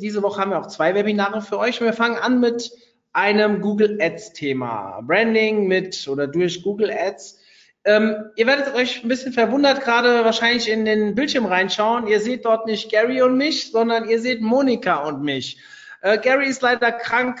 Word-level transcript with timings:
Diese 0.00 0.22
Woche 0.22 0.40
haben 0.40 0.50
wir 0.50 0.58
auch 0.60 0.68
zwei 0.68 0.94
Webinare 0.94 1.42
für 1.42 1.58
euch. 1.58 1.80
Wir 1.80 1.92
fangen 1.92 2.16
an 2.16 2.40
mit 2.40 2.70
einem 3.12 3.60
Google 3.60 3.98
Ads 4.00 4.32
Thema. 4.32 5.00
Branding 5.02 5.66
mit 5.66 6.06
oder 6.08 6.26
durch 6.26 6.62
Google 6.62 6.90
Ads. 6.90 7.38
Ähm, 7.84 8.30
ihr 8.36 8.46
werdet 8.46 8.74
euch 8.74 9.02
ein 9.02 9.08
bisschen 9.08 9.32
verwundert 9.32 9.80
gerade 9.80 10.24
wahrscheinlich 10.24 10.70
in 10.70 10.84
den 10.84 11.14
Bildschirm 11.14 11.46
reinschauen. 11.46 12.06
Ihr 12.06 12.20
seht 12.20 12.44
dort 12.44 12.66
nicht 12.66 12.90
Gary 12.90 13.22
und 13.22 13.36
mich, 13.36 13.72
sondern 13.72 14.08
ihr 14.08 14.20
seht 14.20 14.40
Monika 14.40 15.04
und 15.04 15.22
mich. 15.22 15.58
Äh, 16.02 16.18
Gary 16.18 16.48
ist 16.48 16.62
leider 16.62 16.92
krank 16.92 17.40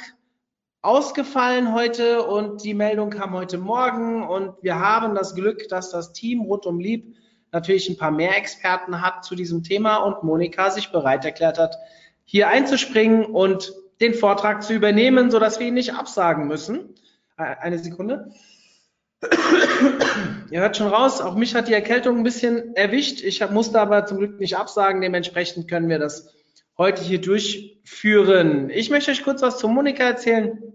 ausgefallen 0.80 1.74
heute 1.74 2.22
und 2.22 2.64
die 2.64 2.74
Meldung 2.74 3.10
kam 3.10 3.34
heute 3.34 3.58
Morgen 3.58 4.26
und 4.26 4.54
wir 4.62 4.78
haben 4.78 5.14
das 5.14 5.34
Glück, 5.34 5.68
dass 5.68 5.90
das 5.90 6.12
Team 6.12 6.42
rund 6.42 6.66
um 6.66 6.80
Lieb 6.80 7.16
natürlich 7.52 7.88
ein 7.88 7.96
paar 7.96 8.10
mehr 8.10 8.36
Experten 8.36 9.02
hat 9.02 9.24
zu 9.24 9.34
diesem 9.34 9.62
Thema 9.62 9.96
und 9.96 10.22
Monika 10.22 10.70
sich 10.70 10.90
bereit 10.90 11.24
erklärt 11.24 11.58
hat, 11.58 11.76
hier 12.30 12.48
einzuspringen 12.48 13.24
und 13.24 13.72
den 14.02 14.12
Vortrag 14.12 14.62
zu 14.62 14.74
übernehmen, 14.74 15.30
sodass 15.30 15.58
wir 15.58 15.66
ihn 15.66 15.74
nicht 15.74 15.94
absagen 15.94 16.46
müssen. 16.46 16.94
Eine 17.36 17.78
Sekunde. 17.78 18.32
Ihr 20.50 20.60
hört 20.60 20.76
schon 20.76 20.88
raus, 20.88 21.22
auch 21.22 21.36
mich 21.36 21.54
hat 21.54 21.68
die 21.68 21.72
Erkältung 21.72 22.18
ein 22.18 22.24
bisschen 22.24 22.76
erwischt. 22.76 23.22
Ich 23.22 23.48
musste 23.48 23.80
aber 23.80 24.04
zum 24.04 24.18
Glück 24.18 24.38
nicht 24.40 24.58
absagen. 24.58 25.00
Dementsprechend 25.00 25.68
können 25.68 25.88
wir 25.88 25.98
das 25.98 26.34
heute 26.76 27.02
hier 27.02 27.18
durchführen. 27.18 28.68
Ich 28.68 28.90
möchte 28.90 29.10
euch 29.10 29.24
kurz 29.24 29.40
was 29.40 29.56
zu 29.56 29.66
Monika 29.66 30.04
erzählen. 30.04 30.74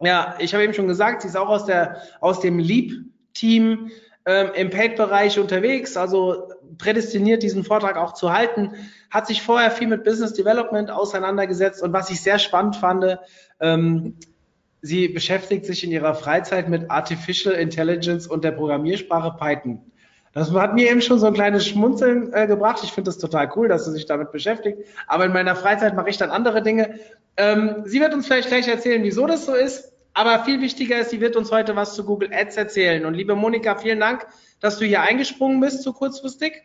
Ja, 0.00 0.36
ich 0.38 0.54
habe 0.54 0.64
eben 0.64 0.72
schon 0.72 0.88
gesagt, 0.88 1.20
sie 1.20 1.28
ist 1.28 1.36
auch 1.36 1.50
aus, 1.50 1.66
der, 1.66 2.00
aus 2.22 2.40
dem 2.40 2.58
Leap-Team 2.58 3.90
ähm, 4.24 4.50
im 4.54 4.70
Paid-Bereich 4.70 5.38
unterwegs, 5.38 5.98
also 5.98 6.48
prädestiniert, 6.78 7.42
diesen 7.42 7.64
Vortrag 7.64 7.96
auch 7.96 8.14
zu 8.14 8.32
halten 8.32 8.72
hat 9.14 9.28
sich 9.28 9.42
vorher 9.42 9.70
viel 9.70 9.86
mit 9.86 10.02
Business 10.02 10.32
Development 10.32 10.90
auseinandergesetzt 10.90 11.80
und 11.82 11.92
was 11.92 12.10
ich 12.10 12.20
sehr 12.20 12.40
spannend 12.40 12.74
fand, 12.74 13.16
ähm, 13.60 14.16
sie 14.82 15.08
beschäftigt 15.08 15.64
sich 15.64 15.84
in 15.84 15.92
ihrer 15.92 16.16
Freizeit 16.16 16.68
mit 16.68 16.90
Artificial 16.90 17.54
Intelligence 17.54 18.26
und 18.26 18.42
der 18.42 18.50
Programmiersprache 18.50 19.36
Python. 19.38 19.80
Das 20.32 20.52
hat 20.52 20.74
mir 20.74 20.90
eben 20.90 21.00
schon 21.00 21.20
so 21.20 21.26
ein 21.26 21.32
kleines 21.32 21.64
Schmunzeln 21.64 22.32
äh, 22.32 22.48
gebracht. 22.48 22.80
Ich 22.82 22.90
finde 22.90 23.08
das 23.08 23.18
total 23.18 23.52
cool, 23.54 23.68
dass 23.68 23.84
sie 23.84 23.92
sich 23.92 24.06
damit 24.06 24.32
beschäftigt. 24.32 24.78
Aber 25.06 25.24
in 25.26 25.32
meiner 25.32 25.54
Freizeit 25.54 25.94
mache 25.94 26.10
ich 26.10 26.16
dann 26.16 26.30
andere 26.30 26.60
Dinge. 26.60 26.98
Ähm, 27.36 27.84
sie 27.84 28.00
wird 28.00 28.12
uns 28.12 28.26
vielleicht 28.26 28.48
gleich 28.48 28.66
erzählen, 28.66 29.04
wieso 29.04 29.28
das 29.28 29.46
so 29.46 29.54
ist. 29.54 29.93
Aber 30.14 30.44
viel 30.44 30.60
wichtiger 30.60 31.00
ist, 31.00 31.10
sie 31.10 31.20
wird 31.20 31.34
uns 31.34 31.50
heute 31.50 31.74
was 31.74 31.94
zu 31.94 32.04
Google 32.04 32.32
Ads 32.32 32.56
erzählen. 32.56 33.04
Und 33.04 33.14
liebe 33.14 33.34
Monika, 33.34 33.74
vielen 33.74 33.98
Dank, 33.98 34.26
dass 34.60 34.78
du 34.78 34.86
hier 34.86 35.02
eingesprungen 35.02 35.60
bist, 35.60 35.82
so 35.82 35.92
kurzfristig. 35.92 36.62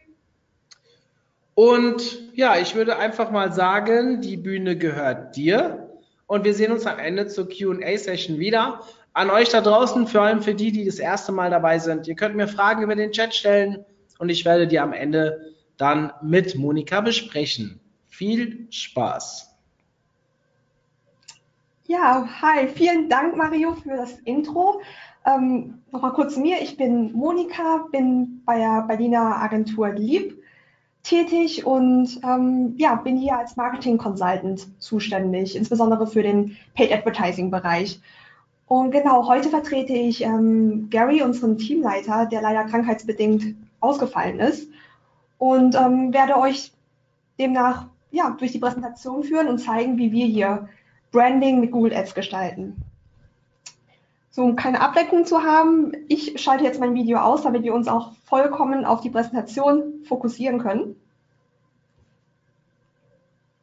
Und 1.56 2.36
ja, 2.36 2.58
ich 2.58 2.76
würde 2.76 2.98
einfach 2.98 3.32
mal 3.32 3.52
sagen, 3.52 4.22
die 4.22 4.38
Bühne 4.38 4.78
gehört 4.78 5.36
dir. 5.36 5.90
Und 6.28 6.46
wir 6.46 6.54
sehen 6.54 6.72
uns 6.72 6.86
am 6.86 7.00
Ende 7.00 7.28
zur 7.28 7.50
QA-Session 7.50 8.38
wieder. 8.38 8.82
An 9.14 9.32
euch 9.32 9.50
da 9.50 9.62
draußen, 9.62 10.06
vor 10.06 10.22
allem 10.22 10.44
für 10.44 10.54
die, 10.54 10.72
die 10.72 10.86
das 10.86 11.00
erste 11.00 11.32
Mal 11.32 11.50
dabei 11.50 11.80
sind. 11.80 12.08
Ihr 12.08 12.16
könnt 12.16 12.36
mir 12.36 12.48
Fragen 12.48 12.84
über 12.84 12.96
den 12.96 13.12
Chat 13.12 13.34
stellen 13.34 13.84
und 14.20 14.30
ich 14.30 14.46
werde 14.46 14.68
die 14.68 14.80
am 14.80 14.94
Ende 14.94 15.56
dann 15.76 16.14
mit 16.22 16.56
Monika 16.56 17.02
besprechen. 17.02 17.82
Viel 18.08 18.68
Spaß. 18.70 19.49
Ja, 21.90 22.30
hi, 22.40 22.68
vielen 22.68 23.10
Dank, 23.10 23.36
Mario, 23.36 23.74
für 23.74 23.98
das 23.98 24.20
Intro. 24.20 24.80
Ähm, 25.26 25.82
Nochmal 25.92 26.14
kurz 26.14 26.36
zu 26.36 26.40
mir. 26.40 26.62
Ich 26.62 26.78
bin 26.78 27.12
Monika, 27.14 27.88
bin 27.92 28.44
bei 28.46 28.60
der 28.60 28.84
Berliner 28.84 29.42
Agentur 29.42 29.90
Lieb 29.90 30.40
tätig 31.02 31.66
und 31.66 32.22
ähm, 32.24 32.76
ja, 32.78 32.94
bin 32.94 33.18
hier 33.18 33.40
als 33.40 33.56
Marketing 33.56 33.98
Consultant 33.98 34.68
zuständig, 34.80 35.56
insbesondere 35.56 36.06
für 36.06 36.22
den 36.22 36.56
Paid 36.76 36.94
Advertising 36.94 37.50
Bereich. 37.50 38.00
Und 38.68 38.92
genau, 38.92 39.28
heute 39.28 39.50
vertrete 39.50 39.94
ich 39.94 40.24
ähm, 40.24 40.92
Gary, 40.92 41.24
unseren 41.24 41.58
Teamleiter, 41.58 42.28
der 42.28 42.44
leider 42.44 42.66
krankheitsbedingt 42.66 43.56
ausgefallen 43.80 44.40
ist 44.40 44.70
und 45.40 45.74
ähm, 45.74 46.14
werde 46.14 46.38
euch 46.38 46.72
demnach 47.40 47.88
ja, 48.12 48.30
durch 48.38 48.52
die 48.52 48.60
Präsentation 48.60 49.24
führen 49.24 49.48
und 49.48 49.58
zeigen, 49.58 49.98
wie 49.98 50.12
wir 50.12 50.28
hier 50.28 50.70
Branding 51.12 51.60
mit 51.60 51.72
Google 51.72 51.94
Ads 51.94 52.14
gestalten. 52.14 52.84
So, 54.32 54.44
um 54.44 54.56
keine 54.56 54.80
Ablenkung 54.80 55.26
zu 55.26 55.44
haben, 55.44 55.92
ich 56.08 56.42
schalte 56.42 56.64
jetzt 56.64 56.80
mein 56.80 56.94
Video 56.94 57.20
aus, 57.20 57.42
damit 57.42 57.64
wir 57.64 57.74
uns 57.74 57.88
auch 57.88 58.14
vollkommen 58.26 58.86
auf 58.86 59.02
die 59.02 59.10
Präsentation 59.10 60.04
fokussieren 60.06 60.60
können. 60.60 60.96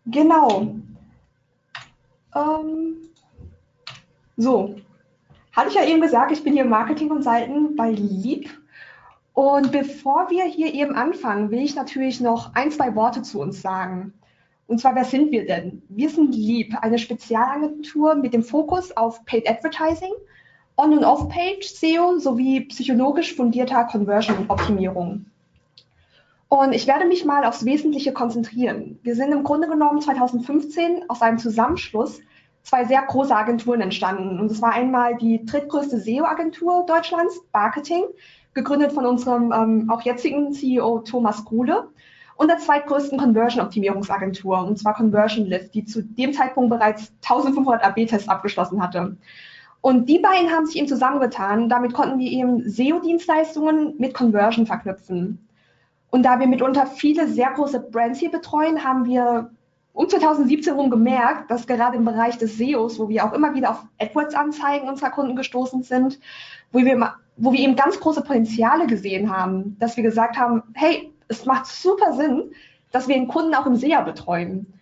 Genau. 0.07 0.69
Ähm, 2.35 2.97
so, 4.37 4.77
hatte 5.53 5.69
ich 5.69 5.75
ja 5.75 5.85
eben 5.87 6.01
gesagt, 6.01 6.33
ich 6.33 6.45
bin 6.45 6.53
hier 6.53 6.65
Marketing 6.65 7.09
Consultant 7.09 7.77
bei 7.77 7.91
Leap. 7.91 8.51
Und 9.33 9.73
bevor 9.73 10.31
wir 10.31 10.45
hier 10.45 10.73
eben 10.75 10.95
anfangen, 10.95 11.51
will 11.51 11.61
ich 11.61 11.75
natürlich 11.75 12.21
noch 12.21 12.55
ein, 12.55 12.71
zwei 12.71 12.95
Worte 12.95 13.23
zu 13.23 13.41
uns 13.41 13.63
sagen. 13.63 14.13
Und 14.67 14.81
zwar, 14.81 14.95
wer 14.95 15.05
sind 15.05 15.31
wir 15.31 15.47
denn? 15.47 15.83
Wir 15.89 16.11
sind 16.11 16.35
Leap, 16.35 16.75
eine 16.81 16.99
Spezialagentur 16.99 18.17
mit 18.17 18.35
dem 18.35 18.43
Fokus 18.43 18.97
auf 18.97 19.25
Paid 19.25 19.49
Advertising– 19.49 20.13
On- 20.79 20.93
und 20.93 21.05
Off-Page 21.05 21.67
SEO 21.67 22.19
sowie 22.19 22.61
psychologisch 22.67 23.35
fundierter 23.35 23.85
Conversion-Optimierung. 23.85 25.25
Und 26.49 26.73
ich 26.75 26.87
werde 26.87 27.07
mich 27.07 27.25
mal 27.25 27.45
aufs 27.45 27.65
Wesentliche 27.65 28.13
konzentrieren. 28.13 28.99
Wir 29.03 29.15
sind 29.15 29.33
im 29.33 29.43
Grunde 29.43 29.69
genommen 29.69 30.03
2015 30.03 31.09
aus 31.09 31.23
einem 31.23 31.39
Zusammenschluss 31.39 32.21
zwei 32.63 32.85
sehr 32.85 33.03
große 33.03 33.35
Agenturen 33.35 33.81
entstanden. 33.81 34.39
Und 34.39 34.51
es 34.51 34.61
war 34.61 34.73
einmal 34.73 35.17
die 35.17 35.47
drittgrößte 35.47 35.99
SEO-Agentur 35.99 36.85
Deutschlands, 36.87 37.41
Marketing, 37.55 38.05
gegründet 38.53 38.93
von 38.93 39.07
unserem 39.07 39.53
ähm, 39.53 39.91
auch 39.91 40.03
jetzigen 40.03 40.53
CEO 40.53 41.01
Thomas 41.01 41.45
Gruhle 41.47 41.89
und 42.37 42.49
der 42.49 42.59
zweitgrößten 42.59 43.19
Conversion-Optimierungsagentur, 43.19 44.59
und 44.59 44.79
zwar 44.79 44.95
Conversion 44.95 45.47
Lift, 45.47 45.75
die 45.75 45.85
zu 45.85 46.03
dem 46.03 46.33
Zeitpunkt 46.33 46.71
bereits 46.71 47.13
1500 47.23 47.85
AB-Tests 47.85 48.29
abgeschlossen 48.29 48.83
hatte. 48.83 49.17
Und 49.81 50.09
die 50.09 50.19
beiden 50.19 50.51
haben 50.51 50.67
sich 50.67 50.77
eben 50.77 50.89
zusammengetan. 50.89 51.69
Damit 51.69 51.95
konnten 51.95 52.19
wir 52.19 52.31
eben 52.31 52.69
SEO-Dienstleistungen 52.69 53.95
mit 53.99 54.15
Conversion 54.15 54.67
verknüpfen. 54.67 55.47
Und 56.11 56.25
da 56.25 56.41
wir 56.41 56.47
mitunter 56.47 56.87
viele 56.87 57.29
sehr 57.29 57.51
große 57.51 57.81
Brands 57.81 58.19
hier 58.19 58.31
betreuen, 58.31 58.85
haben 58.85 59.05
wir 59.05 59.51
um 59.93 60.09
2017 60.09 60.75
herum 60.75 60.91
gemerkt, 60.91 61.51
dass 61.51 61.67
gerade 61.67 61.97
im 61.97 62.05
Bereich 62.05 62.37
des 62.37 62.59
SEOs, 62.59 62.99
wo 62.99 63.09
wir 63.09 63.25
auch 63.25 63.33
immer 63.33 63.55
wieder 63.55 63.71
auf 63.71 63.85
AdWords-Anzeigen 63.99 64.89
unserer 64.89 65.11
Kunden 65.11 65.37
gestoßen 65.37 65.83
sind, 65.83 66.21
wo 66.71 66.81
wir, 66.81 67.15
wo 67.37 67.53
wir 67.53 67.61
eben 67.61 67.77
ganz 67.77 67.99
große 67.99 68.23
Potenziale 68.23 68.87
gesehen 68.87 69.35
haben, 69.35 69.77
dass 69.79 69.97
wir 69.97 70.03
gesagt 70.05 70.37
haben, 70.37 70.63
hey, 70.75 71.13
es 71.29 71.45
macht 71.45 71.67
super 71.67 72.13
Sinn, 72.13 72.53
dass 72.93 73.09
wir 73.09 73.15
den 73.15 73.29
Kunden 73.29 73.55
auch 73.55 73.67
im 73.67 73.77
SEA 73.77 74.01
betreuen. 74.03 74.73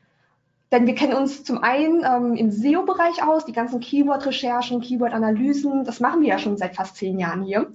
Denn 0.72 0.87
wir 0.87 0.94
kennen 0.94 1.15
uns 1.15 1.44
zum 1.44 1.62
einen 1.62 2.05
ähm, 2.05 2.34
im 2.34 2.50
SEO-Bereich 2.50 3.22
aus, 3.22 3.44
die 3.44 3.53
ganzen 3.53 3.81
Keyword-Recherchen, 3.81 4.81
Keyword-Analysen, 4.81 5.85
das 5.85 6.00
machen 6.00 6.20
wir 6.20 6.29
ja 6.29 6.38
schon 6.38 6.56
seit 6.56 6.75
fast 6.75 6.96
zehn 6.96 7.19
Jahren 7.19 7.43
hier. 7.43 7.73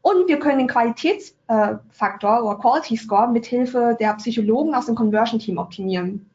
Und 0.00 0.28
wir 0.28 0.38
können 0.38 0.58
den 0.58 0.68
Qualitätsfaktor 0.68 2.38
äh, 2.38 2.42
oder 2.42 2.56
Quality 2.56 2.96
Score 2.96 3.28
mithilfe 3.28 3.96
der 3.98 4.14
Psychologen 4.14 4.74
aus 4.74 4.86
dem 4.86 4.94
Conversion-Team 4.94 5.58
optimieren. 5.58 6.28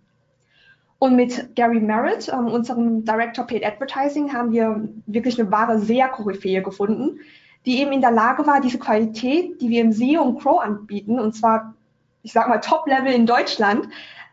Und 1.00 1.16
mit 1.16 1.56
Gary 1.56 1.80
Merritt, 1.80 2.30
ähm, 2.32 2.48
unserem 2.48 3.04
Director 3.04 3.46
Paid 3.46 3.66
Advertising, 3.66 4.34
haben 4.34 4.52
wir 4.52 4.88
wirklich 5.06 5.40
eine 5.40 5.52
wahre 5.52 5.80
SEA-Koryphäe 5.80 6.62
gefunden, 6.62 7.20
die 7.66 7.80
eben 7.80 7.92
in 7.92 8.02
der 8.02 8.12
Lage 8.12 8.46
war, 8.46 8.60
diese 8.62 8.80
Qualität, 8.80 9.62
die 9.62 9.70
wir 9.70 9.82
im 9.82 9.94
SEO 9.94 10.22
und 10.22 10.42
Crow 10.42 10.62
anbieten, 10.62 11.20
und 11.20 11.34
zwar, 11.34 11.74
ich 12.22 12.34
sag 12.34 12.50
mal, 12.50 12.60
Top-Level 12.60 13.14
in 13.14 13.26
Deutschland, 13.26 13.88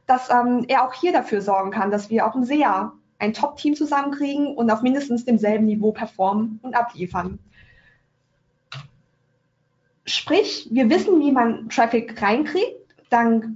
dass 0.06 0.30
ähm, 0.30 0.64
er 0.68 0.84
auch 0.84 0.92
hier 0.92 1.12
dafür 1.12 1.40
sorgen 1.40 1.70
kann, 1.70 1.90
dass 1.90 2.10
wir 2.10 2.26
auch 2.26 2.34
im 2.34 2.44
SEA 2.44 2.92
ein 3.18 3.32
Top-Team 3.32 3.74
zusammenkriegen 3.76 4.56
und 4.56 4.70
auf 4.70 4.82
mindestens 4.82 5.24
demselben 5.24 5.66
Niveau 5.66 5.92
performen 5.92 6.58
und 6.62 6.74
abliefern. 6.74 7.38
Sprich, 10.06 10.68
wir 10.72 10.90
wissen, 10.90 11.20
wie 11.20 11.30
man 11.30 11.68
Traffic 11.68 12.20
reinkriegt, 12.20 12.80
dank 13.10 13.46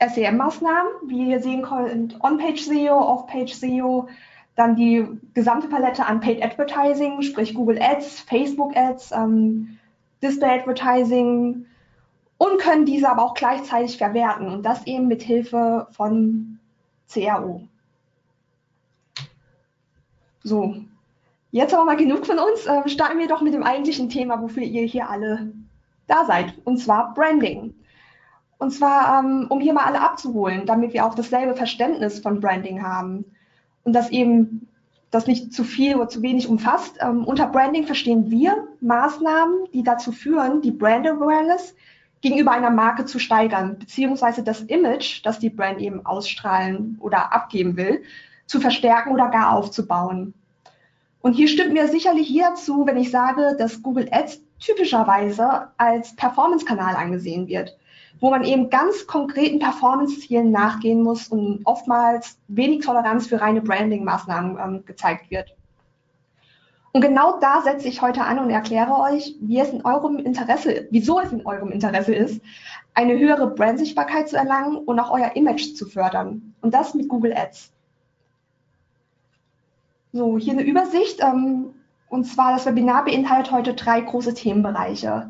SEM-Maßnahmen, 0.00 0.90
wie 1.06 1.30
ihr 1.30 1.40
sehen 1.40 1.62
könnt, 1.62 2.22
On-Page-SEO, 2.22 2.94
Off-Page-SEO, 2.94 4.08
Dann 4.56 4.74
die 4.74 5.06
gesamte 5.34 5.68
Palette 5.68 6.06
an 6.06 6.20
Paid 6.20 6.42
Advertising, 6.42 7.22
sprich 7.22 7.54
Google 7.54 7.80
Ads, 7.80 8.20
Facebook 8.20 8.74
Ads, 8.74 9.12
ähm, 9.12 9.78
Display 10.22 10.58
Advertising 10.60 11.66
und 12.38 12.58
können 12.58 12.86
diese 12.86 13.08
aber 13.08 13.22
auch 13.22 13.34
gleichzeitig 13.34 13.98
verwerten 13.98 14.48
und 14.48 14.64
das 14.64 14.86
eben 14.86 15.08
mit 15.08 15.22
Hilfe 15.22 15.86
von 15.90 16.58
CRO. 17.12 17.62
So, 20.42 20.76
jetzt 21.50 21.74
aber 21.74 21.84
mal 21.84 21.96
genug 21.96 22.26
von 22.26 22.38
uns. 22.38 22.66
Ähm, 22.66 22.88
starten 22.88 23.18
wir 23.18 23.28
doch 23.28 23.42
mit 23.42 23.52
dem 23.52 23.62
eigentlichen 23.62 24.08
Thema, 24.08 24.40
wofür 24.40 24.62
ihr 24.62 24.84
hier 24.84 25.10
alle 25.10 25.52
da 26.06 26.24
seid, 26.24 26.54
und 26.64 26.78
zwar 26.78 27.14
Branding. 27.14 27.74
Und 28.58 28.70
zwar, 28.70 29.20
ähm, 29.20 29.46
um 29.50 29.60
hier 29.60 29.74
mal 29.74 29.84
alle 29.84 30.00
abzuholen, 30.00 30.64
damit 30.64 30.94
wir 30.94 31.04
auch 31.04 31.14
dasselbe 31.14 31.54
Verständnis 31.54 32.20
von 32.20 32.40
Branding 32.40 32.82
haben 32.82 33.24
und 33.86 33.92
das 33.92 34.10
eben 34.10 34.68
das 35.10 35.26
nicht 35.26 35.54
zu 35.54 35.64
viel 35.64 35.94
oder 35.94 36.08
zu 36.08 36.20
wenig 36.20 36.48
umfasst. 36.48 36.98
Ähm, 37.00 37.24
unter 37.24 37.46
Branding 37.46 37.86
verstehen 37.86 38.30
wir 38.30 38.66
Maßnahmen, 38.80 39.68
die 39.72 39.84
dazu 39.84 40.12
führen, 40.12 40.60
die 40.60 40.72
Brand 40.72 41.06
Awareness 41.06 41.74
gegenüber 42.20 42.50
einer 42.50 42.70
Marke 42.70 43.04
zu 43.04 43.20
steigern, 43.20 43.78
beziehungsweise 43.78 44.42
das 44.42 44.62
Image, 44.62 45.24
das 45.24 45.38
die 45.38 45.50
Brand 45.50 45.80
eben 45.80 46.04
ausstrahlen 46.04 46.98
oder 47.00 47.32
abgeben 47.32 47.76
will, 47.76 48.02
zu 48.46 48.60
verstärken 48.60 49.12
oder 49.12 49.28
gar 49.28 49.52
aufzubauen. 49.52 50.34
Und 51.20 51.34
hier 51.34 51.48
stimmt 51.48 51.72
mir 51.72 51.86
sicherlich 51.88 52.28
jeder 52.28 52.54
zu, 52.54 52.86
wenn 52.86 52.96
ich 52.96 53.10
sage, 53.10 53.56
dass 53.58 53.82
Google 53.82 54.08
Ads 54.10 54.40
typischerweise 54.58 55.68
als 55.76 56.16
Performance-Kanal 56.16 56.96
angesehen 56.96 57.46
wird 57.46 57.76
wo 58.20 58.30
man 58.30 58.44
eben 58.44 58.70
ganz 58.70 59.06
konkreten 59.06 59.58
Performance-Zielen 59.58 60.50
nachgehen 60.50 61.02
muss 61.02 61.28
und 61.28 61.60
oftmals 61.64 62.38
wenig 62.48 62.84
Toleranz 62.84 63.26
für 63.26 63.40
reine 63.40 63.60
Branding-Maßnahmen 63.60 64.58
ähm, 64.58 64.84
gezeigt 64.86 65.30
wird. 65.30 65.54
Und 66.92 67.02
genau 67.02 67.38
da 67.40 67.60
setze 67.60 67.88
ich 67.88 68.00
heute 68.00 68.22
an 68.22 68.38
und 68.38 68.48
erkläre 68.48 68.98
euch, 68.98 69.36
wie 69.40 69.58
es 69.58 69.68
in 69.68 69.84
eurem 69.84 70.16
Interesse, 70.16 70.88
wieso 70.90 71.20
es 71.20 71.30
in 71.30 71.44
eurem 71.44 71.70
Interesse 71.70 72.14
ist, 72.14 72.40
eine 72.94 73.18
höhere 73.18 73.48
Brandsichtbarkeit 73.48 74.30
zu 74.30 74.36
erlangen 74.36 74.78
und 74.78 74.98
auch 74.98 75.10
euer 75.10 75.36
Image 75.36 75.74
zu 75.74 75.84
fördern. 75.84 76.54
Und 76.62 76.72
das 76.72 76.94
mit 76.94 77.08
Google 77.08 77.34
Ads. 77.36 77.70
So, 80.14 80.38
hier 80.38 80.54
eine 80.54 80.62
Übersicht. 80.62 81.20
Ähm, 81.22 81.74
und 82.08 82.24
zwar 82.24 82.52
das 82.52 82.64
Webinar 82.64 83.04
beinhaltet 83.04 83.52
heute 83.52 83.74
drei 83.74 84.00
große 84.00 84.32
Themenbereiche. 84.32 85.28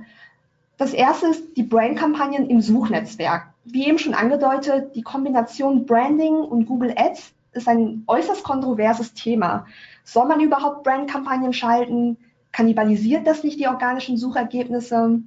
Das 0.78 0.93
erste 0.93 1.28
ist 1.28 1.56
die 1.56 1.62
Brand-Kampagnen 1.62 2.50
im 2.50 2.61
Suchnetzwerk. 2.61 3.49
Wie 3.64 3.87
eben 3.87 3.99
schon 3.99 4.14
angedeutet, 4.14 4.94
die 4.94 5.02
Kombination 5.02 5.87
Branding 5.87 6.34
und 6.34 6.67
Google 6.67 6.94
Ads 6.96 7.32
ist 7.52 7.67
ein 7.67 8.05
äußerst 8.06 8.44
kontroverses 8.44 9.14
Thema. 9.14 9.67
Soll 10.05 10.26
man 10.26 10.40
überhaupt 10.40 10.84
Brand-Kampagnen 10.84 11.55
schalten? 11.55 12.19
Kannibalisiert 12.52 13.26
das 13.26 13.43
nicht 13.43 13.58
die 13.58 13.69
organischen 13.69 14.19
Suchergebnisse? 14.19 15.23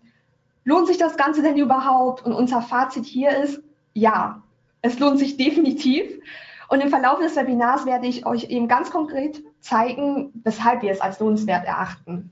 Lohnt 0.63 0.87
sich 0.87 0.97
das 0.97 1.17
Ganze 1.17 1.41
denn 1.41 1.57
überhaupt? 1.57 2.23
Und 2.23 2.33
unser 2.33 2.61
Fazit 2.61 3.05
hier 3.05 3.35
ist, 3.37 3.61
ja, 3.93 4.43
es 4.81 4.99
lohnt 4.99 5.17
sich 5.17 5.37
definitiv. 5.37 6.05
Und 6.69 6.81
im 6.81 6.89
Verlauf 6.89 7.19
des 7.19 7.35
Webinars 7.35 7.87
werde 7.87 8.05
ich 8.05 8.27
euch 8.27 8.45
eben 8.45 8.67
ganz 8.67 8.91
konkret 8.91 9.41
zeigen, 9.59 10.31
weshalb 10.43 10.83
wir 10.83 10.91
es 10.91 11.01
als 11.01 11.19
lohnenswert 11.19 11.65
erachten. 11.65 12.31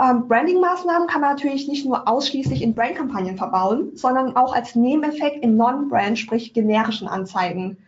Ähm, 0.00 0.28
Branding-Maßnahmen 0.28 1.08
kann 1.08 1.20
man 1.20 1.30
natürlich 1.30 1.66
nicht 1.66 1.84
nur 1.84 2.06
ausschließlich 2.06 2.62
in 2.62 2.74
Brand-Kampagnen 2.74 3.36
verbauen, 3.36 3.96
sondern 3.96 4.36
auch 4.36 4.54
als 4.54 4.76
Nebeneffekt 4.76 5.42
in 5.42 5.56
Non-Brand, 5.56 6.18
sprich 6.18 6.52
generischen 6.52 7.08
Anzeigen 7.08 7.78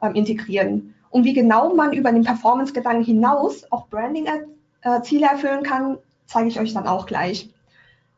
ähm, 0.00 0.14
integrieren. 0.14 0.94
Und 1.10 1.24
wie 1.24 1.34
genau 1.34 1.74
man 1.74 1.92
über 1.92 2.10
den 2.10 2.24
Performance-Gedanken 2.24 3.04
hinaus 3.04 3.70
auch 3.70 3.86
Branding-Ziele 3.88 5.26
erfüllen 5.26 5.62
kann, 5.62 5.98
zeige 6.26 6.48
ich 6.48 6.58
euch 6.58 6.74
dann 6.74 6.88
auch 6.88 7.06
gleich. 7.06 7.50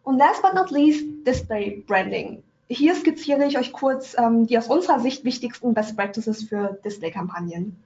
Und 0.04 0.18
last 0.18 0.40
but 0.42 0.54
not 0.54 0.70
least, 0.70 1.04
Display 1.26 1.82
Branding. 1.86 2.42
Hier 2.68 2.94
skizziere 2.94 3.44
ich 3.44 3.58
euch 3.58 3.72
kurz 3.72 4.16
ähm, 4.18 4.46
die 4.46 4.56
aus 4.56 4.68
unserer 4.68 5.00
Sicht 5.00 5.24
wichtigsten 5.24 5.74
Best 5.74 5.96
Practices 5.96 6.44
für 6.44 6.78
Display-Kampagnen. 6.84 7.76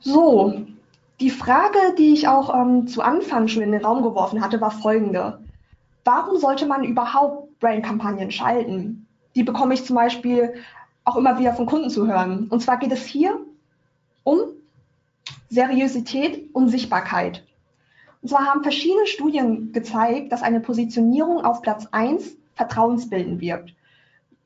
So, 0.00 0.62
die 1.20 1.30
Frage, 1.30 1.78
die 1.96 2.12
ich 2.12 2.28
auch 2.28 2.54
ähm, 2.54 2.86
zu 2.86 3.02
Anfang 3.02 3.48
schon 3.48 3.62
in 3.62 3.72
den 3.72 3.84
Raum 3.84 4.02
geworfen 4.02 4.40
hatte, 4.40 4.60
war 4.60 4.70
folgende. 4.70 5.40
Warum 6.04 6.38
sollte 6.38 6.66
man 6.66 6.84
überhaupt 6.84 7.58
Brand-Kampagnen 7.58 8.30
schalten? 8.30 9.06
Die 9.34 9.42
bekomme 9.42 9.74
ich 9.74 9.84
zum 9.84 9.96
Beispiel 9.96 10.54
auch 11.04 11.16
immer 11.16 11.38
wieder 11.38 11.54
von 11.54 11.66
Kunden 11.66 11.90
zu 11.90 12.06
hören. 12.06 12.46
Und 12.48 12.62
zwar 12.62 12.78
geht 12.78 12.92
es 12.92 13.04
hier 13.04 13.38
um 14.22 14.40
Seriosität 15.48 16.54
und 16.54 16.68
Sichtbarkeit. 16.68 17.44
Und 18.22 18.28
zwar 18.28 18.46
haben 18.46 18.62
verschiedene 18.62 19.06
Studien 19.06 19.72
gezeigt, 19.72 20.32
dass 20.32 20.42
eine 20.42 20.60
Positionierung 20.60 21.44
auf 21.44 21.62
Platz 21.62 21.86
1 21.90 22.36
vertrauensbildend 22.54 23.40
wirkt. 23.40 23.74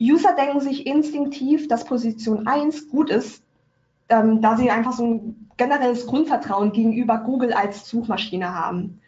User 0.00 0.34
denken 0.34 0.60
sich 0.60 0.86
instinktiv, 0.86 1.68
dass 1.68 1.84
Position 1.84 2.46
1 2.46 2.88
gut 2.90 3.10
ist, 3.10 3.42
ähm, 4.08 4.40
da 4.40 4.56
sie 4.56 4.70
einfach 4.70 4.92
so 4.92 5.04
ein 5.04 5.41
generelles 5.56 6.06
Grundvertrauen 6.06 6.72
gegenüber 6.72 7.18
Google 7.18 7.52
als 7.52 7.88
Suchmaschine 7.88 8.54
haben. 8.54 9.00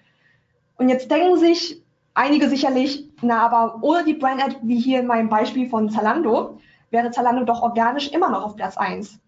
Und 0.77 0.89
jetzt 0.89 1.11
denken 1.11 1.39
sich 1.39 1.83
einige 2.15 2.49
sicherlich, 2.49 3.09
na, 3.23 3.41
aber 3.41 3.79
ohne 3.83 4.05
die 4.05 4.15
Brand 4.15 4.43
Ad, 4.43 4.57
wie 4.63 4.79
hier 4.79 5.01
in 5.01 5.07
meinem 5.07 5.29
Beispiel 5.29 5.69
von 5.69 5.91
Zalando, 5.91 6.59
wäre 6.91 7.11
Zalando 7.11 7.45
doch 7.45 7.63
organisch 7.63 8.11
immer 8.13 8.31
noch 8.31 8.45
auf 8.45 8.57
Platz 8.57 8.77
1. 8.77 9.19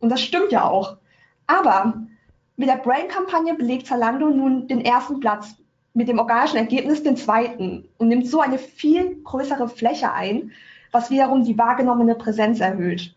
Und 0.00 0.10
das 0.10 0.20
stimmt 0.20 0.52
ja 0.52 0.64
auch. 0.64 0.96
Aber 1.46 2.04
mit 2.56 2.68
der 2.68 2.76
Brand-Kampagne 2.76 3.54
belegt 3.54 3.86
Zalando 3.86 4.28
nun 4.28 4.68
den 4.68 4.80
ersten 4.84 5.20
Platz, 5.20 5.56
mit 5.94 6.08
dem 6.08 6.18
organischen 6.18 6.56
Ergebnis 6.56 7.02
den 7.02 7.16
zweiten 7.16 7.88
und 7.98 8.08
nimmt 8.08 8.26
so 8.26 8.40
eine 8.40 8.58
viel 8.58 9.22
größere 9.22 9.68
Fläche 9.68 10.12
ein, 10.12 10.50
was 10.90 11.10
wiederum 11.10 11.44
die 11.44 11.56
wahrgenommene 11.56 12.16
Präsenz 12.16 12.60
erhöht. 12.60 13.14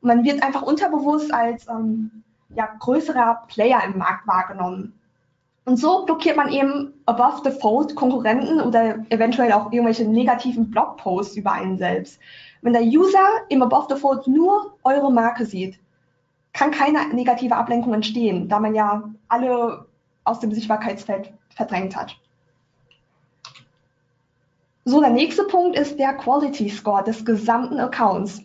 Man 0.00 0.24
wird 0.24 0.42
einfach 0.42 0.62
unterbewusst 0.62 1.32
als 1.32 1.66
ähm, 1.68 2.24
ja, 2.54 2.68
größerer 2.78 3.44
Player 3.48 3.82
im 3.84 3.98
Markt 3.98 4.26
wahrgenommen. 4.26 4.98
Und 5.64 5.76
so 5.76 6.06
blockiert 6.06 6.36
man 6.36 6.50
eben 6.50 6.94
above 7.04 7.42
the 7.44 7.50
fold 7.60 7.94
Konkurrenten 7.94 8.60
oder 8.60 9.04
eventuell 9.10 9.52
auch 9.52 9.70
irgendwelche 9.70 10.06
negativen 10.06 10.70
Blogposts 10.70 11.36
über 11.36 11.52
einen 11.52 11.76
selbst. 11.76 12.18
Wenn 12.62 12.72
der 12.72 12.82
User 12.82 13.26
im 13.50 13.62
above 13.62 13.94
the 13.94 14.00
fold 14.00 14.26
nur 14.26 14.78
eure 14.82 15.12
Marke 15.12 15.44
sieht, 15.44 15.78
kann 16.54 16.70
keine 16.70 17.06
negative 17.14 17.54
Ablenkung 17.54 17.92
entstehen, 17.92 18.48
da 18.48 18.58
man 18.58 18.74
ja 18.74 19.02
alle 19.28 19.86
aus 20.24 20.40
dem 20.40 20.52
Sichtbarkeitsfeld 20.52 21.32
verdrängt 21.50 21.94
hat. 21.94 22.16
So, 24.86 25.00
der 25.00 25.10
nächste 25.10 25.44
Punkt 25.44 25.78
ist 25.78 25.98
der 25.98 26.14
Quality 26.14 26.70
Score 26.70 27.04
des 27.04 27.26
gesamten 27.26 27.78
Accounts. 27.78 28.42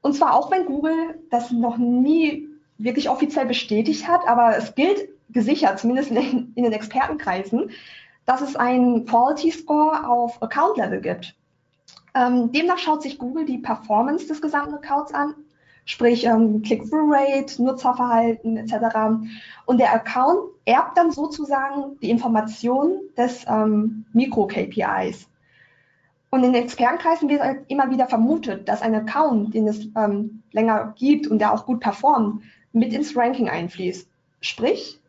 Und 0.00 0.14
zwar 0.14 0.34
auch 0.34 0.50
wenn 0.50 0.66
Google 0.66 1.20
das 1.30 1.52
noch 1.52 1.78
nie 1.78 2.49
wirklich 2.82 3.08
offiziell 3.08 3.46
bestätigt 3.46 4.08
hat, 4.08 4.26
aber 4.26 4.56
es 4.56 4.74
gilt 4.74 5.08
gesichert, 5.28 5.78
zumindest 5.78 6.10
in, 6.10 6.52
in 6.54 6.64
den 6.64 6.72
Expertenkreisen, 6.72 7.70
dass 8.26 8.40
es 8.40 8.56
einen 8.56 9.06
Quality 9.06 9.50
Score 9.50 10.08
auf 10.08 10.42
Account 10.42 10.76
Level 10.76 11.00
gibt. 11.00 11.34
Ähm, 12.14 12.50
demnach 12.52 12.78
schaut 12.78 13.02
sich 13.02 13.18
Google 13.18 13.44
die 13.44 13.58
Performance 13.58 14.26
des 14.26 14.42
gesamten 14.42 14.74
Accounts 14.74 15.14
an, 15.14 15.34
sprich 15.84 16.24
ähm, 16.24 16.62
Click-through-Rate, 16.62 17.62
Nutzerverhalten 17.62 18.56
etc. 18.56 18.96
Und 19.66 19.78
der 19.78 19.92
Account 19.92 20.50
erbt 20.64 20.98
dann 20.98 21.12
sozusagen 21.12 21.98
die 22.00 22.10
Informationen 22.10 23.00
des 23.16 23.44
ähm, 23.48 24.04
Mikro-KPIs. 24.12 25.28
Und 26.30 26.44
in 26.44 26.54
Expertenkreisen 26.54 27.28
wird 27.28 27.42
halt 27.42 27.64
immer 27.68 27.90
wieder 27.90 28.06
vermutet, 28.06 28.68
dass 28.68 28.82
ein 28.82 28.94
Account, 28.94 29.52
den 29.52 29.66
es 29.66 29.88
ähm, 29.96 30.42
länger 30.52 30.94
gibt 30.96 31.26
und 31.26 31.40
der 31.40 31.52
auch 31.52 31.66
gut 31.66 31.80
performt, 31.80 32.42
mit 32.72 32.92
ins 32.92 33.16
Ranking 33.16 33.48
einfließt. 33.48 34.08
Sprich, 34.40 35.00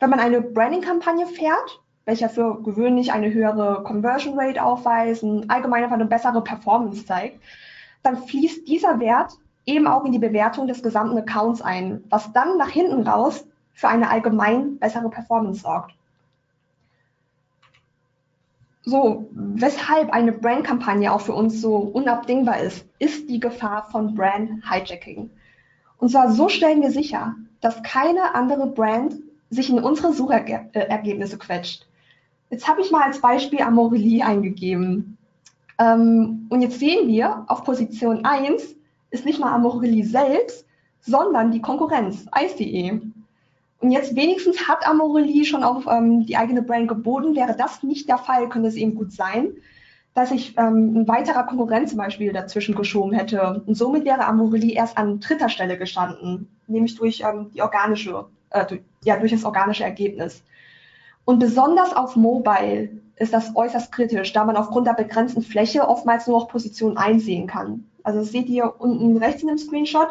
wenn 0.00 0.10
man 0.10 0.20
eine 0.20 0.40
Branding-Kampagne 0.40 1.26
fährt, 1.26 1.80
welcher 2.04 2.28
für 2.28 2.62
gewöhnlich 2.62 3.12
eine 3.12 3.32
höhere 3.32 3.82
Conversion 3.82 4.38
Rate 4.38 4.62
aufweist, 4.62 5.24
allgemein 5.48 5.82
einfach 5.84 5.96
eine 5.96 6.06
bessere 6.06 6.42
Performance 6.42 7.04
zeigt, 7.04 7.40
dann 8.02 8.16
fließt 8.16 8.68
dieser 8.68 9.00
Wert 9.00 9.32
eben 9.66 9.86
auch 9.88 10.04
in 10.04 10.12
die 10.12 10.18
Bewertung 10.18 10.68
des 10.68 10.82
gesamten 10.82 11.18
Accounts 11.18 11.60
ein, 11.60 12.04
was 12.08 12.32
dann 12.32 12.56
nach 12.56 12.70
hinten 12.70 13.06
raus 13.06 13.46
für 13.74 13.88
eine 13.88 14.08
allgemein 14.08 14.78
bessere 14.78 15.10
Performance 15.10 15.62
sorgt. 15.62 15.94
So, 18.84 19.26
weshalb 19.32 20.12
eine 20.12 20.30
Brand-Kampagne 20.30 21.12
auch 21.12 21.20
für 21.20 21.34
uns 21.34 21.60
so 21.60 21.74
unabdingbar 21.76 22.60
ist, 22.60 22.86
ist 23.00 23.28
die 23.28 23.40
Gefahr 23.40 23.90
von 23.90 24.14
Brand-Hijacking. 24.14 25.28
Und 25.98 26.10
zwar 26.10 26.30
so 26.30 26.48
stellen 26.48 26.82
wir 26.82 26.90
sicher, 26.90 27.34
dass 27.60 27.82
keine 27.82 28.34
andere 28.34 28.66
Brand 28.66 29.14
sich 29.50 29.70
in 29.70 29.78
unsere 29.78 30.12
Suchergebnisse 30.12 31.38
quetscht. 31.38 31.86
Jetzt 32.50 32.68
habe 32.68 32.80
ich 32.80 32.90
mal 32.90 33.02
als 33.02 33.20
Beispiel 33.20 33.60
Amorelie 33.60 34.22
eingegeben. 34.22 35.16
Ähm, 35.78 36.46
und 36.48 36.62
jetzt 36.62 36.78
sehen 36.78 37.08
wir, 37.08 37.44
auf 37.48 37.64
Position 37.64 38.24
1 38.24 38.74
ist 39.10 39.24
nicht 39.24 39.40
mal 39.40 39.52
Amorelie 39.52 40.04
selbst, 40.04 40.66
sondern 41.00 41.50
die 41.50 41.60
Konkurrenz, 41.60 42.26
Ice.de. 42.36 43.00
Und 43.80 43.90
jetzt 43.90 44.16
wenigstens 44.16 44.68
hat 44.68 44.86
Amorelie 44.86 45.44
schon 45.44 45.62
auf 45.62 45.86
ähm, 45.86 46.24
die 46.24 46.36
eigene 46.36 46.62
Brand 46.62 46.88
geboten. 46.88 47.36
Wäre 47.36 47.56
das 47.56 47.82
nicht 47.82 48.08
der 48.08 48.18
Fall, 48.18 48.48
könnte 48.48 48.68
es 48.68 48.76
eben 48.76 48.94
gut 48.94 49.12
sein, 49.12 49.52
dass 50.16 50.30
sich 50.30 50.56
ähm, 50.56 50.96
ein 50.96 51.08
weiterer 51.08 51.42
Konkurrent 51.42 51.90
zum 51.90 51.98
Beispiel 51.98 52.32
dazwischen 52.32 52.74
geschoben 52.74 53.12
hätte. 53.12 53.62
Und 53.66 53.74
somit 53.74 54.06
wäre 54.06 54.24
Amorelie 54.24 54.72
erst 54.72 54.96
an 54.96 55.20
dritter 55.20 55.50
Stelle 55.50 55.76
gestanden, 55.76 56.48
nämlich 56.66 56.94
durch 56.94 57.20
ähm, 57.20 57.50
die 57.52 57.60
organische, 57.60 58.24
äh, 58.48 58.64
durch, 58.64 58.80
ja, 59.04 59.18
durch 59.18 59.32
das 59.32 59.44
organische 59.44 59.84
Ergebnis. 59.84 60.42
Und 61.26 61.38
besonders 61.38 61.94
auf 61.94 62.16
Mobile 62.16 62.92
ist 63.16 63.34
das 63.34 63.54
äußerst 63.54 63.92
kritisch, 63.92 64.32
da 64.32 64.46
man 64.46 64.56
aufgrund 64.56 64.86
der 64.86 64.94
begrenzten 64.94 65.42
Fläche 65.42 65.86
oftmals 65.86 66.26
nur 66.26 66.40
noch 66.40 66.48
Position 66.48 66.96
einsehen 66.96 67.46
kann. 67.46 67.84
Also 68.02 68.20
das 68.20 68.30
seht 68.30 68.48
ihr 68.48 68.72
unten 68.78 69.18
rechts 69.18 69.42
in 69.42 69.48
dem 69.48 69.58
Screenshot. 69.58 70.08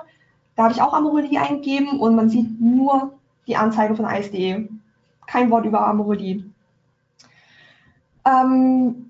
Da 0.55 0.65
habe 0.65 0.73
ich 0.73 0.83
auch 0.83 0.93
Amorelie 0.93 1.41
eingegeben 1.41 1.99
und 1.99 2.15
man 2.15 2.29
sieht 2.29 2.61
nur 2.61 3.13
die 3.47 3.55
Anzeige 3.55 3.95
von 3.95 4.05
ISDE. 4.05 4.69
Kein 5.25 5.49
Wort 5.49 5.65
über 5.65 5.87
Amorelie. 5.87 6.43
Ähm, 8.23 9.05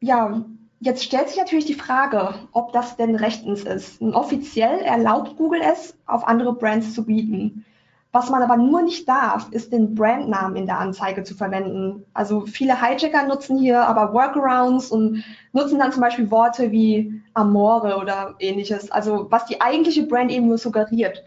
ja, 0.00 0.44
jetzt 0.80 1.04
stellt 1.04 1.28
sich 1.28 1.38
natürlich 1.38 1.66
die 1.66 1.74
Frage, 1.74 2.34
ob 2.52 2.72
das 2.72 2.96
denn 2.96 3.14
rechtens 3.14 3.62
ist. 3.64 4.00
Und 4.00 4.14
offiziell 4.14 4.80
erlaubt 4.80 5.36
Google 5.36 5.60
es, 5.62 5.96
auf 6.06 6.26
andere 6.26 6.54
Brands 6.54 6.94
zu 6.94 7.04
bieten. 7.04 7.64
Was 8.12 8.28
man 8.28 8.42
aber 8.42 8.56
nur 8.56 8.82
nicht 8.82 9.08
darf, 9.08 9.48
ist 9.52 9.72
den 9.72 9.94
Brandnamen 9.94 10.56
in 10.56 10.66
der 10.66 10.80
Anzeige 10.80 11.22
zu 11.22 11.36
verwenden. 11.36 12.04
Also 12.12 12.40
viele 12.40 12.80
Hijacker 12.80 13.24
nutzen 13.24 13.56
hier 13.56 13.86
aber 13.86 14.12
Workarounds 14.12 14.90
und 14.90 15.22
nutzen 15.52 15.78
dann 15.78 15.92
zum 15.92 16.00
Beispiel 16.00 16.28
Worte 16.30 16.72
wie 16.72 17.22
Amore 17.34 17.98
oder 17.98 18.34
ähnliches. 18.40 18.90
Also 18.90 19.26
was 19.30 19.46
die 19.46 19.60
eigentliche 19.60 20.06
Brand 20.06 20.32
eben 20.32 20.48
nur 20.48 20.58
suggeriert. 20.58 21.22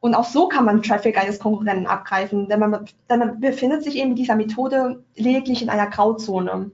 Und 0.00 0.14
auch 0.14 0.24
so 0.24 0.48
kann 0.48 0.64
man 0.64 0.82
Traffic 0.82 1.16
eines 1.16 1.38
Konkurrenten 1.38 1.86
abgreifen, 1.86 2.48
denn 2.48 2.60
man, 2.60 2.84
denn 3.08 3.18
man 3.20 3.40
befindet 3.40 3.84
sich 3.84 3.96
eben 3.96 4.10
mit 4.10 4.18
dieser 4.18 4.36
Methode 4.36 5.04
lediglich 5.14 5.62
in 5.62 5.68
einer 5.68 5.86
Grauzone. 5.86 6.72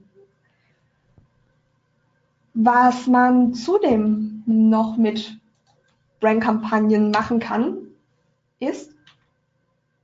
Was 2.53 3.07
man 3.07 3.53
zudem 3.53 4.43
noch 4.45 4.97
mit 4.97 5.39
Brandkampagnen 6.19 7.11
machen 7.11 7.39
kann, 7.39 7.77
ist, 8.59 8.91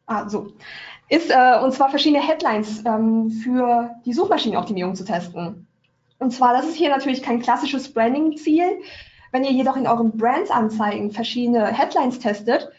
also, 0.05 0.47
ist 1.09 1.29
äh, 1.29 1.59
und 1.63 1.73
zwar 1.73 1.89
verschiedene 1.89 2.25
Headlines 2.25 2.83
ähm, 2.85 3.29
für 3.29 3.95
die 4.05 4.13
Suchmaschinenoptimierung 4.13 4.95
zu 4.95 5.05
testen. 5.05 5.67
Und 6.17 6.31
zwar, 6.31 6.53
das 6.53 6.67
ist 6.67 6.75
hier 6.75 6.89
natürlich 6.89 7.21
kein 7.21 7.39
klassisches 7.39 7.93
Branding-Ziel. 7.93 8.79
Wenn 9.31 9.43
ihr 9.43 9.51
jedoch 9.51 9.77
in 9.77 9.87
euren 9.87 10.17
Brandsanzeigen 10.17 11.11
verschiedene 11.11 11.67
Headlines 11.67 12.19
testet, 12.19 12.69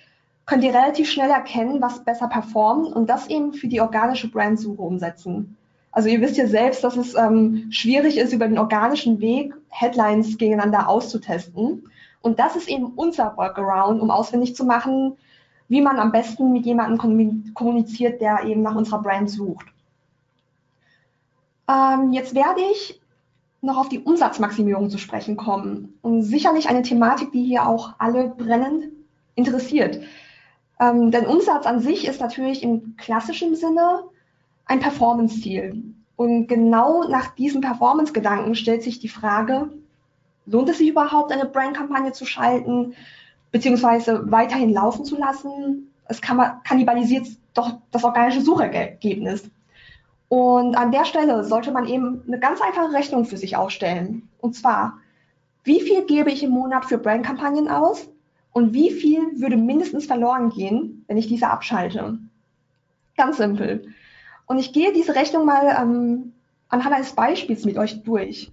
könnt 0.46 0.64
ihr 0.64 0.74
relativ 0.74 1.10
schnell 1.10 1.30
erkennen, 1.30 1.80
was 1.80 2.04
besser 2.04 2.28
performt 2.28 2.88
und 2.94 3.08
das 3.08 3.28
eben 3.28 3.52
für 3.52 3.68
die 3.68 3.80
organische 3.80 4.28
Brandsuche 4.28 4.82
umsetzen. 4.82 5.56
Also 5.92 6.08
ihr 6.08 6.20
wisst 6.20 6.36
ja 6.36 6.46
selbst, 6.46 6.84
dass 6.84 6.96
es 6.96 7.14
ähm, 7.14 7.66
schwierig 7.70 8.16
ist, 8.16 8.32
über 8.32 8.46
den 8.46 8.58
organischen 8.58 9.20
Weg 9.20 9.54
Headlines 9.68 10.38
gegeneinander 10.38 10.88
auszutesten. 10.88 11.88
Und 12.22 12.38
das 12.38 12.56
ist 12.56 12.68
eben 12.68 12.92
unser 12.96 13.36
Workaround, 13.36 14.00
um 14.00 14.10
ausfindig 14.10 14.54
zu 14.54 14.64
machen, 14.64 15.16
wie 15.68 15.80
man 15.80 15.98
am 15.98 16.12
besten 16.12 16.52
mit 16.52 16.66
jemandem 16.66 17.54
kommuniziert, 17.54 18.20
der 18.20 18.44
eben 18.44 18.62
nach 18.62 18.74
unserer 18.74 19.02
Brand 19.02 19.30
sucht. 19.30 19.66
Ähm, 21.68 22.12
jetzt 22.12 22.34
werde 22.34 22.60
ich 22.72 23.00
noch 23.62 23.76
auf 23.76 23.88
die 23.88 24.00
Umsatzmaximierung 24.00 24.90
zu 24.90 24.98
sprechen 24.98 25.36
kommen. 25.36 25.98
Und 26.02 26.22
sicherlich 26.22 26.68
eine 26.68 26.82
Thematik, 26.82 27.32
die 27.32 27.44
hier 27.44 27.66
auch 27.66 27.94
alle 27.98 28.28
brennend 28.28 28.84
interessiert. 29.34 30.00
Ähm, 30.80 31.10
denn 31.10 31.26
Umsatz 31.26 31.66
an 31.66 31.80
sich 31.80 32.06
ist 32.06 32.20
natürlich 32.20 32.62
im 32.62 32.96
klassischen 32.96 33.54
Sinne 33.54 34.04
ein 34.70 34.78
Performance-Ziel. 34.78 35.82
Und 36.14 36.46
genau 36.46 37.08
nach 37.08 37.34
diesem 37.34 37.60
Performance-Gedanken 37.60 38.54
stellt 38.54 38.84
sich 38.84 39.00
die 39.00 39.08
Frage, 39.08 39.70
lohnt 40.46 40.68
es 40.68 40.78
sich 40.78 40.88
überhaupt, 40.88 41.32
eine 41.32 41.46
Brand-Kampagne 41.46 42.12
zu 42.12 42.24
schalten, 42.24 42.94
beziehungsweise 43.50 44.30
weiterhin 44.30 44.72
laufen 44.72 45.04
zu 45.04 45.18
lassen? 45.18 45.90
Es 46.04 46.20
kannibalisiert 46.20 47.26
doch 47.54 47.78
das 47.90 48.04
organische 48.04 48.42
Suchergebnis. 48.42 49.50
Und 50.28 50.76
an 50.76 50.92
der 50.92 51.04
Stelle 51.04 51.42
sollte 51.42 51.72
man 51.72 51.88
eben 51.88 52.22
eine 52.28 52.38
ganz 52.38 52.60
einfache 52.60 52.92
Rechnung 52.92 53.24
für 53.24 53.36
sich 53.36 53.56
aufstellen. 53.56 54.28
Und 54.38 54.54
zwar, 54.54 54.98
wie 55.64 55.80
viel 55.80 56.04
gebe 56.04 56.30
ich 56.30 56.44
im 56.44 56.50
Monat 56.50 56.84
für 56.84 56.98
Brandkampagnen 56.98 57.68
aus 57.68 58.08
und 58.52 58.72
wie 58.72 58.90
viel 58.92 59.40
würde 59.40 59.56
mindestens 59.56 60.06
verloren 60.06 60.50
gehen, 60.50 61.04
wenn 61.08 61.16
ich 61.16 61.26
diese 61.26 61.48
abschalte? 61.48 62.18
Ganz 63.16 63.38
simpel. 63.38 63.92
Und 64.50 64.58
ich 64.58 64.72
gehe 64.72 64.92
diese 64.92 65.14
Rechnung 65.14 65.46
mal 65.46 65.76
ähm, 65.80 66.32
anhand 66.70 66.92
eines 66.92 67.12
Beispiels 67.12 67.64
mit 67.64 67.78
euch 67.78 68.02
durch. 68.02 68.50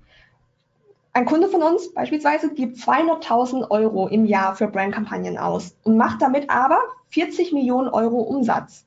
Ein 1.11 1.25
Kunde 1.25 1.47
von 1.47 1.63
uns 1.63 1.91
beispielsweise 1.91 2.53
gibt 2.53 2.77
200.000 2.77 3.71
Euro 3.71 4.07
im 4.07 4.25
Jahr 4.25 4.55
für 4.55 4.67
Brandkampagnen 4.67 5.39
aus 5.39 5.75
und 5.85 5.97
macht 5.97 6.21
damit 6.21 6.51
aber 6.51 6.77
40 7.09 7.51
Millionen 7.51 7.87
Euro 7.87 8.17
Umsatz. 8.17 8.85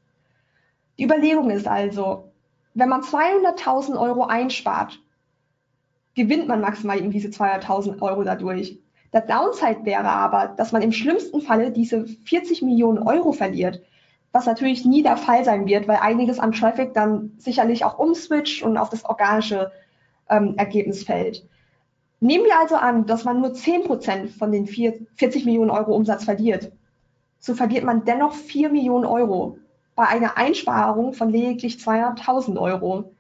Die 1.00 1.02
Überlegung 1.02 1.50
ist 1.50 1.66
also, 1.66 2.30
wenn 2.74 2.88
man 2.88 3.00
200.000 3.00 3.98
Euro 3.98 4.26
einspart, 4.26 5.00
gewinnt 6.14 6.46
man 6.46 6.60
maximal 6.60 6.96
eben 6.96 7.10
diese 7.10 7.30
200.000 7.30 8.00
Euro 8.02 8.22
dadurch. 8.22 8.78
Der 9.12 9.22
Downside 9.22 9.84
wäre 9.84 10.08
aber, 10.08 10.54
dass 10.56 10.70
man 10.70 10.82
im 10.82 10.92
schlimmsten 10.92 11.40
Falle 11.40 11.72
diese 11.72 12.06
40 12.06 12.62
Millionen 12.62 12.98
Euro 12.98 13.32
verliert, 13.32 13.82
was 14.32 14.46
natürlich 14.46 14.84
nie 14.84 15.02
der 15.02 15.16
Fall 15.16 15.44
sein 15.44 15.66
wird, 15.66 15.88
weil 15.88 15.96
einiges 15.96 16.38
an 16.38 16.52
Traffic 16.52 16.94
dann 16.94 17.32
sicherlich 17.38 17.84
auch 17.84 17.98
umswitcht 17.98 18.62
und 18.62 18.76
auf 18.76 18.88
das 18.88 19.04
organische 19.04 19.72
ähm, 20.28 20.54
Ergebnis 20.56 21.04
fällt. 21.04 21.46
Nehmen 22.20 22.44
wir 22.44 22.58
also 22.58 22.76
an, 22.76 23.06
dass 23.06 23.24
man 23.24 23.40
nur 23.40 23.50
10% 23.50 24.28
von 24.28 24.52
den 24.52 24.66
40 24.66 25.44
Millionen 25.46 25.70
Euro 25.70 25.94
Umsatz 25.94 26.24
verliert. 26.24 26.70
So 27.38 27.54
verliert 27.54 27.84
man 27.84 28.04
dennoch 28.04 28.34
4 28.34 28.68
Millionen 28.68 29.06
Euro 29.06 29.58
bei 29.96 30.06
einer 30.06 30.36
Einsparung 30.36 31.14
von 31.14 31.30
lediglich 31.30 31.76
200.000 31.76 32.58
Euro. 32.58 33.12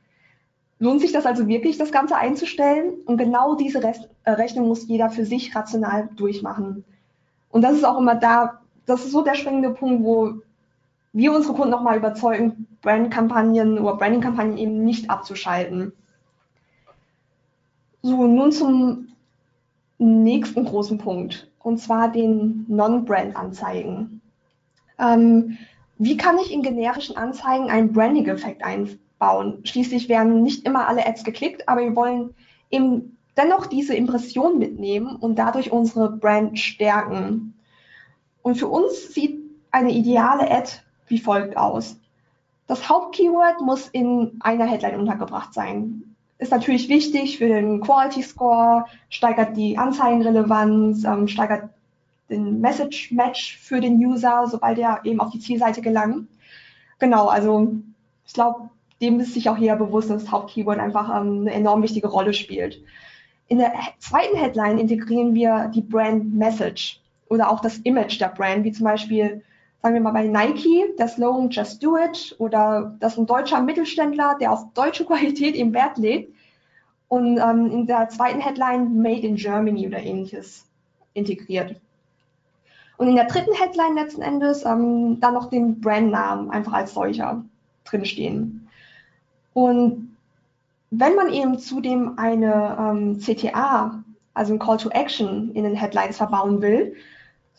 Lohnt 0.78 1.00
sich 1.00 1.12
das 1.12 1.26
also 1.26 1.48
wirklich, 1.48 1.78
das 1.78 1.92
Ganze 1.92 2.16
einzustellen? 2.16 2.94
Und 3.06 3.16
genau 3.16 3.54
diese 3.54 3.82
Rest, 3.82 4.08
äh, 4.24 4.32
Rechnung 4.32 4.68
muss 4.68 4.86
jeder 4.86 5.10
für 5.10 5.24
sich 5.24 5.54
rational 5.54 6.10
durchmachen. 6.16 6.84
Und 7.50 7.62
das 7.62 7.74
ist 7.74 7.84
auch 7.84 7.98
immer 7.98 8.14
da, 8.14 8.60
das 8.86 9.04
ist 9.04 9.12
so 9.12 9.22
der 9.22 9.34
springende 9.34 9.70
Punkt, 9.70 10.04
wo 10.04 10.40
wir 11.12 11.32
unsere 11.32 11.54
Kunden 11.54 11.70
nochmal 11.70 11.96
überzeugen, 11.96 12.66
Brandkampagnen 12.82 13.78
oder 13.78 13.96
Branding-Kampagnen 13.96 14.58
eben 14.58 14.84
nicht 14.84 15.10
abzuschalten. 15.10 15.92
So, 18.02 18.26
nun 18.26 18.52
zum 18.52 19.08
nächsten 19.98 20.64
großen 20.64 20.98
Punkt, 20.98 21.50
und 21.58 21.78
zwar 21.78 22.10
den 22.10 22.64
Non-Brand-Anzeigen. 22.68 24.20
Ähm, 24.98 25.58
wie 25.98 26.16
kann 26.16 26.38
ich 26.38 26.52
in 26.52 26.62
generischen 26.62 27.16
Anzeigen 27.16 27.68
einen 27.68 27.92
Branding-Effekt 27.92 28.62
einbauen? 28.64 29.60
Schließlich 29.64 30.08
werden 30.08 30.42
nicht 30.42 30.64
immer 30.64 30.88
alle 30.88 31.06
Ads 31.06 31.24
geklickt, 31.24 31.68
aber 31.68 31.82
wir 31.82 31.94
wollen 31.94 32.34
eben 32.70 33.18
dennoch 33.36 33.66
diese 33.66 33.94
Impression 33.94 34.58
mitnehmen 34.58 35.16
und 35.16 35.38
dadurch 35.38 35.72
unsere 35.72 36.10
Brand 36.10 36.58
stärken. 36.58 37.54
Und 38.42 38.56
für 38.56 38.68
uns 38.68 39.12
sieht 39.12 39.38
eine 39.70 39.92
ideale 39.92 40.50
Ad 40.50 40.70
wie 41.10 41.18
folgt 41.18 41.56
aus. 41.56 41.96
Das 42.66 42.88
Hauptkeyword 42.88 43.60
muss 43.60 43.88
in 43.88 44.38
einer 44.40 44.66
Headline 44.66 44.98
untergebracht 44.98 45.52
sein 45.52 46.10
ist 46.40 46.50
natürlich 46.50 46.88
wichtig 46.88 47.38
für 47.38 47.48
den 47.48 47.80
Quality 47.80 48.22
Score, 48.22 48.86
steigert 49.10 49.56
die 49.56 49.76
Anzeigenrelevanz, 49.76 51.04
ähm, 51.04 51.28
steigert 51.28 51.68
den 52.30 52.60
Message 52.60 53.12
Match 53.12 53.58
für 53.58 53.80
den 53.80 53.98
User, 54.04 54.46
sobald 54.46 54.78
er 54.78 55.00
eben 55.04 55.20
auf 55.20 55.30
die 55.30 55.38
Zielseite 55.38 55.82
gelangt. 55.82 56.28
Genau, 56.98 57.26
also 57.26 57.74
ich 58.26 58.32
glaube, 58.32 58.70
dem 59.02 59.20
ist 59.20 59.34
sich 59.34 59.48
auch 59.48 59.56
hier 59.56 59.76
bewusst, 59.76 60.08
dass 60.08 60.22
das 60.22 60.32
Hauptkeyword 60.32 60.78
einfach 60.78 61.08
ähm, 61.10 61.42
eine 61.42 61.52
enorm 61.52 61.82
wichtige 61.82 62.08
Rolle 62.08 62.32
spielt. 62.32 62.82
In 63.48 63.58
der 63.58 63.72
zweiten 63.98 64.36
Headline 64.36 64.78
integrieren 64.78 65.34
wir 65.34 65.70
die 65.74 65.82
Brand 65.82 66.34
Message 66.34 67.00
oder 67.28 67.50
auch 67.50 67.60
das 67.60 67.78
Image 67.78 68.18
der 68.20 68.28
Brand, 68.28 68.64
wie 68.64 68.72
zum 68.72 68.84
Beispiel, 68.84 69.42
sagen 69.82 69.94
wir 69.94 70.00
mal 70.00 70.12
bei 70.12 70.26
Nike, 70.26 70.94
der 70.98 71.08
Slogan 71.08 71.50
Just 71.50 71.82
Do 71.82 71.96
It 71.96 72.34
oder 72.38 72.94
dass 73.00 73.16
ein 73.16 73.26
deutscher 73.26 73.60
Mittelständler, 73.60 74.36
der 74.40 74.52
auf 74.52 74.72
deutsche 74.74 75.04
Qualität 75.06 75.56
im 75.56 75.72
Wert 75.72 75.98
legt 75.98 76.34
und 77.08 77.38
ähm, 77.38 77.70
in 77.70 77.86
der 77.86 78.08
zweiten 78.08 78.40
Headline 78.40 79.00
Made 79.00 79.26
in 79.26 79.36
Germany 79.36 79.86
oder 79.86 79.98
ähnliches 79.98 80.66
integriert. 81.14 81.76
Und 82.98 83.08
in 83.08 83.16
der 83.16 83.24
dritten 83.24 83.54
Headline 83.54 83.94
letzten 83.94 84.20
Endes 84.20 84.64
ähm, 84.64 85.18
dann 85.20 85.34
noch 85.34 85.48
den 85.48 85.80
Brandnamen 85.80 86.50
einfach 86.50 86.74
als 86.74 86.92
solcher 86.92 87.42
drinstehen. 87.84 88.68
Und 89.54 90.16
wenn 90.90 91.14
man 91.14 91.32
eben 91.32 91.58
zudem 91.58 92.18
eine 92.18 92.76
ähm, 92.78 93.18
CTA, 93.18 94.04
also 94.34 94.52
ein 94.52 94.58
Call 94.58 94.76
to 94.76 94.90
Action 94.90 95.50
in 95.54 95.64
den 95.64 95.74
Headlines 95.74 96.18
verbauen 96.18 96.60
will, 96.60 96.94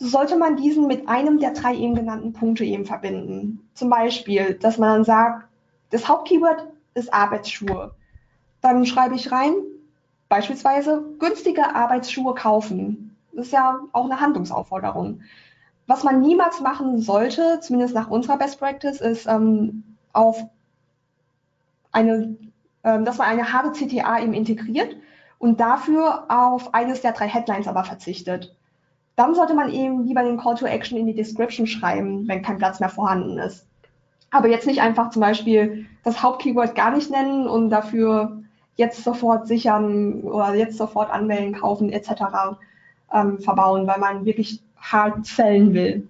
sollte 0.01 0.35
man 0.35 0.55
diesen 0.57 0.87
mit 0.87 1.07
einem 1.07 1.39
der 1.39 1.51
drei 1.51 1.75
eben 1.75 1.93
genannten 1.93 2.33
Punkte 2.33 2.63
eben 2.63 2.85
verbinden. 2.85 3.69
Zum 3.75 3.91
Beispiel, 3.91 4.55
dass 4.55 4.79
man 4.79 4.89
dann 4.89 5.03
sagt, 5.03 5.47
das 5.91 6.07
Hauptkeyword 6.07 6.67
ist 6.95 7.13
Arbeitsschuhe. 7.13 7.93
Dann 8.61 8.87
schreibe 8.87 9.13
ich 9.13 9.31
rein, 9.31 9.53
beispielsweise 10.27 11.03
günstige 11.19 11.75
Arbeitsschuhe 11.75 12.33
kaufen. 12.33 13.15
Das 13.31 13.45
ist 13.45 13.53
ja 13.53 13.79
auch 13.91 14.05
eine 14.05 14.19
Handlungsaufforderung. 14.19 15.21
Was 15.85 16.03
man 16.03 16.21
niemals 16.21 16.61
machen 16.61 16.99
sollte, 16.99 17.59
zumindest 17.61 17.93
nach 17.93 18.09
unserer 18.09 18.37
Best 18.37 18.59
Practice, 18.59 19.01
ist 19.01 19.27
ähm, 19.27 19.83
auf 20.13 20.41
eine, 21.91 22.37
ähm, 22.83 23.05
dass 23.05 23.19
man 23.19 23.27
eine 23.27 23.53
harte 23.53 23.71
CTA 23.71 24.19
eben 24.19 24.33
integriert 24.33 24.95
und 25.37 25.59
dafür 25.59 26.25
auf 26.29 26.73
eines 26.73 27.01
der 27.01 27.11
drei 27.11 27.27
Headlines 27.27 27.67
aber 27.67 27.83
verzichtet. 27.83 28.55
Dann 29.15 29.35
sollte 29.35 29.53
man 29.53 29.71
eben 29.71 30.05
lieber 30.05 30.23
den 30.23 30.37
Call 30.37 30.55
to 30.55 30.65
Action 30.65 30.97
in 30.97 31.05
die 31.05 31.13
Description 31.13 31.67
schreiben, 31.67 32.27
wenn 32.27 32.41
kein 32.41 32.57
Platz 32.57 32.79
mehr 32.79 32.89
vorhanden 32.89 33.37
ist. 33.37 33.67
Aber 34.31 34.47
jetzt 34.47 34.65
nicht 34.65 34.81
einfach 34.81 35.09
zum 35.09 35.21
Beispiel 35.21 35.85
das 36.03 36.23
Hauptkeyword 36.23 36.73
gar 36.75 36.91
nicht 36.91 37.11
nennen 37.11 37.47
und 37.47 37.69
dafür 37.69 38.41
jetzt 38.77 39.03
sofort 39.03 39.47
sichern 39.47 40.21
oder 40.21 40.55
jetzt 40.55 40.77
sofort 40.77 41.11
anmelden, 41.11 41.53
kaufen 41.53 41.91
etc. 41.91 42.11
Ähm, 43.13 43.39
verbauen, 43.39 43.85
weil 43.85 43.99
man 43.99 44.25
wirklich 44.25 44.61
hart 44.77 45.25
zählen 45.25 45.73
will. 45.73 46.07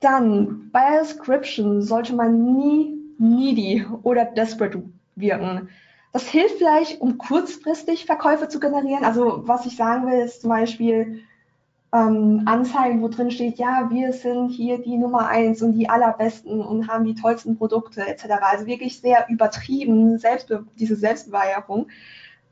Dann 0.00 0.70
bei 0.70 0.90
der 0.90 1.00
Description 1.00 1.82
sollte 1.82 2.14
man 2.14 2.56
nie 2.56 2.98
needy 3.18 3.84
oder 4.02 4.24
desperate 4.24 4.82
wirken. 5.16 5.68
Das 6.12 6.26
hilft 6.26 6.56
vielleicht, 6.56 7.00
um 7.00 7.18
kurzfristig 7.18 8.06
Verkäufe 8.06 8.48
zu 8.48 8.60
generieren. 8.60 9.04
Also 9.04 9.42
was 9.46 9.66
ich 9.66 9.76
sagen 9.76 10.06
will, 10.06 10.20
ist 10.20 10.40
zum 10.40 10.50
Beispiel 10.50 11.22
ähm, 11.92 12.42
Anzeigen, 12.46 13.02
wo 13.02 13.08
drin 13.08 13.30
steht, 13.30 13.58
ja, 13.58 13.88
wir 13.90 14.12
sind 14.12 14.50
hier 14.50 14.78
die 14.78 14.96
Nummer 14.96 15.28
eins 15.28 15.62
und 15.62 15.74
die 15.74 15.88
allerbesten 15.88 16.60
und 16.60 16.88
haben 16.88 17.04
die 17.04 17.14
tollsten 17.14 17.56
Produkte 17.56 18.06
etc. 18.06 18.24
Also 18.40 18.66
wirklich 18.66 19.00
sehr 19.00 19.26
übertrieben, 19.28 20.18
Selbstbe 20.18 20.66
diese 20.78 20.96
Selbstbeweihung. 20.96 21.88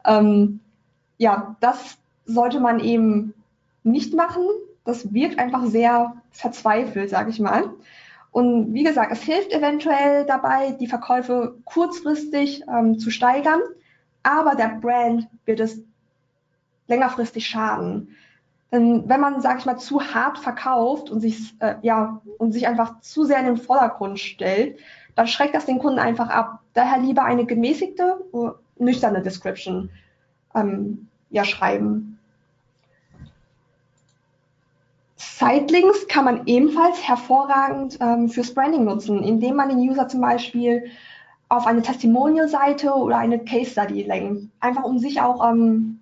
Ähm, 0.04 0.60
ja, 1.18 1.56
das 1.60 1.98
sollte 2.24 2.60
man 2.60 2.80
eben 2.80 3.34
nicht 3.82 4.14
machen. 4.14 4.44
Das 4.84 5.12
wirkt 5.12 5.38
einfach 5.38 5.66
sehr 5.66 6.14
verzweifelt, 6.30 7.10
sage 7.10 7.30
ich 7.30 7.40
mal. 7.40 7.70
Und 8.36 8.74
wie 8.74 8.82
gesagt, 8.82 9.10
es 9.12 9.22
hilft 9.22 9.50
eventuell 9.50 10.26
dabei, 10.26 10.72
die 10.72 10.88
Verkäufe 10.88 11.56
kurzfristig 11.64 12.64
ähm, 12.68 12.98
zu 12.98 13.10
steigern, 13.10 13.62
aber 14.22 14.54
der 14.54 14.78
Brand 14.78 15.26
wird 15.46 15.58
es 15.58 15.80
längerfristig 16.86 17.46
schaden. 17.46 18.14
Denn 18.70 19.08
wenn 19.08 19.20
man, 19.22 19.40
sage 19.40 19.60
ich 19.60 19.64
mal, 19.64 19.78
zu 19.78 20.02
hart 20.02 20.36
verkauft 20.36 21.08
und 21.08 21.22
sich, 21.22 21.54
äh, 21.60 21.76
ja, 21.80 22.20
und 22.36 22.52
sich 22.52 22.68
einfach 22.68 23.00
zu 23.00 23.24
sehr 23.24 23.40
in 23.40 23.46
den 23.46 23.56
Vordergrund 23.56 24.20
stellt, 24.20 24.80
dann 25.14 25.28
schreckt 25.28 25.54
das 25.54 25.64
den 25.64 25.78
Kunden 25.78 25.98
einfach 25.98 26.28
ab. 26.28 26.58
Daher 26.74 26.98
lieber 26.98 27.24
eine 27.24 27.46
gemäßigte, 27.46 28.18
nüchterne 28.78 29.22
Description 29.22 29.88
ähm, 30.54 31.08
ja, 31.30 31.44
schreiben. 31.46 32.15
Sidelinks 35.16 36.06
kann 36.08 36.26
man 36.26 36.46
ebenfalls 36.46 37.06
hervorragend 37.06 37.98
ähm, 38.00 38.28
fürs 38.28 38.52
Branding 38.52 38.84
nutzen, 38.84 39.22
indem 39.22 39.56
man 39.56 39.70
den 39.70 39.78
User 39.78 40.08
zum 40.08 40.20
Beispiel 40.20 40.90
auf 41.48 41.66
eine 41.66 41.82
Testimonial-Seite 41.82 42.92
oder 42.92 43.16
eine 43.16 43.38
Case 43.38 43.70
Study 43.70 44.02
lenkt. 44.02 44.50
Einfach 44.60 44.84
um 44.84 44.98
sich 44.98 45.20
auch 45.20 45.48
ähm, 45.48 46.00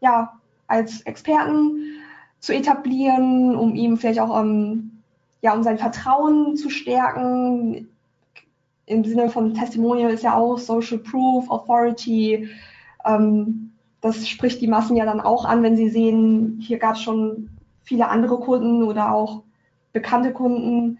ja, 0.00 0.32
als 0.66 1.02
Experten 1.02 2.00
zu 2.40 2.52
etablieren, 2.52 3.54
um 3.54 3.74
ihm 3.74 3.96
vielleicht 3.96 4.20
auch 4.20 4.40
ähm, 4.40 5.02
ja, 5.40 5.54
um 5.54 5.62
sein 5.62 5.78
Vertrauen 5.78 6.56
zu 6.56 6.68
stärken. 6.68 7.88
Im 8.86 9.04
Sinne 9.04 9.28
von 9.28 9.54
Testimonial 9.54 10.10
ist 10.10 10.24
ja 10.24 10.34
auch 10.34 10.58
Social 10.58 10.98
Proof, 10.98 11.48
Authority. 11.48 12.48
Ähm, 13.04 13.72
das 14.00 14.26
spricht 14.26 14.60
die 14.60 14.68
Massen 14.68 14.96
ja 14.96 15.04
dann 15.04 15.20
auch 15.20 15.44
an, 15.44 15.62
wenn 15.62 15.76
sie 15.76 15.90
sehen, 15.90 16.58
hier 16.60 16.78
gab 16.78 16.94
es 16.94 17.02
schon 17.02 17.50
viele 17.88 18.08
andere 18.08 18.38
Kunden 18.38 18.82
oder 18.82 19.12
auch 19.12 19.42
bekannte 19.94 20.32
Kunden. 20.32 20.98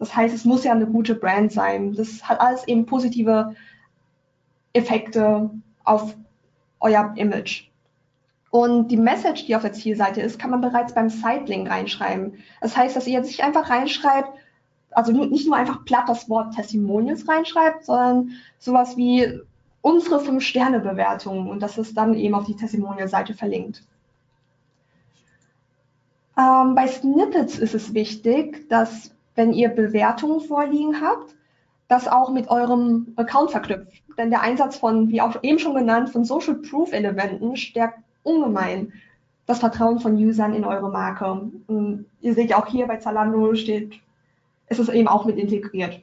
Das 0.00 0.14
heißt, 0.16 0.34
es 0.34 0.44
muss 0.44 0.64
ja 0.64 0.72
eine 0.72 0.86
gute 0.86 1.14
Brand 1.14 1.52
sein. 1.52 1.94
Das 1.94 2.28
hat 2.28 2.40
alles 2.40 2.66
eben 2.66 2.86
positive 2.86 3.54
Effekte 4.72 5.48
auf 5.84 6.16
euer 6.80 7.12
Image. 7.16 7.68
Und 8.50 8.88
die 8.88 8.96
Message, 8.96 9.46
die 9.46 9.54
auf 9.54 9.62
der 9.62 9.72
Zielseite 9.72 10.20
ist, 10.20 10.38
kann 10.40 10.50
man 10.50 10.60
bereits 10.60 10.92
beim 10.92 11.08
Sitelink 11.08 11.70
reinschreiben. 11.70 12.34
Das 12.60 12.76
heißt, 12.76 12.96
dass 12.96 13.06
ihr 13.06 13.14
jetzt 13.14 13.28
nicht 13.28 13.44
einfach 13.44 13.70
reinschreibt, 13.70 14.30
also 14.90 15.12
nicht 15.12 15.46
nur 15.46 15.56
einfach 15.56 15.84
platt 15.84 16.08
das 16.08 16.28
Wort 16.28 16.54
Testimonials 16.54 17.28
reinschreibt, 17.28 17.84
sondern 17.84 18.32
sowas 18.58 18.96
wie 18.96 19.40
unsere 19.82 20.18
Fünf-Sterne-Bewertung 20.18 21.48
und 21.48 21.60
das 21.60 21.78
ist 21.78 21.96
dann 21.96 22.14
eben 22.14 22.34
auf 22.34 22.46
die 22.46 22.56
Testimonial-Seite 22.56 23.34
verlinkt. 23.34 23.84
Ähm, 26.36 26.74
bei 26.74 26.86
Snippets 26.86 27.58
ist 27.58 27.74
es 27.74 27.94
wichtig, 27.94 28.68
dass 28.68 29.12
wenn 29.34 29.52
ihr 29.52 29.68
Bewertungen 29.68 30.40
vorliegen 30.40 31.00
habt, 31.00 31.34
das 31.88 32.08
auch 32.08 32.30
mit 32.30 32.48
eurem 32.48 33.12
Account 33.16 33.50
verknüpft. 33.50 34.02
Denn 34.16 34.30
der 34.30 34.40
Einsatz 34.40 34.76
von, 34.76 35.08
wie 35.08 35.20
auch 35.20 35.42
eben 35.42 35.58
schon 35.58 35.74
genannt, 35.74 36.10
von 36.10 36.24
Social 36.24 36.54
Proof 36.54 36.92
Elementen 36.92 37.56
stärkt 37.56 37.98
ungemein 38.22 38.92
das 39.46 39.58
Vertrauen 39.58 40.00
von 40.00 40.14
Usern 40.16 40.54
in 40.54 40.64
eure 40.64 40.90
Marke. 40.90 41.50
Und 41.66 42.06
ihr 42.20 42.34
seht 42.34 42.50
ja 42.50 42.62
auch 42.62 42.66
hier 42.66 42.86
bei 42.86 42.96
Zalando 42.96 43.54
steht, 43.54 44.00
ist 44.68 44.80
es 44.80 44.88
eben 44.88 45.08
auch 45.08 45.24
mit 45.24 45.36
integriert. 45.36 46.00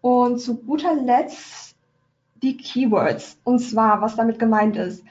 Und 0.00 0.40
zu 0.40 0.56
guter 0.56 0.94
Letzt 0.94 1.74
die 2.42 2.56
Keywords. 2.56 3.38
Und 3.42 3.58
zwar, 3.58 4.00
was 4.00 4.14
damit 4.14 4.38
gemeint 4.38 4.76
ist. 4.76 5.04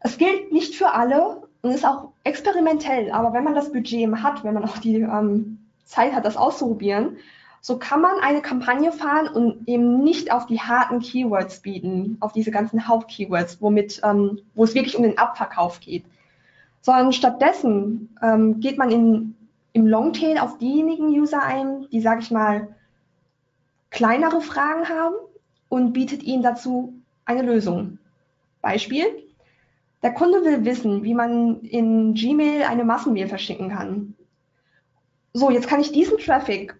Es 0.00 0.16
gilt 0.16 0.52
nicht 0.52 0.74
für 0.74 0.94
alle, 0.94 1.41
und 1.62 1.70
ist 1.70 1.86
auch 1.86 2.08
experimentell, 2.24 3.10
aber 3.12 3.32
wenn 3.32 3.44
man 3.44 3.54
das 3.54 3.72
Budget 3.72 4.12
hat, 4.16 4.44
wenn 4.44 4.54
man 4.54 4.64
auch 4.64 4.78
die 4.78 4.96
ähm, 4.96 5.58
Zeit 5.84 6.12
hat, 6.12 6.24
das 6.24 6.36
auszuprobieren, 6.36 7.16
so 7.60 7.78
kann 7.78 8.00
man 8.00 8.18
eine 8.20 8.42
Kampagne 8.42 8.90
fahren 8.90 9.28
und 9.28 9.68
eben 9.68 10.02
nicht 10.02 10.32
auf 10.32 10.46
die 10.46 10.60
harten 10.60 10.98
Keywords 10.98 11.60
bieten, 11.60 12.16
auf 12.18 12.32
diese 12.32 12.50
ganzen 12.50 12.88
Hauptkeywords, 12.88 13.62
womit, 13.62 14.00
ähm, 14.02 14.40
wo 14.54 14.64
es 14.64 14.74
wirklich 14.74 14.96
um 14.96 15.04
den 15.04 15.16
Abverkauf 15.16 15.78
geht, 15.78 16.04
sondern 16.80 17.12
stattdessen 17.12 18.16
ähm, 18.20 18.58
geht 18.58 18.78
man 18.78 18.90
in, 18.90 19.36
im 19.72 19.86
Longtail 19.86 20.38
auf 20.38 20.58
diejenigen 20.58 21.06
User 21.08 21.40
ein, 21.40 21.86
die, 21.92 22.00
sage 22.00 22.20
ich 22.22 22.32
mal, 22.32 22.74
kleinere 23.90 24.40
Fragen 24.40 24.88
haben 24.88 25.14
und 25.68 25.92
bietet 25.92 26.24
ihnen 26.24 26.42
dazu 26.42 26.94
eine 27.24 27.42
Lösung. 27.42 27.98
Beispiel, 28.60 29.06
der 30.02 30.12
Kunde 30.12 30.44
will 30.44 30.64
wissen, 30.64 31.04
wie 31.04 31.14
man 31.14 31.60
in 31.60 32.14
Gmail 32.14 32.64
eine 32.64 32.84
Massenmail 32.84 33.28
verschicken 33.28 33.70
kann. 33.70 34.14
So, 35.32 35.50
jetzt 35.50 35.68
kann 35.68 35.80
ich 35.80 35.92
diesen 35.92 36.18
Traffic 36.18 36.74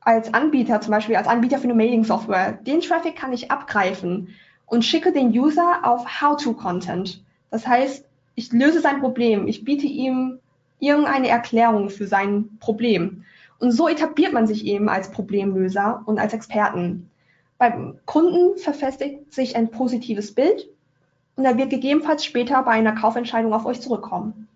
als 0.00 0.34
Anbieter, 0.34 0.80
zum 0.80 0.90
Beispiel 0.90 1.16
als 1.16 1.28
Anbieter 1.28 1.58
für 1.58 1.64
eine 1.64 1.74
Mailing-Software, 1.74 2.52
den 2.52 2.80
Traffic 2.80 3.16
kann 3.16 3.32
ich 3.32 3.50
abgreifen 3.50 4.28
und 4.66 4.84
schicke 4.84 5.12
den 5.12 5.28
User 5.28 5.80
auf 5.82 6.20
How-to-Content. 6.20 7.22
Das 7.50 7.66
heißt, 7.66 8.04
ich 8.34 8.52
löse 8.52 8.80
sein 8.80 9.00
Problem, 9.00 9.46
ich 9.46 9.64
biete 9.64 9.86
ihm 9.86 10.40
irgendeine 10.80 11.28
Erklärung 11.28 11.88
für 11.88 12.06
sein 12.06 12.58
Problem. 12.60 13.24
Und 13.60 13.70
so 13.70 13.88
etabliert 13.88 14.32
man 14.32 14.46
sich 14.46 14.66
eben 14.66 14.88
als 14.88 15.10
Problemlöser 15.10 16.02
und 16.04 16.18
als 16.18 16.34
Experten. 16.34 17.08
Beim 17.56 17.98
Kunden 18.04 18.58
verfestigt 18.58 19.32
sich 19.32 19.56
ein 19.56 19.70
positives 19.70 20.34
Bild 20.34 20.68
und 21.36 21.44
er 21.44 21.56
wird 21.56 21.70
gegebenenfalls 21.70 22.24
später 22.24 22.62
bei 22.62 22.72
einer 22.72 22.92
Kaufentscheidung 22.92 23.52
auf 23.52 23.66
euch 23.66 23.80
zurückkommen. 23.80 24.48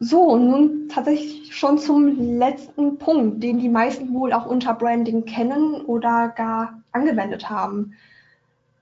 So, 0.00 0.20
und 0.20 0.50
nun 0.50 0.88
tatsächlich 0.88 1.54
schon 1.56 1.78
zum 1.78 2.38
letzten 2.38 2.98
Punkt, 2.98 3.42
den 3.42 3.58
die 3.58 3.70
meisten 3.70 4.12
wohl 4.12 4.34
auch 4.34 4.44
unter 4.44 4.74
Branding 4.74 5.24
kennen 5.24 5.76
oder 5.86 6.28
gar 6.28 6.82
angewendet 6.92 7.48
haben. 7.48 7.94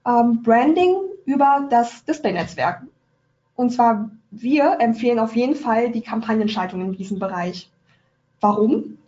Ähm, 0.04 0.42
Branding 0.42 0.96
über 1.24 1.68
das 1.70 2.04
Display-Netzwerk. 2.04 2.82
Und 3.54 3.70
zwar, 3.70 4.10
wir 4.32 4.78
empfehlen 4.80 5.20
auf 5.20 5.36
jeden 5.36 5.54
Fall 5.54 5.92
die 5.92 6.00
Kampagnenschaltung 6.00 6.80
in 6.80 6.92
diesem 6.92 7.20
Bereich. 7.20 7.70
Warum? 8.40 8.98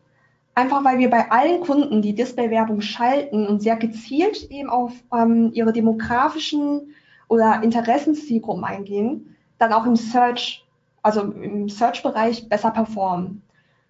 Einfach 0.55 0.85
weil 0.85 0.99
wir 0.99 1.11
bei 1.11 1.31
allen 1.31 1.61
Kunden, 1.61 2.01
die 2.01 2.15
Display-Werbung 2.15 2.81
schalten 2.81 3.47
und 3.47 3.61
sehr 3.61 3.77
gezielt 3.77 4.51
eben 4.51 4.71
auf 4.71 4.93
ähm, 5.13 5.51
ihre 5.53 5.73
demografischen 5.73 6.95
oder 7.29 7.63
Interessenszielgruppen 7.63 8.65
eingehen, 8.65 9.37
dann 9.59 9.73
auch 9.73 9.85
im 9.85 9.97
Search, 9.97 10.65
also 11.03 11.23
im 11.23 11.69
Search-Bereich 11.69 12.49
besser 12.49 12.71
performen. 12.71 13.43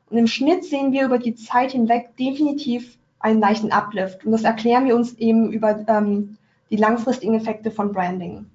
Und 0.08 0.16
im 0.16 0.26
Schnitt 0.26 0.64
sehen 0.64 0.92
wir 0.92 1.04
über 1.04 1.18
die 1.18 1.34
Zeit 1.34 1.72
hinweg 1.72 2.16
definitiv 2.16 2.98
einen 3.18 3.40
leichten 3.40 3.72
Uplift. 3.72 4.24
Und 4.24 4.32
das 4.32 4.44
erklären 4.44 4.86
wir 4.86 4.96
uns 4.96 5.14
eben 5.14 5.50
über 5.50 5.84
ähm, 5.88 6.38
die 6.70 6.76
langfristigen 6.76 7.34
Effekte 7.34 7.70
von 7.70 7.92
Branding. 7.92 8.46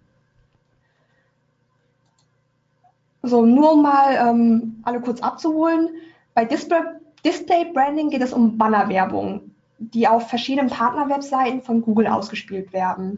So, 3.21 3.45
nur 3.45 3.73
um 3.73 3.81
mal 3.81 4.29
ähm, 4.29 4.79
alle 4.83 5.01
kurz 5.01 5.21
abzuholen. 5.21 5.89
Bei 6.33 6.45
Display, 6.45 6.79
Display 7.23 7.71
Branding 7.73 8.09
geht 8.09 8.21
es 8.21 8.33
um 8.33 8.57
Bannerwerbung, 8.57 9.51
die 9.77 10.07
auf 10.07 10.29
verschiedenen 10.29 10.69
Partnerwebseiten 10.69 11.61
von 11.61 11.81
Google 11.81 12.07
ausgespielt 12.07 12.73
werden. 12.73 13.17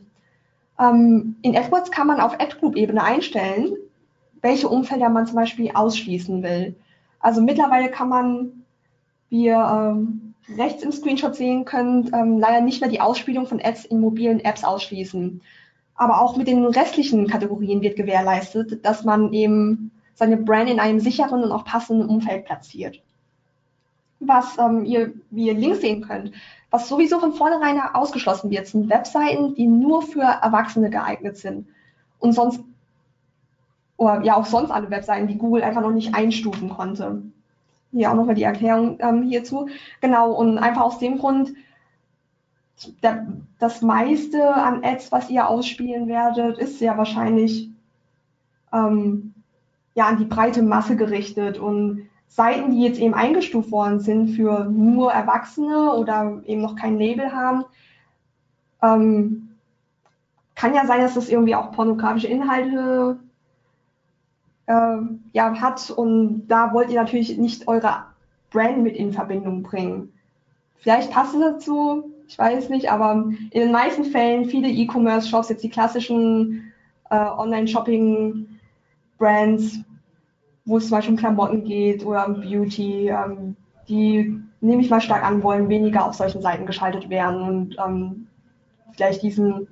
Ähm, 0.79 1.35
in 1.41 1.55
AdWords 1.55 1.91
kann 1.91 2.07
man 2.07 2.19
auf 2.19 2.39
Ad-Group-Ebene 2.39 3.03
einstellen, 3.03 3.75
welche 4.41 4.69
Umfelder 4.69 5.09
man 5.09 5.27
zum 5.27 5.35
Beispiel 5.35 5.71
ausschließen 5.71 6.41
will. 6.41 6.75
Also 7.19 7.41
mittlerweile 7.41 7.89
kann 7.89 8.09
man, 8.09 8.63
wie 9.29 9.45
ihr 9.45 9.57
ähm, 9.57 10.33
rechts 10.57 10.83
im 10.83 10.91
Screenshot 10.91 11.35
sehen 11.35 11.65
könnt, 11.65 12.11
ähm, 12.13 12.39
leider 12.39 12.61
nicht 12.61 12.81
mehr 12.81 12.89
die 12.89 13.01
Ausspielung 13.01 13.45
von 13.45 13.61
Ads 13.63 13.85
in 13.85 13.99
mobilen 13.99 14.39
Apps 14.39 14.63
ausschließen. 14.63 15.41
Aber 15.95 16.21
auch 16.21 16.35
mit 16.35 16.47
den 16.47 16.65
restlichen 16.65 17.27
Kategorien 17.27 17.81
wird 17.81 17.95
gewährleistet, 17.95 18.83
dass 18.83 19.03
man 19.03 19.33
eben 19.33 19.91
seine 20.15 20.37
Brand 20.37 20.69
in 20.69 20.79
einem 20.79 20.99
sicheren 20.99 21.43
und 21.43 21.51
auch 21.51 21.65
passenden 21.65 22.07
Umfeld 22.09 22.45
platziert. 22.45 23.01
Was 24.21 24.57
ähm, 24.59 24.85
ihr, 24.85 25.13
wie 25.31 25.47
ihr 25.47 25.55
links 25.55 25.81
sehen 25.81 26.01
könnt, 26.07 26.31
was 26.69 26.87
sowieso 26.87 27.19
von 27.19 27.33
vornherein 27.33 27.79
ausgeschlossen 27.93 28.49
wird, 28.49 28.67
sind 28.67 28.89
Webseiten, 28.89 29.55
die 29.55 29.67
nur 29.67 30.03
für 30.03 30.21
Erwachsene 30.21 30.89
geeignet 30.89 31.37
sind 31.37 31.67
und 32.19 32.33
sonst 32.33 32.61
oder 33.97 34.23
ja 34.23 34.35
auch 34.35 34.45
sonst 34.45 34.71
alle 34.71 34.89
Webseiten, 34.89 35.27
die 35.27 35.37
Google 35.37 35.63
einfach 35.63 35.81
noch 35.81 35.91
nicht 35.91 36.15
einstufen 36.15 36.69
konnte. 36.69 37.21
Hier 37.91 38.09
auch 38.09 38.15
nochmal 38.15 38.35
die 38.35 38.43
Erklärung 38.43 38.97
ähm, 38.99 39.23
hierzu. 39.23 39.67
Genau, 39.99 40.31
und 40.31 40.57
einfach 40.57 40.81
aus 40.81 40.97
dem 40.97 41.19
Grund, 41.19 41.53
der, 43.03 43.27
das 43.59 43.81
meiste 43.81 44.55
an 44.55 44.83
Ads, 44.83 45.11
was 45.11 45.29
ihr 45.29 45.47
ausspielen 45.47 46.07
werdet, 46.07 46.57
ist 46.57 46.79
sehr 46.79 46.97
wahrscheinlich 46.97 47.69
ähm, 48.73 49.33
ja 49.93 50.07
an 50.07 50.17
die 50.17 50.25
breite 50.25 50.63
Masse 50.63 50.95
gerichtet 50.95 51.59
und 51.59 52.09
Seiten, 52.33 52.71
die 52.71 52.81
jetzt 52.81 52.99
eben 52.99 53.13
eingestuft 53.13 53.71
worden 53.71 53.99
sind 53.99 54.29
für 54.29 54.63
nur 54.63 55.11
Erwachsene 55.11 55.93
oder 55.93 56.41
eben 56.45 56.61
noch 56.61 56.77
kein 56.77 56.97
Label 56.97 57.33
haben, 57.33 57.65
ähm, 58.81 59.49
kann 60.55 60.73
ja 60.73 60.85
sein, 60.85 61.01
dass 61.01 61.15
das 61.15 61.27
irgendwie 61.27 61.55
auch 61.55 61.73
pornografische 61.73 62.27
Inhalte 62.27 63.19
äh, 64.67 64.95
ja, 65.33 65.59
hat 65.59 65.91
und 65.91 66.47
da 66.47 66.73
wollt 66.73 66.89
ihr 66.89 67.01
natürlich 67.01 67.37
nicht 67.37 67.67
eure 67.67 68.05
Brand 68.49 68.81
mit 68.81 68.95
in 68.95 69.11
Verbindung 69.11 69.61
bringen. 69.61 70.13
Vielleicht 70.77 71.11
passt 71.11 71.35
es 71.35 71.41
dazu, 71.41 72.13
ich 72.29 72.39
weiß 72.39 72.69
nicht, 72.69 72.89
aber 72.89 73.25
in 73.51 73.59
den 73.59 73.73
meisten 73.73 74.05
Fällen 74.05 74.45
viele 74.45 74.69
E-Commerce-Shops, 74.69 75.49
jetzt 75.49 75.65
die 75.65 75.69
klassischen 75.69 76.71
äh, 77.09 77.17
Online-Shopping-Brands, 77.17 79.81
wo 80.65 80.77
es 80.77 80.87
zum 80.87 80.97
Beispiel 80.97 81.13
um 81.13 81.19
Klamotten 81.19 81.63
geht 81.63 82.05
oder 82.05 82.27
um 82.27 82.41
Beauty, 82.41 83.09
ähm, 83.09 83.55
die 83.87 84.39
nehme 84.61 84.81
ich 84.81 84.89
mal 84.89 85.01
stark 85.01 85.23
an, 85.23 85.43
wollen 85.43 85.69
weniger 85.69 86.05
auf 86.05 86.13
solchen 86.13 86.41
Seiten 86.41 86.65
geschaltet 86.65 87.09
werden 87.09 87.41
und 87.41 87.75
ähm, 87.83 88.27
vielleicht 88.91 89.23
diesen, 89.23 89.67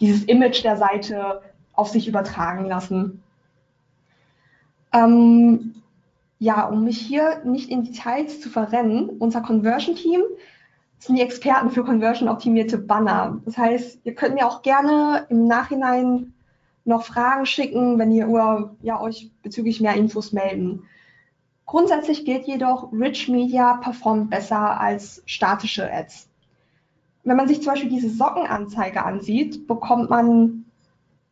dieses 0.00 0.24
Image 0.24 0.62
der 0.62 0.76
Seite 0.76 1.40
auf 1.72 1.88
sich 1.88 2.06
übertragen 2.06 2.66
lassen. 2.66 3.22
Ähm, 4.92 5.74
ja, 6.38 6.66
um 6.66 6.84
mich 6.84 6.98
hier 6.98 7.42
nicht 7.44 7.70
in 7.70 7.84
Details 7.84 8.40
zu 8.40 8.50
verrennen, 8.50 9.08
unser 9.18 9.40
Conversion-Team 9.40 10.22
sind 10.98 11.16
die 11.16 11.22
Experten 11.22 11.70
für 11.70 11.84
conversion-optimierte 11.84 12.78
Banner. 12.78 13.40
Das 13.44 13.56
heißt, 13.56 14.00
ihr 14.04 14.14
könnt 14.14 14.34
mir 14.34 14.46
auch 14.46 14.62
gerne 14.62 15.26
im 15.28 15.46
Nachhinein 15.46 16.32
noch 16.86 17.04
Fragen 17.04 17.46
schicken, 17.46 17.98
wenn 17.98 18.12
ihr 18.12 18.28
oder, 18.28 18.76
ja, 18.80 19.00
euch 19.00 19.30
bezüglich 19.42 19.80
mehr 19.80 19.94
Infos 19.94 20.32
melden. 20.32 20.84
Grundsätzlich 21.66 22.24
gilt 22.24 22.46
jedoch, 22.46 22.92
Rich 22.92 23.28
Media 23.28 23.74
performt 23.78 24.30
besser 24.30 24.80
als 24.80 25.22
statische 25.26 25.92
Ads. 25.92 26.28
Wenn 27.24 27.36
man 27.36 27.48
sich 27.48 27.60
zum 27.60 27.72
Beispiel 27.72 27.90
diese 27.90 28.08
Sockenanzeige 28.08 29.04
ansieht, 29.04 29.66
bekommt 29.66 30.10
man, 30.10 30.66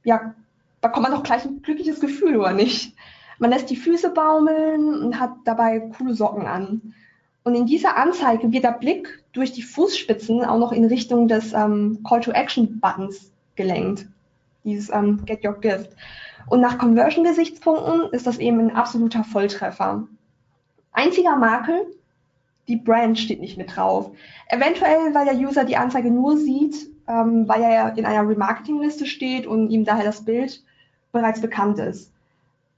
ja, 0.02 0.34
bekommt 0.80 1.04
man 1.04 1.12
doch 1.12 1.22
gleich 1.22 1.44
ein 1.44 1.62
glückliches 1.62 2.00
Gefühl, 2.00 2.36
oder 2.36 2.52
nicht? 2.52 2.96
Man 3.38 3.50
lässt 3.50 3.70
die 3.70 3.76
Füße 3.76 4.10
baumeln 4.10 5.02
und 5.02 5.20
hat 5.20 5.34
dabei 5.44 5.78
coole 5.96 6.14
Socken 6.14 6.46
an. 6.46 6.94
Und 7.44 7.54
in 7.54 7.66
dieser 7.66 7.96
Anzeige 7.96 8.50
wird 8.50 8.64
der 8.64 8.72
Blick 8.72 9.22
durch 9.32 9.52
die 9.52 9.62
Fußspitzen 9.62 10.44
auch 10.44 10.58
noch 10.58 10.72
in 10.72 10.84
Richtung 10.84 11.28
des 11.28 11.52
ähm, 11.52 12.00
Call-to-Action-Buttons 12.02 13.30
gelenkt. 13.54 14.06
Dieses 14.64 14.90
ähm, 14.90 15.24
Get 15.24 15.44
Your 15.44 15.60
Gift. 15.60 15.90
Und 16.48 16.60
nach 16.60 16.78
Conversion-Gesichtspunkten 16.78 18.10
ist 18.12 18.26
das 18.26 18.38
eben 18.38 18.60
ein 18.60 18.76
absoluter 18.76 19.24
Volltreffer. 19.24 20.06
Einziger 20.92 21.36
Makel, 21.36 21.86
die 22.68 22.76
Brand 22.76 23.18
steht 23.18 23.40
nicht 23.40 23.58
mit 23.58 23.76
drauf. 23.76 24.10
Eventuell, 24.48 25.14
weil 25.14 25.26
der 25.26 25.36
User 25.36 25.64
die 25.64 25.76
Anzeige 25.76 26.10
nur 26.10 26.36
sieht, 26.36 26.88
ähm, 27.08 27.46
weil 27.48 27.62
er 27.62 27.96
in 27.96 28.06
einer 28.06 28.28
Remarketing-Liste 28.28 29.06
steht 29.06 29.46
und 29.46 29.70
ihm 29.70 29.84
daher 29.84 30.04
das 30.04 30.24
Bild 30.24 30.62
bereits 31.12 31.40
bekannt 31.40 31.78
ist. 31.78 32.12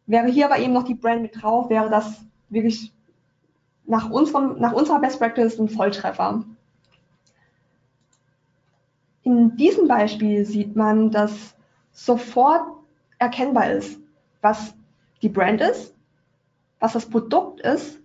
Wäre 0.06 0.28
hier 0.28 0.46
aber 0.46 0.58
eben 0.58 0.72
noch 0.72 0.84
die 0.84 0.94
Brand 0.94 1.22
mit 1.22 1.40
drauf, 1.40 1.70
wäre 1.70 1.90
das 1.90 2.24
wirklich 2.48 2.92
nach, 3.86 4.10
unserem, 4.10 4.58
nach 4.58 4.72
unserer 4.72 5.00
Best 5.00 5.18
Practice 5.18 5.58
ein 5.58 5.68
Volltreffer. 5.68 6.44
In 9.22 9.56
diesem 9.56 9.88
Beispiel 9.88 10.44
sieht 10.44 10.76
man, 10.76 11.10
dass 11.10 11.55
sofort 11.96 12.62
erkennbar 13.18 13.70
ist, 13.70 13.98
was 14.42 14.74
die 15.22 15.28
Brand 15.28 15.60
ist, 15.60 15.94
was 16.78 16.92
das 16.92 17.06
Produkt 17.06 17.60
ist 17.60 17.98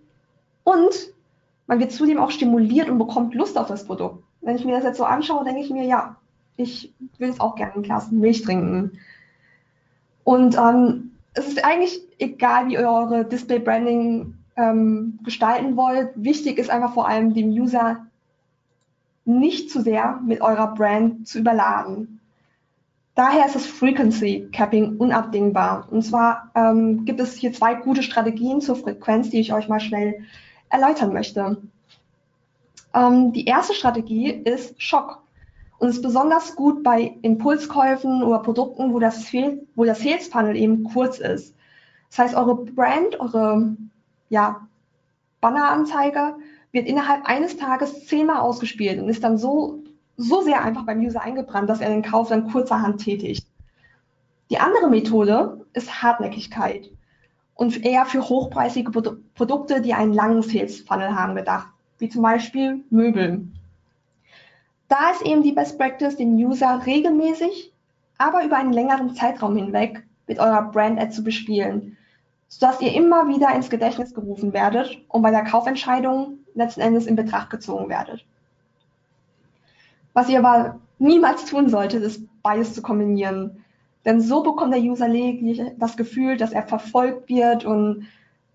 und 0.64 1.12
man 1.66 1.78
wird 1.78 1.92
zudem 1.92 2.18
auch 2.18 2.30
stimuliert 2.30 2.88
und 2.88 2.98
bekommt 2.98 3.34
Lust 3.34 3.56
auf 3.58 3.68
das 3.68 3.84
Produkt. 3.84 4.24
Wenn 4.40 4.56
ich 4.56 4.64
mir 4.64 4.72
das 4.72 4.84
jetzt 4.84 4.98
so 4.98 5.04
anschaue, 5.04 5.44
denke 5.44 5.60
ich 5.60 5.70
mir, 5.70 5.84
ja, 5.84 6.16
ich 6.56 6.92
will 7.18 7.30
es 7.30 7.40
auch 7.40 7.54
gerne 7.54 7.74
ein 7.74 7.82
Glas 7.82 8.10
Milch 8.10 8.42
trinken. 8.42 8.98
Und 10.24 10.56
ähm, 10.56 11.12
es 11.34 11.46
ist 11.46 11.64
eigentlich 11.64 12.00
egal, 12.18 12.68
wie 12.68 12.74
ihr 12.74 12.88
eure 12.88 13.24
Display-Branding 13.24 14.34
ähm, 14.56 15.18
gestalten 15.22 15.76
wollt. 15.76 16.10
Wichtig 16.14 16.58
ist 16.58 16.70
einfach 16.70 16.94
vor 16.94 17.08
allem, 17.08 17.34
dem 17.34 17.50
User 17.50 18.06
nicht 19.24 19.70
zu 19.70 19.80
sehr 19.80 20.20
mit 20.26 20.40
eurer 20.40 20.74
Brand 20.74 21.28
zu 21.28 21.38
überladen. 21.38 22.20
Daher 23.14 23.44
ist 23.46 23.54
das 23.54 23.66
Frequency 23.66 24.48
Capping 24.52 24.96
unabdingbar. 24.96 25.86
Und 25.90 26.02
zwar 26.02 26.50
ähm, 26.54 27.04
gibt 27.04 27.20
es 27.20 27.34
hier 27.34 27.52
zwei 27.52 27.74
gute 27.74 28.02
Strategien 28.02 28.60
zur 28.60 28.76
Frequenz, 28.76 29.28
die 29.28 29.40
ich 29.40 29.52
euch 29.52 29.68
mal 29.68 29.80
schnell 29.80 30.24
erläutern 30.70 31.12
möchte. 31.12 31.58
Ähm, 32.94 33.32
die 33.32 33.44
erste 33.44 33.74
Strategie 33.74 34.30
ist 34.30 34.80
Schock 34.80 35.22
und 35.78 35.88
ist 35.88 36.00
besonders 36.00 36.56
gut 36.56 36.82
bei 36.82 37.16
Impulskäufen 37.22 38.22
oder 38.22 38.38
Produkten, 38.38 38.94
wo 38.94 38.98
das, 38.98 39.30
wo 39.74 39.84
das 39.84 40.00
Sales 40.00 40.28
Funnel 40.28 40.56
eben 40.56 40.84
kurz 40.84 41.18
ist. 41.18 41.54
Das 42.08 42.18
heißt, 42.18 42.34
eure 42.34 42.56
Brand, 42.56 43.20
eure 43.20 43.76
ja, 44.28 44.66
Banneranzeige 45.40 46.36
wird 46.70 46.86
innerhalb 46.86 47.26
eines 47.26 47.56
Tages 47.56 48.06
zehnmal 48.06 48.38
ausgespielt 48.38 49.00
und 49.00 49.08
ist 49.08 49.24
dann 49.24 49.36
so, 49.36 49.81
so 50.22 50.42
sehr 50.42 50.62
einfach 50.62 50.84
beim 50.84 51.00
User 51.00 51.22
eingebrannt, 51.22 51.68
dass 51.68 51.80
er 51.80 51.90
den 51.90 52.02
Kauf 52.02 52.28
dann 52.28 52.50
kurzerhand 52.50 53.02
tätigt. 53.02 53.46
Die 54.50 54.58
andere 54.58 54.88
Methode 54.88 55.64
ist 55.72 56.02
Hartnäckigkeit 56.02 56.90
und 57.54 57.84
eher 57.84 58.06
für 58.06 58.28
hochpreisige 58.28 58.90
Produkte, 58.90 59.80
die 59.80 59.94
einen 59.94 60.12
langen 60.12 60.42
Sales 60.42 60.80
Funnel 60.80 61.14
haben, 61.14 61.34
gedacht, 61.34 61.68
wie 61.98 62.08
zum 62.08 62.22
Beispiel 62.22 62.84
Möbel. 62.90 63.46
Da 64.88 65.10
ist 65.10 65.22
eben 65.22 65.42
die 65.42 65.52
Best 65.52 65.78
Practice, 65.78 66.16
den 66.16 66.34
User 66.34 66.82
regelmäßig, 66.84 67.72
aber 68.18 68.44
über 68.44 68.56
einen 68.56 68.72
längeren 68.72 69.14
Zeitraum 69.14 69.56
hinweg 69.56 70.04
mit 70.26 70.38
eurer 70.38 70.70
Brand-Ad 70.70 71.12
zu 71.12 71.24
bespielen, 71.24 71.96
sodass 72.48 72.80
ihr 72.80 72.92
immer 72.92 73.26
wieder 73.28 73.54
ins 73.54 73.70
Gedächtnis 73.70 74.14
gerufen 74.14 74.52
werdet 74.52 74.98
und 75.08 75.22
bei 75.22 75.30
der 75.30 75.44
Kaufentscheidung 75.44 76.38
letzten 76.54 76.82
Endes 76.82 77.06
in 77.06 77.16
Betracht 77.16 77.50
gezogen 77.50 77.88
werdet. 77.88 78.24
Was 80.14 80.28
ihr 80.28 80.38
aber 80.38 80.80
niemals 80.98 81.46
tun 81.46 81.68
solltet, 81.68 82.02
ist 82.02 82.26
beides 82.42 82.74
zu 82.74 82.82
kombinieren. 82.82 83.64
Denn 84.04 84.20
so 84.20 84.42
bekommt 84.42 84.74
der 84.74 84.82
User 84.82 85.08
lediglich 85.08 85.62
das 85.78 85.96
Gefühl, 85.96 86.36
dass 86.36 86.52
er 86.52 86.64
verfolgt 86.64 87.28
wird 87.28 87.64
und 87.64 88.06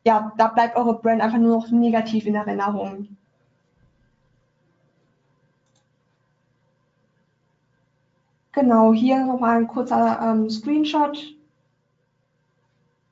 ja, 0.04 0.32
da 0.38 0.48
bleibt 0.48 0.78
eure 0.78 1.00
Brand 1.00 1.22
einfach 1.22 1.38
nur 1.38 1.58
noch 1.58 1.70
negativ 1.70 2.26
in 2.26 2.36
Erinnerung. 2.36 3.10
Genau, 8.54 8.94
hier 8.94 9.24
nochmal 9.26 9.58
ein 9.58 9.68
kurzer 9.68 10.20
ähm, 10.20 10.50
Screenshot, 10.50 11.36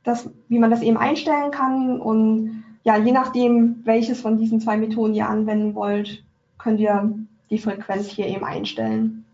das, 0.04 0.30
wie 0.48 0.58
man 0.58 0.72
das 0.72 0.82
eben 0.82 0.98
einstellen 0.98 1.52
kann. 1.52 2.00
Und 2.02 2.64
ja, 2.84 2.98
je 2.98 3.12
nachdem, 3.12 3.82
welches 3.86 4.22
von 4.22 4.38
diesen 4.38 4.60
zwei 4.60 4.78
Methoden 4.78 5.14
ihr 5.14 5.30
anwenden 5.30 5.76
wollt, 5.76 6.24
könnt 6.58 6.80
ihr 6.80 7.14
die 7.50 7.58
Frequenz 7.58 8.08
hier 8.08 8.28
eben 8.28 8.44
einstellen. 8.44 9.26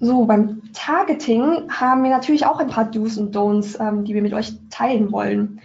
So, 0.00 0.26
beim 0.26 0.62
Targeting 0.72 1.68
haben 1.70 2.04
wir 2.04 2.10
natürlich 2.10 2.46
auch 2.46 2.60
ein 2.60 2.68
paar 2.68 2.84
Do's 2.84 3.18
und 3.18 3.34
Don'ts, 3.34 3.80
ähm, 3.80 4.04
die 4.04 4.14
wir 4.14 4.22
mit 4.22 4.32
euch 4.32 4.52
teilen 4.70 5.10
wollen. 5.10 5.60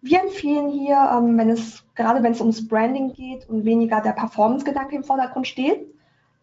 Wir 0.00 0.22
empfehlen 0.22 0.70
hier, 0.70 0.96
ähm, 1.12 1.36
wenn 1.36 1.50
es, 1.50 1.84
gerade 1.94 2.22
wenn 2.22 2.32
es 2.32 2.40
ums 2.40 2.66
Branding 2.66 3.12
geht 3.12 3.46
und 3.48 3.66
weniger 3.66 4.00
der 4.00 4.12
Performance-Gedanke 4.12 4.96
im 4.96 5.04
Vordergrund 5.04 5.46
steht, 5.46 5.86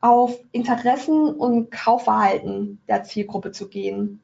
auf 0.01 0.38
Interessen 0.51 1.33
und 1.33 1.71
Kaufverhalten 1.71 2.79
der 2.88 3.03
Zielgruppe 3.03 3.51
zu 3.51 3.69
gehen. 3.69 4.19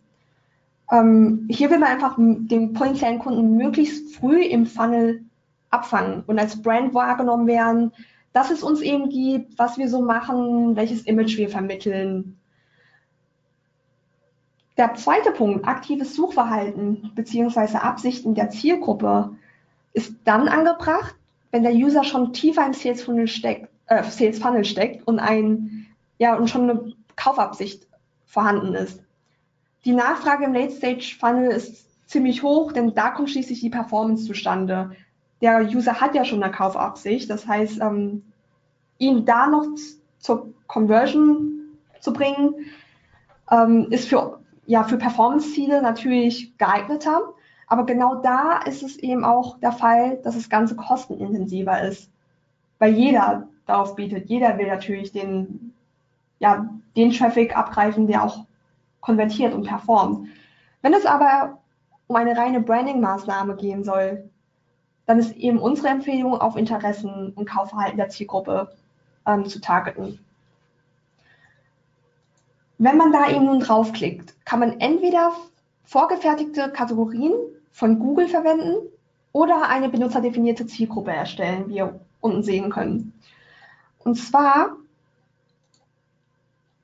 Ähm, 0.91 1.47
hier 1.49 1.71
will 1.71 1.79
man 1.79 1.89
einfach 1.89 2.17
den 2.17 2.73
potenziellen 2.73 3.19
Kunden 3.19 3.55
möglichst 3.55 4.15
früh 4.15 4.43
im 4.43 4.65
Funnel 4.65 5.23
abfangen 5.69 6.23
und 6.27 6.39
als 6.39 6.61
Brand 6.61 6.93
wahrgenommen 6.93 7.47
werden, 7.47 7.91
dass 8.33 8.51
es 8.51 8.63
uns 8.63 8.81
eben 8.81 9.09
gibt, 9.09 9.57
was 9.57 9.77
wir 9.77 9.89
so 9.89 10.01
machen, 10.01 10.75
welches 10.75 11.03
Image 11.03 11.37
wir 11.37 11.49
vermitteln. 11.49 12.37
Der 14.77 14.93
zweite 14.95 15.31
Punkt, 15.31 15.67
aktives 15.67 16.15
Suchverhalten 16.15 17.11
bzw. 17.15 17.77
Absichten 17.77 18.35
der 18.35 18.49
Zielgruppe, 18.49 19.35
ist 19.93 20.13
dann 20.23 20.47
angebracht, 20.47 21.15
wenn 21.51 21.63
der 21.63 21.73
User 21.73 22.03
schon 22.03 22.31
tiefer 22.31 22.65
im 22.65 22.73
Sales 22.73 23.03
Funnel 23.03 23.27
steckt, 23.27 23.69
äh, 23.87 24.03
Sales 24.03 24.39
Funnel 24.39 24.63
steckt 24.63 25.05
und 25.07 25.19
ein, 25.19 25.87
ja, 26.19 26.35
und 26.35 26.49
schon 26.49 26.69
eine 26.69 26.93
Kaufabsicht 27.15 27.87
vorhanden 28.25 28.75
ist. 28.75 29.01
Die 29.85 29.93
Nachfrage 29.93 30.45
im 30.45 30.53
Late 30.53 30.71
Stage 30.71 31.15
Funnel 31.19 31.51
ist 31.51 31.85
ziemlich 32.07 32.43
hoch, 32.43 32.71
denn 32.71 32.93
da 32.93 33.09
kommt 33.09 33.29
schließlich 33.29 33.59
die 33.59 33.69
Performance 33.69 34.25
zustande. 34.25 34.91
Der 35.41 35.61
User 35.61 36.01
hat 36.01 36.15
ja 36.15 36.25
schon 36.25 36.43
eine 36.43 36.51
Kaufabsicht, 36.51 37.29
das 37.29 37.47
heißt, 37.47 37.79
ähm, 37.81 38.23
ihn 38.97 39.25
da 39.25 39.47
noch 39.47 39.65
zur 40.19 40.53
Conversion 40.67 41.77
zu 42.01 42.13
bringen, 42.13 42.55
ähm, 43.49 43.87
ist 43.89 44.09
für, 44.09 44.39
ja, 44.65 44.83
für 44.83 44.97
Performance-Ziele 44.97 45.81
natürlich 45.81 46.57
geeigneter. 46.57 47.33
Aber 47.67 47.85
genau 47.85 48.15
da 48.15 48.59
ist 48.63 48.83
es 48.83 48.97
eben 48.97 49.23
auch 49.23 49.59
der 49.59 49.71
Fall, 49.71 50.17
dass 50.23 50.35
das 50.35 50.49
Ganze 50.49 50.75
kostenintensiver 50.75 51.81
ist. 51.83 52.09
Weil 52.79 52.93
jeder 52.93 53.47
darauf 53.69 53.95
bietet. 53.95 54.29
Jeder 54.29 54.57
will 54.57 54.67
natürlich 54.67 55.11
den, 55.11 55.73
ja, 56.39 56.67
den 56.95 57.11
Traffic 57.11 57.55
abgreifen, 57.55 58.07
der 58.07 58.23
auch 58.23 58.45
konvertiert 58.99 59.53
und 59.53 59.67
performt. 59.67 60.27
Wenn 60.81 60.93
es 60.93 61.05
aber 61.05 61.59
um 62.07 62.15
eine 62.15 62.35
reine 62.35 62.61
Branding-Maßnahme 62.61 63.55
gehen 63.55 63.83
soll, 63.83 64.29
dann 65.09 65.17
ist 65.17 65.35
eben 65.37 65.57
unsere 65.57 65.87
Empfehlung, 65.87 66.39
auf 66.39 66.55
Interessen 66.55 67.33
und 67.33 67.49
Kaufverhalten 67.49 67.97
der 67.97 68.09
Zielgruppe 68.09 68.75
ähm, 69.25 69.43
zu 69.47 69.59
targeten. 69.59 70.23
Wenn 72.77 72.95
man 72.95 73.11
da 73.11 73.27
eben 73.27 73.45
nun 73.45 73.59
draufklickt, 73.59 74.35
kann 74.45 74.59
man 74.59 74.79
entweder 74.79 75.31
vorgefertigte 75.83 76.69
Kategorien 76.69 77.33
von 77.71 77.97
Google 77.97 78.27
verwenden 78.27 78.87
oder 79.31 79.67
eine 79.67 79.89
benutzerdefinierte 79.89 80.67
Zielgruppe 80.67 81.09
erstellen, 81.09 81.69
wie 81.69 81.77
ihr 81.77 81.99
unten 82.21 82.43
sehen 82.43 82.69
können. 82.69 83.19
Und 83.97 84.13
zwar, 84.13 84.75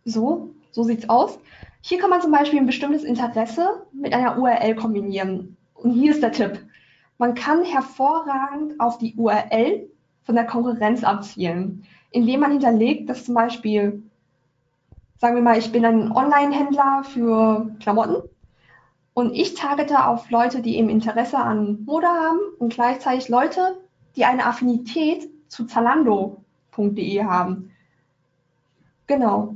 so, 0.04 0.50
so 0.72 0.82
sieht 0.82 1.04
es 1.04 1.10
aus. 1.10 1.38
Hier 1.82 2.00
kann 2.00 2.10
man 2.10 2.22
zum 2.22 2.32
Beispiel 2.32 2.58
ein 2.58 2.66
bestimmtes 2.66 3.04
Interesse 3.04 3.86
mit 3.94 4.16
einer 4.16 4.40
URL 4.40 4.74
kombinieren. 4.74 5.58
Und 5.76 5.92
hier 5.92 6.10
ist 6.10 6.24
der 6.24 6.32
Tipp. 6.32 6.66
Man 7.17 7.34
kann 7.34 7.63
hervorragend 7.63 8.80
auf 8.80 8.97
die 8.97 9.15
URL 9.15 9.89
von 10.23 10.36
der 10.36 10.45
Konkurrenz 10.45 11.04
abzielen, 11.04 11.86
indem 12.12 12.41
man 12.41 12.51
hinterlegt, 12.51 13.10
dass 13.10 13.25
zum 13.25 13.36
Beispiel, 13.36 14.04
sagen 15.17 15.36
wir 15.36 15.43
mal, 15.43 15.58
ich 15.58 15.71
bin 15.71 15.86
ein 15.86 16.12
Online-Händler 16.12 17.04
für 17.06 17.69
Klamotten 17.80 18.30
und 19.13 19.34
ich 19.34 19.54
targete 19.54 20.06
auf 20.06 20.30
Leute, 20.30 20.62
die 20.62 20.78
eben 20.78 20.89
Interesse 20.89 21.38
an 21.38 21.84
Mode 21.86 22.08
haben 22.08 22.39
und 22.60 22.73
gleichzeitig 22.73 23.30
Leute, 23.30 23.78
die 24.15 24.25
eine 24.25 24.45
Affinität 24.45 25.30
zu 25.47 25.65
Zalando.de 25.65 27.23
haben. 27.23 27.71
Genau. 29.08 29.56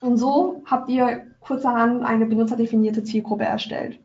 Und 0.00 0.18
so 0.18 0.62
habt 0.66 0.88
ihr 0.90 1.26
kurzerhand 1.40 2.04
eine 2.04 2.26
benutzerdefinierte 2.26 3.02
Zielgruppe 3.02 3.44
erstellt. 3.44 3.98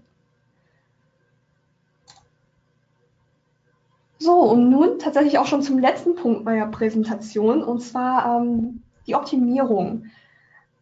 So, 4.19 4.33
und 4.41 4.69
nun 4.69 4.99
tatsächlich 4.99 5.39
auch 5.39 5.45
schon 5.45 5.61
zum 5.61 5.79
letzten 5.79 6.15
Punkt 6.15 6.43
meiner 6.43 6.67
Präsentation, 6.67 7.63
und 7.63 7.79
zwar 7.81 8.41
ähm, 8.41 8.83
die 9.07 9.15
Optimierung. 9.15 10.05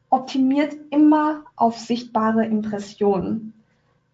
Optimiert 0.10 0.76
immer 0.89 1.43
auf 1.56 1.78
sichtbare 1.78 2.45
Impressionen. 2.45 3.54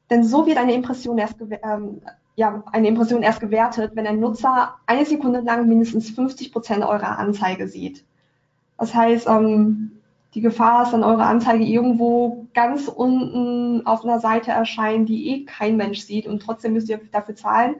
Denn 0.09 0.25
so 0.25 0.45
wird 0.45 0.57
eine 0.57 0.73
Impression 0.73 1.17
erst, 1.17 1.37
ähm, 1.41 2.01
ja, 2.35 2.63
eine 2.71 2.87
Impression 2.87 3.23
erst 3.23 3.39
gewertet, 3.39 3.91
wenn 3.95 4.07
ein 4.07 4.19
Nutzer 4.19 4.75
eine 4.87 5.05
Sekunde 5.05 5.39
lang 5.39 5.67
mindestens 5.67 6.09
50 6.09 6.51
Prozent 6.51 6.83
eurer 6.83 7.17
Anzeige 7.17 7.67
sieht. 7.67 8.03
Das 8.77 8.93
heißt, 8.93 9.27
ähm, 9.27 9.91
die 10.33 10.41
Gefahr 10.41 10.83
ist, 10.83 10.91
dann 10.91 11.03
eure 11.03 11.23
Anzeige 11.23 11.63
irgendwo 11.63 12.47
ganz 12.53 12.87
unten 12.87 13.85
auf 13.85 14.03
einer 14.03 14.19
Seite 14.19 14.51
erscheint, 14.51 15.07
die 15.07 15.29
eh 15.29 15.45
kein 15.45 15.77
Mensch 15.77 16.01
sieht 16.01 16.27
und 16.27 16.41
trotzdem 16.41 16.73
müsst 16.73 16.89
ihr 16.89 16.99
dafür 17.11 17.35
zahlen. 17.35 17.75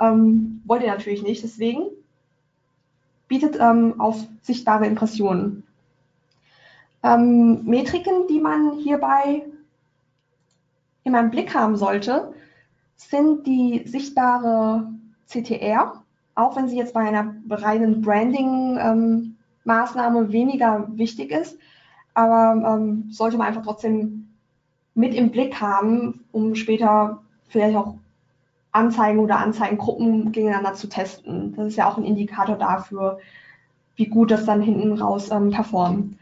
Ähm, 0.00 0.62
wollt 0.64 0.82
ihr 0.82 0.88
natürlich 0.88 1.22
nicht. 1.22 1.42
Deswegen 1.42 1.90
bietet 3.28 3.58
ähm, 3.60 4.00
auf 4.00 4.26
sichtbare 4.42 4.86
Impressionen. 4.86 5.64
Ähm, 7.02 7.64
Metriken, 7.64 8.26
die 8.28 8.40
man 8.40 8.78
hierbei 8.78 9.46
in 11.04 11.12
meinem 11.12 11.30
Blick 11.30 11.54
haben 11.54 11.76
sollte, 11.76 12.34
sind 12.96 13.46
die 13.46 13.84
sichtbare 13.86 14.90
CTR, 15.26 16.02
auch 16.34 16.56
wenn 16.56 16.68
sie 16.68 16.76
jetzt 16.76 16.92
bei 16.92 17.00
einer 17.00 17.34
reinen 17.48 18.02
Branding-Maßnahme 18.02 20.20
ähm, 20.20 20.32
weniger 20.32 20.88
wichtig 20.92 21.30
ist, 21.30 21.56
aber 22.14 22.76
ähm, 22.76 23.06
sollte 23.10 23.38
man 23.38 23.46
einfach 23.46 23.62
trotzdem 23.62 24.28
mit 24.94 25.14
im 25.14 25.30
Blick 25.30 25.60
haben, 25.60 26.24
um 26.32 26.54
später 26.54 27.22
vielleicht 27.48 27.76
auch 27.76 27.94
Anzeigen 28.72 29.18
oder 29.18 29.38
Anzeigengruppen 29.38 30.32
gegeneinander 30.32 30.74
zu 30.74 30.88
testen. 30.88 31.54
Das 31.56 31.68
ist 31.68 31.76
ja 31.76 31.88
auch 31.88 31.96
ein 31.96 32.04
Indikator 32.04 32.56
dafür, 32.56 33.18
wie 33.96 34.06
gut 34.06 34.30
das 34.30 34.44
dann 34.44 34.62
hinten 34.62 34.92
raus 34.92 35.30
ähm, 35.30 35.50
performt. 35.50 36.16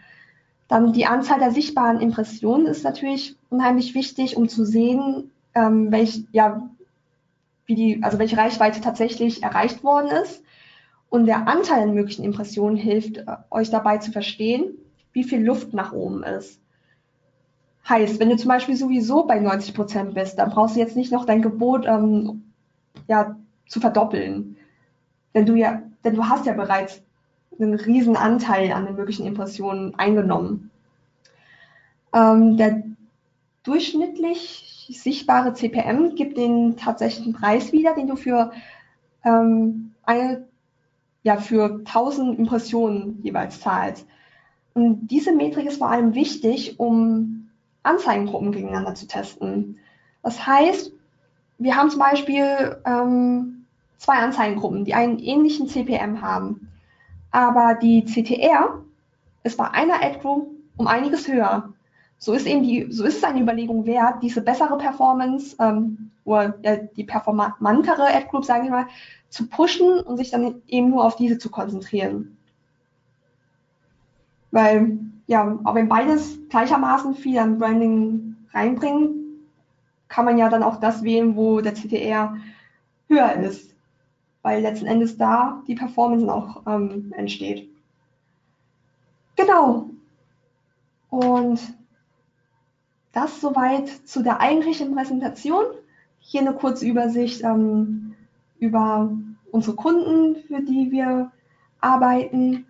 Dann 0.69 0.93
die 0.93 1.07
Anzahl 1.07 1.39
der 1.39 1.51
sichtbaren 1.51 2.01
Impressionen 2.01 2.67
ist 2.67 2.85
natürlich 2.85 3.37
unheimlich 3.51 3.95
wichtig, 3.95 4.37
um 4.37 4.49
zu 4.49 4.65
sehen, 4.65 5.31
ähm, 5.55 5.91
welch, 5.91 6.25
ja, 6.33 6.69
wie 7.67 7.75
die, 7.75 8.03
also 8.03 8.19
welche 8.19 8.37
Reichweite 8.37 8.81
tatsächlich 8.81 9.43
erreicht 9.43 9.83
worden 9.83 10.11
ist. 10.11 10.43
Und 11.11 11.27
der 11.27 11.49
Anteil 11.49 11.83
an 11.83 11.95
möglichen 11.95 12.25
Impressionen 12.25 12.77
hilft 12.77 13.19
äh, 13.19 13.25
euch 13.51 13.71
dabei 13.71 13.99
zu 13.99 14.13
verstehen, 14.13 14.75
wie 15.13 15.25
viel 15.25 15.43
Luft 15.45 15.73
nach 15.73 15.93
oben 15.93 16.23
ist. 16.23 16.61
Heißt, 17.89 18.21
wenn 18.21 18.29
du 18.29 18.37
zum 18.37 18.49
Beispiel 18.49 18.77
sowieso 18.77 19.25
bei 19.25 19.39
90 19.39 19.75
Prozent 19.75 20.15
bist, 20.15 20.39
dann 20.39 20.51
brauchst 20.51 20.77
du 20.77 20.81
jetzt 20.81 20.97
nicht 20.97 21.11
noch 21.11 21.25
dein 21.25 21.41
Gebot 21.41 21.87
ähm, 21.87 22.43
ja, 23.07 23.37
zu 23.67 23.81
verdoppeln. 23.81 24.57
Denn 25.35 25.47
du 25.47 25.55
ja, 25.55 25.83
denn 26.05 26.15
du 26.15 26.29
hast 26.29 26.47
ja 26.47 26.53
bereits 26.53 27.03
einen 27.59 27.75
riesen 27.75 28.17
Anteil 28.17 28.73
an 28.73 28.85
den 28.87 28.97
möglichen 28.97 29.27
Impressionen 29.27 29.95
eingenommen. 29.95 30.71
Ähm, 32.15 32.57
der 32.57 32.83
durchschnittlich 33.63 34.87
sichtbare 34.91 35.55
CPM 35.55 36.15
gibt 36.15 36.37
den 36.37 36.77
tatsächlichen 36.77 37.33
Preis 37.33 37.73
wieder, 37.73 37.95
den 37.95 38.07
du 38.07 38.17
für 38.17 38.53
ähm, 39.25 39.95
eine, 40.05 40.47
ja, 41.23 41.37
für 41.37 41.81
1000 41.85 42.39
Impressionen 42.39 43.21
jeweils 43.23 43.61
zahlst. 43.61 44.07
Und 44.75 45.09
diese 45.09 45.33
Metrik 45.33 45.67
ist 45.67 45.79
vor 45.79 45.91
allem 45.91 46.15
wichtig, 46.15 46.79
um 46.79 47.48
Anzeigengruppen 47.89 48.53
gegeneinander 48.53 48.95
zu 48.95 49.07
testen. 49.07 49.79
Das 50.23 50.47
heißt, 50.47 50.93
wir 51.59 51.77
haben 51.77 51.91
zum 51.91 52.01
Beispiel 52.01 52.81
ähm, 52.85 53.67
zwei 53.97 54.15
Anzeigengruppen, 54.15 54.85
die 54.85 54.95
einen 54.95 55.19
ähnlichen 55.19 55.69
CPM 55.69 56.23
haben. 56.23 56.71
Aber 57.31 57.75
die 57.75 58.05
CTR 58.05 58.83
ist 59.43 59.59
bei 59.59 59.71
einer 59.71 60.03
Ad 60.03 60.21
Group 60.21 60.51
um 60.77 60.87
einiges 60.87 61.29
höher. 61.29 61.73
So 62.19 62.33
ist 62.33 62.47
eben 62.47 62.63
die, 62.63 62.91
so 62.91 63.05
ist 63.05 63.19
es 63.19 63.25
eine 63.25 63.41
Überlegung 63.41 63.87
wert, 63.87 64.23
diese 64.23 64.43
bessere 64.43 64.77
Performance 64.77 65.57
ähm, 65.61 66.11
oder 66.25 66.59
ja, 66.63 66.77
die 66.77 67.05
performantere 67.05 68.07
Ad 68.09 68.27
Group, 68.31 68.45
sage 68.45 68.65
ich 68.65 68.71
mal, 68.71 68.87
zu 69.29 69.49
pushen 69.49 70.01
und 70.01 70.17
sich 70.17 70.31
dann 70.31 70.63
eben 70.67 70.91
nur 70.91 71.05
auf 71.05 71.17
diese 71.17 71.39
zu 71.39 71.51
konzentrieren. 71.51 72.37
Weil, 74.51 74.99
ja, 75.29 75.59
auch 75.63 75.75
wenn 75.75 75.89
beides 75.89 76.39
gleichermaßen 76.49 77.15
viel 77.15 77.39
an 77.39 77.59
Branding 77.59 78.35
reinbringen, 78.53 79.45
kann 80.09 80.25
man 80.25 80.39
ja 80.39 80.49
dann 80.49 80.63
auch 80.63 80.81
das 80.81 81.03
wählen, 81.03 81.37
wo 81.37 81.61
der 81.61 81.75
CTR 81.75 82.39
höher 83.09 83.35
ist. 83.35 83.75
Weil 84.41 84.63
letzten 84.63 84.87
Endes 84.87 85.19
da 85.19 85.63
die 85.69 85.75
Performance 85.75 86.33
auch 86.33 86.63
ähm, 86.67 87.13
entsteht. 87.15 87.69
Genau. 89.37 89.91
Und 91.11 91.61
das 93.13 93.41
soweit 93.41 93.89
zu 94.09 94.23
der 94.23 94.41
eigentlichen 94.41 94.95
Präsentation. 94.95 95.65
Hier 96.21 96.41
eine 96.41 96.55
kurze 96.55 96.87
Übersicht 96.87 97.43
ähm, 97.43 98.15
über 98.59 99.11
unsere 99.51 99.77
Kunden, 99.77 100.37
für 100.47 100.63
die 100.63 100.91
wir 100.91 101.31
arbeiten, 101.81 102.67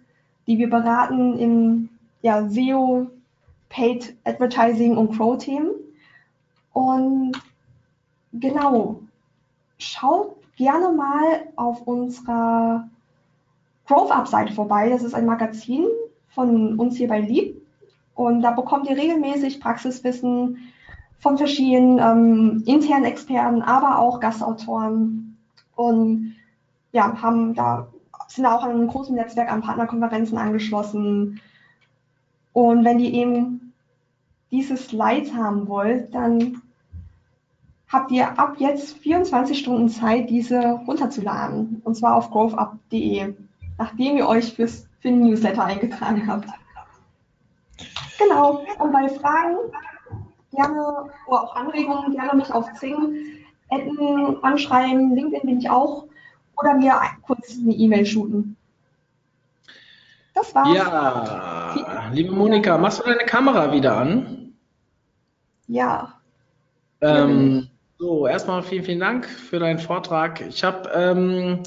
die 0.49 0.59
wir 0.59 0.69
beraten 0.69 1.39
im 1.39 1.89
ja, 2.23 2.49
SEO, 2.49 3.09
Paid 3.69 4.17
Advertising 4.25 4.97
und 4.97 5.17
Crow-Themen. 5.17 5.71
Und 6.73 7.33
genau, 8.33 9.01
schaut 9.79 10.37
gerne 10.57 10.93
mal 10.93 11.49
auf 11.57 11.87
unserer 11.87 12.89
Growth-Up-Seite 13.87 14.53
vorbei. 14.53 14.91
Das 14.91 15.03
ist 15.03 15.15
ein 15.15 15.27
Magazin 15.27 15.87
von 16.31 16.79
uns 16.79 16.97
hier 16.97 17.09
bei 17.09 17.21
Lieb. 17.21 17.61
Und 18.15 18.43
da 18.43 18.51
bekommt 18.51 18.89
ihr 18.89 18.97
regelmäßig 18.97 19.61
Praxiswissen 19.61 20.59
von 21.21 21.39
verschiedenen 21.39 21.99
ähm, 21.99 22.63
internen 22.67 23.05
Experten, 23.05 23.63
aber 23.63 23.99
auch 23.99 24.21
Gastautoren. 24.21 25.37
Und 25.77 26.35
ja, 26.93 27.21
haben 27.23 27.55
da, 27.55 27.89
sind 28.27 28.45
da 28.45 28.57
auch 28.57 28.63
an 28.63 28.71
einem 28.71 28.89
großen 28.89 29.15
Netzwerk 29.15 29.51
an 29.51 29.63
Partnerkonferenzen 29.63 30.39
angeschlossen. 30.39 31.41
Und 32.53 32.85
wenn 32.85 32.99
ihr 32.99 33.13
eben 33.13 33.73
diese 34.51 34.77
Slides 34.77 35.35
haben 35.35 35.69
wollt, 35.69 36.15
dann 36.15 36.63
habt 37.89 38.11
ihr 38.11 38.39
ab 38.39 38.57
jetzt 38.59 38.99
24 38.99 39.59
Stunden 39.59 39.89
Zeit, 39.89 40.31
diese 40.31 40.81
runterzuladen. 40.87 41.81
Und 41.85 41.97
zwar 41.97 42.17
auf 42.17 42.31
growthup.de, 42.31 43.35
nachdem 43.79 44.17
ihr 44.17 44.27
euch 44.27 44.53
fürs, 44.55 44.87
für 45.01 45.09
den 45.09 45.23
Newsletter 45.23 45.65
eingetragen 45.65 46.27
habt. 46.27 46.49
Genau. 48.19 48.65
Und 48.79 48.93
bei 48.93 49.09
Fragen 49.09 49.57
gerne 50.53 51.11
oder 51.27 51.43
auch 51.43 51.57
Anregungen 51.57 52.13
gerne 52.13 52.37
mich 52.37 52.53
auf 52.53 52.73
Zing 52.75 53.17
adden, 53.71 54.43
anschreiben. 54.43 55.15
LinkedIn 55.15 55.47
bin 55.47 55.59
ich 55.59 55.71
auch. 55.71 56.07
Oder 56.57 56.75
mir 56.75 57.01
kurz 57.23 57.57
eine 57.59 57.73
E-Mail 57.73 58.05
shooten. 58.05 58.57
Das 60.39 60.55
war's. 60.55 60.69
Ja, 60.73 62.11
liebe 62.13 62.33
Monika, 62.33 62.79
machst 62.79 63.01
du 63.01 63.03
deine 63.05 63.25
Kamera 63.27 63.73
wieder 63.73 63.97
an? 63.97 64.55
Ja. 65.67 66.15
Ähm, 67.01 67.69
so, 67.99 68.29
erstmal 68.29 68.63
vielen, 68.63 68.85
vielen 68.85 69.01
Dank 69.01 69.27
für 69.27 69.59
deinen 69.59 69.81
Vortrag. 69.81 70.41
Ich 70.43 70.63
habe 70.63 70.89
ähm, 70.95 71.65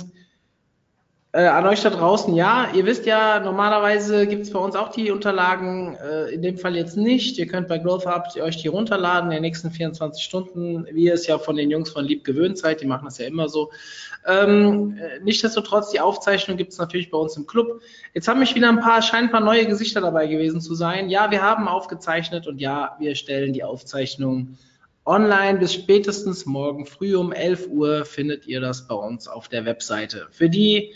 äh, 1.33 1.47
an 1.47 1.67
euch 1.67 1.81
da 1.81 1.89
draußen, 1.89 2.33
ja, 2.33 2.69
ihr 2.73 2.85
wisst 2.85 3.05
ja, 3.05 3.41
normalerweise 3.41 4.25
gibt 4.25 4.43
es 4.43 4.51
bei 4.51 4.59
uns 4.59 4.77
auch 4.77 4.89
die 4.89 5.11
Unterlagen, 5.11 5.95
äh, 5.95 6.29
in 6.29 6.41
dem 6.41 6.57
Fall 6.57 6.77
jetzt 6.77 6.95
nicht. 6.95 7.37
Ihr 7.39 7.47
könnt 7.47 7.67
bei 7.67 7.77
Growth 7.77 8.05
Hub 8.05 8.23
euch 8.41 8.57
die 8.57 8.69
runterladen 8.69 9.31
in 9.31 9.35
den 9.35 9.41
nächsten 9.41 9.71
24 9.71 10.23
Stunden, 10.23 10.85
wie 10.93 11.05
ihr 11.05 11.13
es 11.13 11.27
ja 11.27 11.37
von 11.39 11.57
den 11.57 11.69
Jungs 11.71 11.89
von 11.89 12.05
Lieb 12.05 12.23
gewöhnt 12.23 12.57
seid, 12.57 12.79
die 12.79 12.87
machen 12.87 13.03
das 13.03 13.17
ja 13.17 13.27
immer 13.27 13.49
so. 13.49 13.71
Ähm, 14.27 14.97
äh, 14.97 15.19
Nichtsdestotrotz, 15.23 15.91
die 15.91 15.99
Aufzeichnung 15.99 16.57
gibt 16.57 16.71
es 16.71 16.77
natürlich 16.77 17.09
bei 17.09 17.17
uns 17.17 17.35
im 17.37 17.47
Club. 17.47 17.81
Jetzt 18.13 18.27
haben 18.27 18.39
mich 18.39 18.55
wieder 18.55 18.69
ein 18.69 18.79
paar, 18.79 19.01
scheinen 19.01 19.27
ein 19.27 19.31
paar 19.31 19.41
neue 19.41 19.65
Gesichter 19.65 20.01
dabei 20.01 20.27
gewesen 20.27 20.61
zu 20.61 20.75
sein. 20.75 21.09
Ja, 21.09 21.31
wir 21.31 21.41
haben 21.41 21.67
aufgezeichnet 21.67 22.47
und 22.47 22.59
ja, 22.59 22.95
wir 22.99 23.15
stellen 23.15 23.53
die 23.53 23.63
Aufzeichnung 23.63 24.57
online 25.05 25.59
bis 25.59 25.73
spätestens 25.73 26.45
morgen 26.45 26.85
früh 26.85 27.15
um 27.15 27.31
11 27.31 27.67
Uhr 27.69 28.05
findet 28.05 28.45
ihr 28.45 28.61
das 28.61 28.87
bei 28.87 28.95
uns 28.95 29.27
auf 29.27 29.47
der 29.47 29.65
Webseite. 29.65 30.27
Für 30.31 30.49
die, 30.49 30.93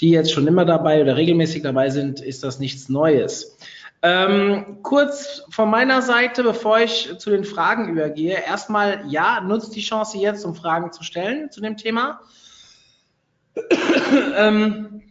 die 0.00 0.10
jetzt 0.10 0.32
schon 0.32 0.46
immer 0.46 0.64
dabei 0.64 1.00
oder 1.00 1.16
regelmäßig 1.16 1.62
dabei 1.62 1.88
sind, 1.88 2.20
ist 2.20 2.44
das 2.44 2.58
nichts 2.58 2.88
Neues. 2.88 3.56
Ähm, 4.02 4.78
kurz 4.82 5.42
von 5.50 5.70
meiner 5.70 6.02
Seite, 6.02 6.42
bevor 6.42 6.80
ich 6.80 7.16
zu 7.18 7.30
den 7.30 7.44
Fragen 7.44 7.88
übergehe, 7.88 8.36
erstmal 8.46 9.04
ja, 9.08 9.40
nutzt 9.40 9.74
die 9.74 9.80
Chance 9.80 10.18
jetzt, 10.18 10.44
um 10.44 10.54
Fragen 10.54 10.92
zu 10.92 11.02
stellen 11.02 11.50
zu 11.50 11.62
dem 11.62 11.78
Thema. 11.78 12.20
ähm, 14.36 15.02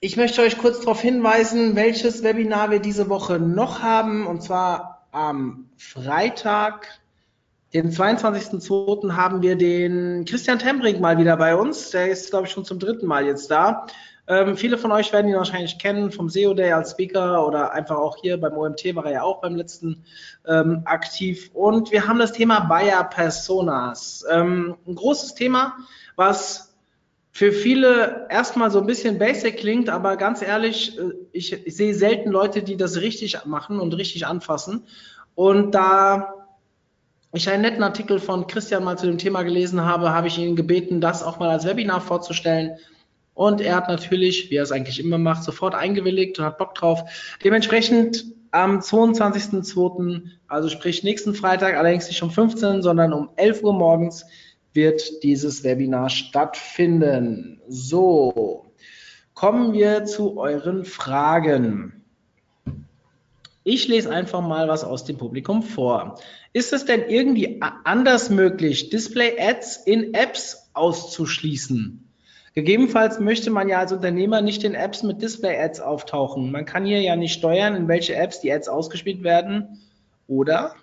ich 0.00 0.16
möchte 0.16 0.42
euch 0.42 0.58
kurz 0.58 0.80
darauf 0.80 1.00
hinweisen, 1.00 1.76
welches 1.76 2.22
Webinar 2.22 2.70
wir 2.70 2.80
diese 2.80 3.08
Woche 3.08 3.38
noch 3.38 3.82
haben, 3.82 4.26
und 4.26 4.42
zwar 4.42 5.06
am 5.12 5.70
Freitag, 5.76 7.00
den 7.72 7.90
22.02. 7.90 9.12
haben 9.16 9.42
wir 9.42 9.56
den 9.56 10.24
Christian 10.24 10.60
Tembrink 10.60 11.00
mal 11.00 11.18
wieder 11.18 11.36
bei 11.36 11.56
uns. 11.56 11.90
Der 11.90 12.08
ist, 12.08 12.30
glaube 12.30 12.46
ich, 12.46 12.52
schon 12.52 12.64
zum 12.64 12.78
dritten 12.78 13.06
Mal 13.06 13.26
jetzt 13.26 13.50
da. 13.50 13.86
Ähm, 14.26 14.56
viele 14.56 14.78
von 14.78 14.92
euch 14.92 15.12
werden 15.12 15.28
ihn 15.28 15.36
wahrscheinlich 15.36 15.78
kennen 15.78 16.10
vom 16.10 16.28
SEO 16.28 16.54
Day 16.54 16.72
als 16.72 16.92
Speaker 16.92 17.46
oder 17.46 17.72
einfach 17.72 17.96
auch 17.96 18.16
hier 18.16 18.40
beim 18.40 18.56
OMT 18.56 18.94
war 18.94 19.06
er 19.06 19.12
ja 19.12 19.22
auch 19.22 19.40
beim 19.40 19.56
letzten 19.56 20.04
ähm, 20.46 20.82
aktiv. 20.84 21.50
Und 21.52 21.90
wir 21.90 22.06
haben 22.06 22.18
das 22.18 22.32
Thema 22.32 22.60
Buyer 22.60 23.04
Personas. 23.04 24.24
Ähm, 24.30 24.76
ein 24.86 24.94
großes 24.94 25.34
Thema, 25.34 25.76
was 26.16 26.73
für 27.36 27.50
viele 27.50 28.28
erstmal 28.30 28.70
so 28.70 28.78
ein 28.78 28.86
bisschen 28.86 29.18
basic 29.18 29.56
klingt, 29.56 29.90
aber 29.90 30.16
ganz 30.16 30.40
ehrlich, 30.40 30.96
äh, 30.96 31.10
ich, 31.32 31.52
ich 31.52 31.76
sehe 31.76 31.92
selten 31.92 32.30
Leute, 32.30 32.62
die 32.62 32.76
das 32.76 33.00
richtig 33.00 33.44
machen 33.44 33.80
und 33.80 33.92
richtig 33.92 34.24
anfassen. 34.24 34.84
Und 35.34 35.74
da 35.74 36.46
ich 37.32 37.50
einen 37.50 37.62
netten 37.62 37.82
Artikel 37.82 38.20
von 38.20 38.46
Christian 38.46 38.84
mal 38.84 38.96
zu 38.96 39.06
dem 39.06 39.18
Thema 39.18 39.42
gelesen 39.42 39.84
habe, 39.84 40.12
habe 40.12 40.28
ich 40.28 40.38
ihn 40.38 40.54
gebeten, 40.54 41.00
das 41.00 41.24
auch 41.24 41.40
mal 41.40 41.50
als 41.50 41.66
Webinar 41.66 42.00
vorzustellen. 42.00 42.76
Und 43.34 43.60
er 43.60 43.74
hat 43.74 43.88
natürlich, 43.88 44.48
wie 44.50 44.54
er 44.54 44.62
es 44.62 44.70
eigentlich 44.70 45.00
immer 45.00 45.18
macht, 45.18 45.42
sofort 45.42 45.74
eingewilligt 45.74 46.38
und 46.38 46.44
hat 46.44 46.58
Bock 46.58 46.76
drauf. 46.76 47.02
Dementsprechend 47.42 48.26
am 48.52 48.78
22.02., 48.78 50.22
also 50.46 50.68
sprich 50.68 51.02
nächsten 51.02 51.34
Freitag, 51.34 51.74
allerdings 51.74 52.06
nicht 52.06 52.22
um 52.22 52.30
15, 52.30 52.82
sondern 52.82 53.12
um 53.12 53.30
11 53.34 53.64
Uhr 53.64 53.72
morgens, 53.72 54.24
wird 54.74 55.22
dieses 55.22 55.64
Webinar 55.64 56.10
stattfinden. 56.10 57.60
So, 57.68 58.66
kommen 59.34 59.72
wir 59.72 60.04
zu 60.04 60.38
euren 60.38 60.84
Fragen. 60.84 62.04
Ich 63.62 63.88
lese 63.88 64.10
einfach 64.10 64.42
mal 64.42 64.68
was 64.68 64.84
aus 64.84 65.04
dem 65.04 65.16
Publikum 65.16 65.62
vor. 65.62 66.20
Ist 66.52 66.72
es 66.72 66.84
denn 66.84 67.08
irgendwie 67.08 67.62
anders 67.84 68.28
möglich, 68.28 68.90
Display-Ads 68.90 69.78
in 69.86 70.12
Apps 70.12 70.70
auszuschließen? 70.74 72.00
Gegebenenfalls 72.54 73.18
möchte 73.18 73.50
man 73.50 73.68
ja 73.68 73.78
als 73.78 73.92
Unternehmer 73.92 74.40
nicht 74.40 74.62
in 74.62 74.74
Apps 74.74 75.02
mit 75.02 75.22
Display-Ads 75.22 75.80
auftauchen. 75.80 76.52
Man 76.52 76.66
kann 76.66 76.84
hier 76.84 77.00
ja 77.00 77.16
nicht 77.16 77.32
steuern, 77.32 77.74
in 77.74 77.88
welche 77.88 78.14
Apps 78.14 78.40
die 78.40 78.52
Ads 78.52 78.68
ausgespielt 78.68 79.24
werden, 79.24 79.80
oder? 80.28 80.74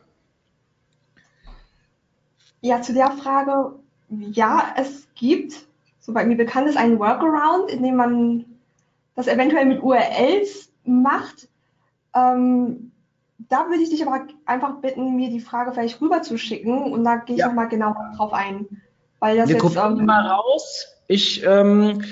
Ja, 2.61 2.81
zu 2.81 2.93
der 2.93 3.11
Frage, 3.11 3.79
ja, 4.11 4.73
es 4.75 5.07
gibt, 5.15 5.53
soweit 5.99 6.27
mir 6.27 6.35
bekannt 6.35 6.67
ist, 6.67 6.77
einen 6.77 6.99
Workaround, 6.99 7.71
in 7.71 7.83
dem 7.83 7.95
man 7.95 8.45
das 9.15 9.27
eventuell 9.27 9.65
mit 9.65 9.81
URLs 9.81 10.69
macht. 10.83 11.47
Ähm, 12.13 12.91
da 13.49 13.67
würde 13.69 13.83
ich 13.83 13.89
dich 13.89 14.05
aber 14.05 14.27
einfach 14.45 14.81
bitten, 14.81 15.15
mir 15.15 15.29
die 15.29 15.39
Frage 15.39 15.71
vielleicht 15.71 16.01
rüber 16.01 16.21
zu 16.21 16.37
schicken 16.37 16.91
und 16.91 17.03
da 17.03 17.17
gehe 17.17 17.35
ich 17.35 17.39
ja. 17.39 17.47
nochmal 17.47 17.69
genau 17.69 17.95
drauf 18.15 18.33
ein. 18.33 18.67
Weil 19.19 19.37
das 19.37 19.49
Wir 19.49 19.55
jetzt, 19.55 19.61
gucken 19.61 19.99
ähm, 19.99 20.05
mal 20.05 20.27
raus. 20.27 20.87
Ich, 21.07 21.43
ähm, 21.45 22.03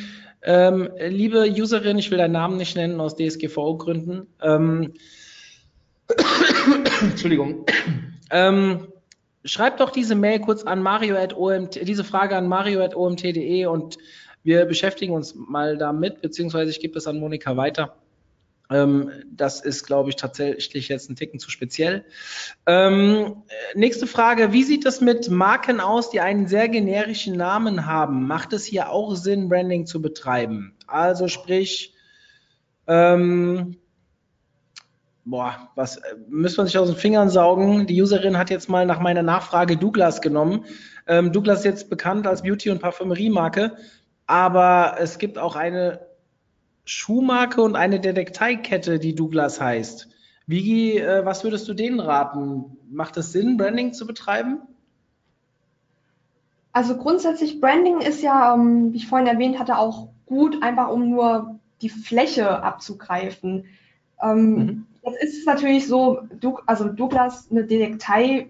ähm, 0.44 0.90
liebe 1.00 1.50
Userin, 1.50 1.98
ich 1.98 2.12
will 2.12 2.18
deinen 2.18 2.34
Namen 2.34 2.58
nicht 2.58 2.76
nennen 2.76 3.00
aus 3.02 3.16
DSGVO-Gründen. 3.16 4.28
Ähm, 4.42 4.94
Entschuldigung. 7.02 7.66
Ähm, 9.44 9.48
schreib 9.48 9.78
doch 9.78 9.92
diese 9.92 10.16
Mail 10.16 10.40
kurz 10.40 10.64
an 10.64 10.82
mario.omt, 10.82 11.88
diese 11.88 12.04
Frage 12.04 12.36
an 12.36 12.48
mario.omt.de 12.48 13.66
und 13.66 13.98
wir 14.44 14.66
beschäftigen 14.66 15.14
uns 15.14 15.36
mal 15.36 15.78
damit, 15.78 16.22
beziehungsweise 16.22 16.72
ich 16.72 16.80
gebe 16.80 16.98
es 16.98 17.08
an 17.08 17.20
Monika 17.20 17.58
weiter. 17.58 17.96
Ähm, 18.72 19.12
das 19.32 19.62
ist, 19.62 19.86
glaube 19.86 20.10
ich, 20.10 20.16
tatsächlich 20.16 20.90
jetzt 20.90 21.10
ein 21.10 21.16
Ticken 21.16 21.40
zu 21.40 21.50
speziell. 21.50 22.06
Ähm, 22.68 23.44
nächste 23.74 24.06
Frage. 24.06 24.54
Wie 24.54 24.64
sieht 24.64 24.86
es 24.86 25.02
mit 25.02 25.30
Marken 25.30 25.80
aus, 25.80 26.12
die 26.12 26.22
einen 26.22 26.48
sehr 26.48 26.70
generischen 26.70 27.36
Namen 27.36 27.88
haben? 27.88 28.28
Macht 28.28 28.54
es 28.54 28.66
hier 28.66 28.92
auch 28.92 29.16
Sinn, 29.16 29.50
Branding 29.50 29.88
zu 29.88 30.02
betreiben? 30.02 30.76
Also 30.86 31.28
sprich, 31.28 31.96
ähm, 32.88 33.78
boah, 35.30 35.70
was 35.76 35.98
äh, 35.98 36.16
müssen 36.28 36.58
wir 36.58 36.66
sich 36.66 36.78
aus 36.78 36.90
den 36.90 36.98
Fingern 36.98 37.30
saugen? 37.30 37.88
Die 37.88 38.02
Userin 38.02 38.38
hat 38.38 38.50
jetzt 38.50 38.70
mal 38.70 38.86
nach 38.86 39.00
meiner 39.00 39.24
Nachfrage 39.24 39.78
Douglas 39.78 40.22
genommen. 40.22 40.66
Ähm, 41.08 41.32
Douglas 41.32 41.60
ist 41.60 41.66
jetzt 41.66 41.90
bekannt 41.90 42.28
als 42.28 42.42
Beauty- 42.42 42.70
und 42.70 42.82
Parfümeriemarke, 42.82 43.76
aber 44.28 44.96
es 45.00 45.18
gibt 45.18 45.38
auch 45.38 45.56
eine 45.56 46.02
Schuhmarke 46.86 47.62
und 47.62 47.76
eine 47.76 48.00
Detekteikette, 48.00 49.00
die 49.00 49.16
Douglas 49.16 49.62
heißt. 49.62 50.10
Wie, 50.48 50.98
äh, 50.98 51.24
was 51.26 51.44
würdest 51.44 51.68
du 51.68 51.74
denen 51.74 52.00
raten? 52.00 52.78
Macht 52.90 53.18
es 53.18 53.32
Sinn, 53.32 53.58
Branding 53.58 53.94
zu 53.94 54.08
betreiben? 54.08 54.62
Also 56.72 56.98
grundsätzlich 56.98 57.62
Branding 57.62 58.00
ist 58.02 58.22
ja, 58.22 58.56
ähm, 58.56 58.94
wie 58.94 58.98
ich 58.98 59.08
vorhin 59.08 59.28
erwähnt 59.28 59.60
hatte, 59.60 59.78
auch 59.78 60.10
gut, 60.26 60.62
einfach 60.64 60.90
um 60.90 61.10
nur 61.10 61.60
die 61.82 61.90
Fläche 61.90 62.64
abzugreifen. 62.64 63.66
Ähm, 64.22 64.56
mhm. 64.56 64.86
Jetzt 65.04 65.24
ist 65.24 65.40
es 65.40 65.46
natürlich 65.46 65.88
so, 65.88 66.22
du, 66.40 66.60
also 66.66 66.90
Douglas, 66.90 67.48
eine 67.52 67.64
Detektei 67.64 68.50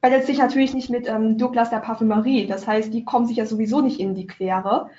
bettet 0.00 0.26
sich 0.26 0.38
natürlich 0.38 0.74
nicht 0.74 0.90
mit 0.90 1.08
ähm, 1.08 1.38
Douglas 1.38 1.70
der 1.70 1.78
Parfümerie. 1.78 2.46
Das 2.46 2.66
heißt, 2.66 2.92
die 2.92 3.04
kommen 3.04 3.26
sich 3.26 3.36
ja 3.36 3.46
sowieso 3.46 3.80
nicht 3.80 3.98
in 3.98 4.14
die 4.14 4.26
Quere. 4.26 4.90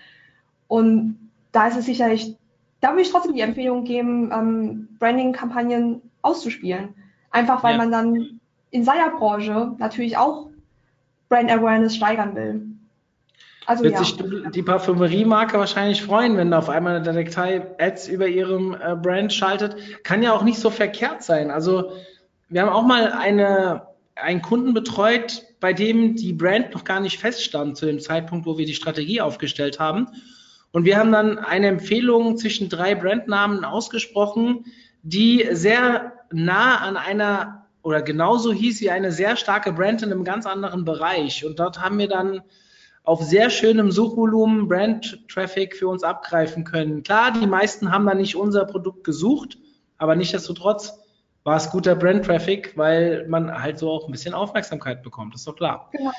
Und 0.67 1.17
da 1.51 1.67
ist 1.67 1.77
es 1.77 1.85
sicherlich, 1.85 2.35
da 2.81 2.91
würde 2.91 3.01
ich 3.01 3.11
trotzdem 3.11 3.33
die 3.33 3.41
Empfehlung 3.41 3.83
geben, 3.83 4.31
ähm, 4.33 4.89
Branding-Kampagnen 4.99 6.01
auszuspielen. 6.21 6.93
Einfach 7.31 7.63
weil 7.63 7.73
Ja. 7.73 7.77
man 7.77 7.91
dann 7.91 8.39
in 8.71 8.83
seiner 8.83 9.09
Branche 9.11 9.73
natürlich 9.77 10.17
auch 10.17 10.49
Brand 11.29 11.51
Awareness 11.51 11.95
steigern 11.95 12.35
will. 12.35 12.68
Also 13.69 13.83
Wird 13.83 13.93
ja. 13.93 14.03
sich 14.03 14.17
die 14.55 14.63
Parfümeriemarke 14.63 15.59
wahrscheinlich 15.59 16.01
freuen, 16.01 16.37
wenn 16.37 16.49
da 16.49 16.57
auf 16.57 16.69
einmal 16.69 16.95
eine 16.95 17.05
Detektei 17.05 17.67
Ads 17.77 18.07
über 18.07 18.27
ihrem 18.27 18.73
äh, 18.73 18.95
Brand 18.95 19.31
schaltet. 19.31 19.75
Kann 20.03 20.23
ja 20.23 20.33
auch 20.33 20.41
nicht 20.41 20.57
so 20.57 20.71
verkehrt 20.71 21.21
sein. 21.21 21.51
Also 21.51 21.91
wir 22.47 22.63
haben 22.63 22.69
auch 22.69 22.81
mal 22.81 23.11
eine, 23.11 23.83
einen 24.15 24.41
Kunden 24.41 24.73
betreut, 24.73 25.43
bei 25.59 25.71
dem 25.71 26.15
die 26.15 26.33
Brand 26.33 26.73
noch 26.73 26.83
gar 26.83 26.99
nicht 26.99 27.19
feststand 27.19 27.77
zu 27.77 27.85
dem 27.85 27.99
Zeitpunkt, 27.99 28.47
wo 28.47 28.57
wir 28.57 28.65
die 28.65 28.73
Strategie 28.73 29.21
aufgestellt 29.21 29.79
haben. 29.79 30.07
Und 30.71 30.85
wir 30.85 30.97
haben 30.97 31.11
dann 31.11 31.37
eine 31.37 31.67
Empfehlung 31.67 32.37
zwischen 32.37 32.69
drei 32.69 32.95
Brandnamen 32.95 33.63
ausgesprochen, 33.63 34.65
die 35.03 35.47
sehr 35.51 36.13
nah 36.31 36.77
an 36.77 36.97
einer 36.97 37.67
oder 37.83 38.01
genauso 38.01 38.51
hieß 38.51 38.79
sie 38.79 38.89
eine 38.89 39.11
sehr 39.11 39.35
starke 39.35 39.71
Brand 39.73 40.01
in 40.01 40.11
einem 40.11 40.23
ganz 40.23 40.47
anderen 40.47 40.85
Bereich. 40.85 41.45
Und 41.45 41.59
dort 41.59 41.79
haben 41.79 41.99
wir 41.99 42.07
dann 42.07 42.41
auf 43.09 43.23
sehr 43.23 43.49
schönem 43.49 43.89
Suchvolumen 43.89 44.67
Brand-Traffic 44.67 45.75
für 45.75 45.87
uns 45.87 46.03
abgreifen 46.03 46.63
können. 46.63 47.01
Klar, 47.01 47.31
die 47.31 47.47
meisten 47.47 47.91
haben 47.91 48.05
da 48.05 48.13
nicht 48.13 48.35
unser 48.35 48.65
Produkt 48.65 49.03
gesucht, 49.03 49.57
aber 49.97 50.15
nichtsdestotrotz 50.15 50.93
war 51.43 51.57
es 51.57 51.71
guter 51.71 51.95
Brand-Traffic, 51.95 52.77
weil 52.77 53.27
man 53.27 53.63
halt 53.63 53.79
so 53.79 53.89
auch 53.89 54.07
ein 54.07 54.11
bisschen 54.11 54.35
Aufmerksamkeit 54.35 55.01
bekommt. 55.01 55.33
Das 55.33 55.41
ist 55.41 55.47
doch 55.47 55.55
klar. 55.55 55.89
Genau. 55.91 56.11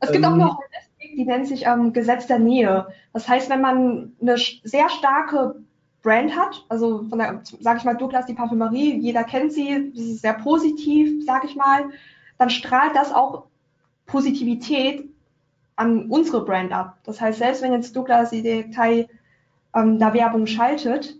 Es 0.00 0.12
gibt 0.12 0.22
auch 0.26 0.32
Ähm, 0.32 0.38
noch 0.38 0.58
eine 0.58 0.68
Technik, 0.98 1.16
die 1.16 1.24
nennt 1.24 1.48
sich 1.48 1.64
ähm, 1.64 1.94
Gesetz 1.94 2.26
der 2.26 2.40
Nähe. 2.40 2.88
Das 3.14 3.26
heißt, 3.26 3.48
wenn 3.48 3.62
man 3.62 4.12
eine 4.20 4.36
sehr 4.36 4.90
starke 4.90 5.62
Brand 6.02 6.36
hat, 6.36 6.66
also 6.68 7.04
von 7.08 7.20
der, 7.20 7.40
sage 7.60 7.78
ich 7.78 7.84
mal, 7.84 7.96
Douglas 7.96 8.26
die 8.26 8.34
Parfümerie, 8.34 8.98
jeder 8.98 9.24
kennt 9.24 9.54
sie, 9.54 9.92
das 9.94 10.04
ist 10.04 10.20
sehr 10.20 10.34
positiv, 10.34 11.24
sage 11.24 11.46
ich 11.46 11.56
mal, 11.56 11.86
dann 12.36 12.50
strahlt 12.50 12.94
das 12.94 13.14
auch 13.14 13.44
Positivität 14.04 15.08
an 15.76 16.06
unsere 16.06 16.44
Brand 16.44 16.72
ab. 16.72 16.98
Das 17.04 17.20
heißt, 17.20 17.38
selbst 17.38 17.62
wenn 17.62 17.72
jetzt 17.72 17.94
Douglas 17.96 18.30
die 18.30 18.42
Detail 18.42 19.08
ähm, 19.74 19.98
da 19.98 20.14
Werbung 20.14 20.46
schaltet 20.46 21.16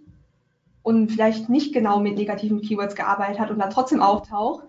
und 0.83 1.11
vielleicht 1.11 1.49
nicht 1.49 1.73
genau 1.73 2.01
mit 2.01 2.17
negativen 2.17 2.61
Keywords 2.61 2.95
gearbeitet 2.95 3.41
hat 3.41 3.51
und 3.51 3.59
dann 3.59 3.71
trotzdem 3.71 4.03
auftaucht, 4.03 4.65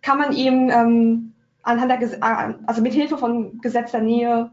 kann 0.00 0.18
man 0.18 0.34
eben 0.34 0.70
ähm, 0.70 1.32
anhand 1.62 1.90
der, 1.90 2.00
äh, 2.02 2.54
also 2.66 2.80
mit 2.80 2.94
Hilfe 2.94 3.18
von 3.18 3.60
Gesetz 3.60 3.90
der 3.90 4.02
Nähe, 4.02 4.50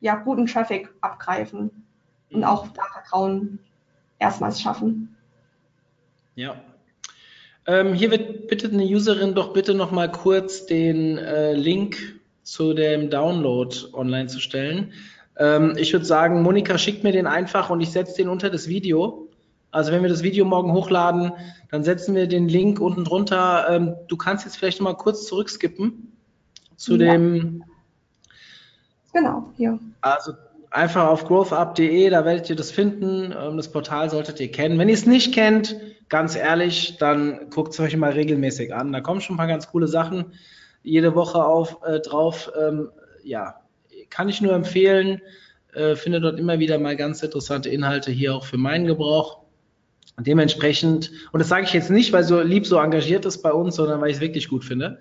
ja, 0.00 0.16
guten 0.16 0.46
Traffic 0.46 0.90
abgreifen 1.00 1.70
und 2.30 2.44
auch 2.44 2.68
da 2.68 2.82
Vertrauen 2.92 3.58
erstmals 4.18 4.60
schaffen. 4.60 5.16
Ja. 6.34 6.56
Ähm, 7.66 7.94
hier 7.94 8.10
wird 8.10 8.48
bitte 8.48 8.68
eine 8.68 8.84
Userin 8.84 9.34
doch 9.34 9.54
bitte 9.54 9.72
noch 9.72 9.90
mal 9.90 10.10
kurz 10.10 10.66
den 10.66 11.16
äh, 11.16 11.54
Link 11.54 12.20
zu 12.44 12.72
dem 12.74 13.10
Download 13.10 13.74
online 13.92 14.28
zu 14.28 14.38
stellen. 14.38 14.92
Ähm, 15.36 15.74
ich 15.76 15.92
würde 15.92 16.04
sagen, 16.06 16.42
Monika 16.42 16.78
schickt 16.78 17.02
mir 17.02 17.10
den 17.12 17.26
einfach 17.26 17.70
und 17.70 17.80
ich 17.80 17.90
setze 17.90 18.16
den 18.18 18.28
unter 18.28 18.50
das 18.50 18.68
Video. 18.68 19.28
Also 19.72 19.90
wenn 19.90 20.02
wir 20.02 20.08
das 20.08 20.22
Video 20.22 20.44
morgen 20.44 20.72
hochladen, 20.72 21.32
dann 21.72 21.82
setzen 21.82 22.14
wir 22.14 22.28
den 22.28 22.48
Link 22.48 22.78
unten 22.80 23.02
drunter. 23.04 23.66
Ähm, 23.68 23.94
du 24.06 24.16
kannst 24.16 24.44
jetzt 24.44 24.56
vielleicht 24.56 24.78
noch 24.78 24.84
mal 24.84 24.94
kurz 24.94 25.26
zurückskippen 25.26 26.12
zu 26.76 26.92
Ja. 26.96 27.12
dem 27.12 27.64
Genau, 29.12 29.48
hier. 29.56 29.78
also 30.00 30.32
einfach 30.70 31.06
auf 31.06 31.24
growthup.de, 31.24 32.10
da 32.10 32.24
werdet 32.24 32.50
ihr 32.50 32.56
das 32.56 32.70
finden. 32.70 33.32
Ähm, 33.36 33.56
Das 33.56 33.70
Portal 33.70 34.10
solltet 34.10 34.38
ihr 34.40 34.50
kennen. 34.50 34.78
Wenn 34.78 34.88
ihr 34.88 34.94
es 34.94 35.06
nicht 35.06 35.32
kennt, 35.34 35.76
ganz 36.08 36.36
ehrlich, 36.36 36.96
dann 36.98 37.48
guckt 37.50 37.72
es 37.72 37.80
euch 37.80 37.96
mal 37.96 38.12
regelmäßig 38.12 38.74
an. 38.74 38.92
Da 38.92 39.00
kommen 39.00 39.20
schon 39.20 39.34
ein 39.34 39.38
paar 39.38 39.46
ganz 39.46 39.68
coole 39.68 39.88
Sachen 39.88 40.26
jede 40.84 41.16
Woche 41.16 41.44
auf, 41.44 41.78
äh, 41.84 41.98
drauf. 41.98 42.52
Ähm, 42.56 42.90
ja, 43.24 43.56
kann 44.10 44.28
ich 44.28 44.40
nur 44.40 44.52
empfehlen. 44.52 45.20
Äh, 45.72 45.96
finde 45.96 46.20
dort 46.20 46.38
immer 46.38 46.60
wieder 46.60 46.78
mal 46.78 46.94
ganz 46.94 47.22
interessante 47.22 47.68
Inhalte 47.68 48.12
hier 48.12 48.36
auch 48.36 48.44
für 48.44 48.58
meinen 48.58 48.86
Gebrauch. 48.86 49.40
Dementsprechend, 50.20 51.10
und 51.32 51.40
das 51.40 51.48
sage 51.48 51.64
ich 51.64 51.72
jetzt 51.72 51.90
nicht, 51.90 52.12
weil 52.12 52.22
so 52.22 52.40
lieb 52.40 52.66
so 52.66 52.78
engagiert 52.78 53.24
ist 53.24 53.42
bei 53.42 53.52
uns, 53.52 53.74
sondern 53.74 54.00
weil 54.00 54.10
ich 54.10 54.16
es 54.16 54.20
wirklich 54.20 54.48
gut 54.48 54.64
finde. 54.64 55.00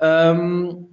Ähm, 0.00 0.88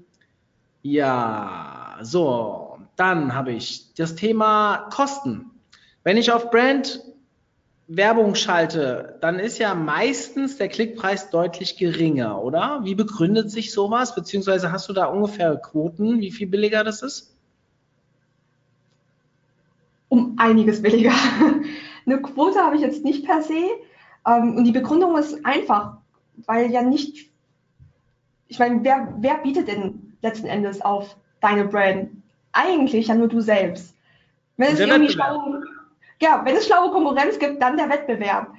ja, 0.83 1.97
so, 2.03 2.77
dann 2.95 3.33
habe 3.33 3.53
ich 3.53 3.93
das 3.95 4.13
Thema 4.13 4.89
Kosten. 4.91 5.45
Wenn 6.03 6.17
ich 6.17 6.31
auf 6.31 6.51
Brand 6.51 7.01
Werbung 7.87 8.35
schalte, 8.35 9.17
dann 9.21 9.39
ist 9.39 9.59
ja 9.59 9.73
meistens 9.73 10.57
der 10.57 10.67
Klickpreis 10.67 11.29
deutlich 11.29 11.77
geringer, 11.77 12.41
oder? 12.43 12.81
Wie 12.83 12.95
begründet 12.95 13.49
sich 13.49 13.71
sowas? 13.71 14.13
Beziehungsweise 14.13 14.73
hast 14.73 14.89
du 14.89 14.93
da 14.93 15.05
ungefähr 15.05 15.55
Quoten, 15.55 16.19
wie 16.19 16.31
viel 16.31 16.47
billiger 16.47 16.83
das 16.83 17.01
ist? 17.01 17.33
Um 20.09 20.35
einiges 20.37 20.81
billiger. 20.81 21.13
Eine 22.05 22.21
Quote 22.21 22.59
habe 22.59 22.75
ich 22.75 22.81
jetzt 22.81 23.05
nicht 23.05 23.25
per 23.25 23.41
se. 23.41 23.63
Ähm, 24.25 24.55
und 24.57 24.65
die 24.65 24.71
Begründung 24.71 25.17
ist 25.17 25.45
einfach, 25.45 25.97
weil 26.45 26.69
ja 26.71 26.81
nicht, 26.81 27.29
ich 28.49 28.59
meine, 28.59 28.83
wer, 28.83 29.13
wer 29.19 29.35
bietet 29.35 29.69
denn 29.69 30.17
letzten 30.21 30.47
Endes 30.47 30.81
auf 30.81 31.15
deine 31.39 31.65
Brand? 31.65 32.09
Eigentlich 32.51 33.07
ja 33.07 33.15
nur 33.15 33.29
du 33.29 33.39
selbst. 33.39 33.93
Wenn 34.57 34.73
es 34.73 34.79
irgendwie 34.79 35.07
Wettbewerb. 35.07 35.29
schlaue, 35.29 35.63
ja, 36.21 36.41
wenn 36.43 36.55
es 36.55 36.65
schlaue 36.65 36.91
Konkurrenz 36.91 37.39
gibt, 37.39 37.61
dann 37.61 37.77
der 37.77 37.89
Wettbewerb. 37.89 38.53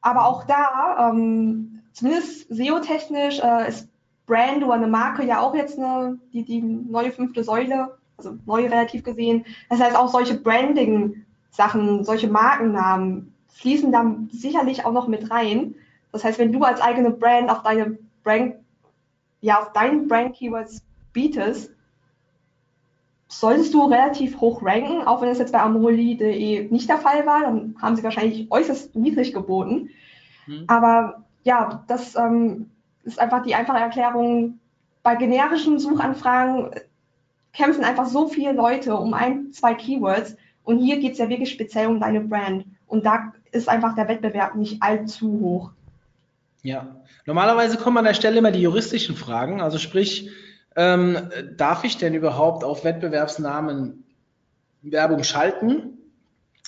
Aber 0.00 0.26
auch 0.26 0.44
da, 0.44 1.10
ähm, 1.10 1.82
zumindest 1.92 2.48
SEO-technisch, 2.48 3.40
äh, 3.40 3.68
ist 3.68 3.88
Brand 4.26 4.62
oder 4.62 4.74
eine 4.74 4.86
Marke 4.86 5.24
ja 5.24 5.40
auch 5.40 5.54
jetzt 5.54 5.78
eine, 5.78 6.18
die, 6.32 6.44
die 6.44 6.62
neue 6.62 7.10
fünfte 7.10 7.42
Säule, 7.42 7.98
also 8.16 8.36
neu 8.46 8.62
relativ 8.62 9.02
gesehen. 9.02 9.44
Das 9.68 9.80
heißt, 9.80 9.96
auch 9.96 10.08
solche 10.08 10.34
Branding-Sachen, 10.34 12.04
solche 12.04 12.28
Markennamen 12.28 13.34
fließen 13.48 13.90
da 13.90 14.14
sicherlich 14.30 14.84
auch 14.84 14.92
noch 14.92 15.08
mit 15.08 15.30
rein. 15.30 15.74
Das 16.12 16.22
heißt, 16.22 16.38
wenn 16.38 16.52
du 16.52 16.62
als 16.62 16.80
eigene 16.80 17.10
Brand 17.10 17.50
auf 17.50 17.62
deine 17.62 17.98
Brand, 18.22 18.54
ja, 19.40 19.60
auf 19.60 19.72
deinen 19.72 20.06
Brand-Keywords 20.06 20.82
bietest, 21.12 21.72
solltest 23.30 23.72
du 23.72 23.84
relativ 23.84 24.40
hoch 24.40 24.60
ranken, 24.62 25.06
auch 25.06 25.22
wenn 25.22 25.28
es 25.28 25.38
jetzt 25.38 25.52
bei 25.52 25.60
amoroli.de 25.60 26.68
nicht 26.70 26.88
der 26.88 26.98
Fall 26.98 27.24
war, 27.26 27.42
dann 27.42 27.76
haben 27.80 27.94
sie 27.94 28.02
wahrscheinlich 28.02 28.50
äußerst 28.50 28.96
niedrig 28.96 29.32
geboten. 29.32 29.90
Hm. 30.46 30.64
Aber 30.66 31.22
ja, 31.44 31.84
das 31.86 32.16
ähm, 32.16 32.70
ist 33.04 33.20
einfach 33.20 33.42
die 33.44 33.54
einfache 33.54 33.78
Erklärung. 33.78 34.58
Bei 35.04 35.14
generischen 35.14 35.78
Suchanfragen 35.78 36.70
kämpfen 37.52 37.84
einfach 37.84 38.06
so 38.06 38.26
viele 38.26 38.52
Leute 38.52 38.96
um 38.96 39.14
ein, 39.14 39.52
zwei 39.52 39.74
Keywords 39.74 40.36
und 40.64 40.78
hier 40.78 40.98
geht 40.98 41.12
es 41.12 41.18
ja 41.18 41.28
wirklich 41.28 41.52
speziell 41.52 41.86
um 41.86 42.00
deine 42.00 42.20
Brand. 42.20 42.66
Und 42.88 43.06
da 43.06 43.32
ist 43.52 43.68
einfach 43.68 43.94
der 43.94 44.08
Wettbewerb 44.08 44.56
nicht 44.56 44.82
allzu 44.82 45.38
hoch. 45.40 45.70
Ja, 46.62 46.96
normalerweise 47.26 47.76
kommen 47.76 47.98
an 47.98 48.04
der 48.04 48.14
Stelle 48.14 48.38
immer 48.38 48.50
die 48.50 48.60
juristischen 48.60 49.14
Fragen. 49.14 49.60
Also 49.60 49.78
sprich, 49.78 50.30
ähm, 50.76 51.18
darf 51.56 51.84
ich 51.84 51.96
denn 51.96 52.14
überhaupt 52.14 52.64
auf 52.64 52.84
Wettbewerbsnamen 52.84 54.04
Werbung 54.82 55.24
schalten? 55.24 55.98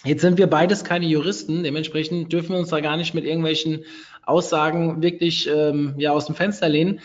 Jetzt 0.05 0.22
sind 0.22 0.38
wir 0.38 0.48
beides 0.48 0.84
keine 0.84 1.07
Juristen, 1.07 1.62
dementsprechend 1.62 2.32
dürfen 2.32 2.50
wir 2.50 2.59
uns 2.59 2.70
da 2.70 2.80
gar 2.80 2.96
nicht 2.96 3.14
mit 3.14 3.24
irgendwelchen 3.24 3.84
Aussagen 4.24 5.00
wirklich 5.03 5.48
ähm, 5.48 5.94
ja, 5.96 6.11
aus 6.11 6.26
dem 6.26 6.34
Fenster 6.34 6.68
lehnen. 6.68 7.00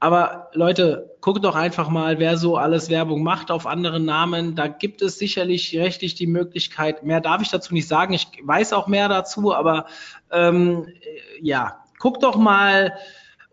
Aber 0.00 0.50
Leute, 0.52 1.16
guckt 1.22 1.42
doch 1.42 1.54
einfach 1.54 1.88
mal, 1.88 2.18
wer 2.18 2.36
so 2.36 2.58
alles 2.58 2.90
Werbung 2.90 3.22
macht 3.22 3.50
auf 3.50 3.66
anderen 3.66 4.04
Namen. 4.04 4.54
Da 4.54 4.66
gibt 4.66 5.00
es 5.00 5.18
sicherlich 5.18 5.74
rechtlich 5.78 6.14
die 6.14 6.26
Möglichkeit. 6.26 7.04
Mehr 7.04 7.22
darf 7.22 7.40
ich 7.40 7.48
dazu 7.48 7.72
nicht 7.72 7.88
sagen. 7.88 8.12
Ich 8.12 8.28
weiß 8.42 8.74
auch 8.74 8.86
mehr 8.86 9.08
dazu, 9.08 9.54
aber 9.54 9.86
ähm, 10.30 10.88
ja, 11.40 11.78
guckt 11.98 12.22
doch 12.22 12.36
mal. 12.36 12.92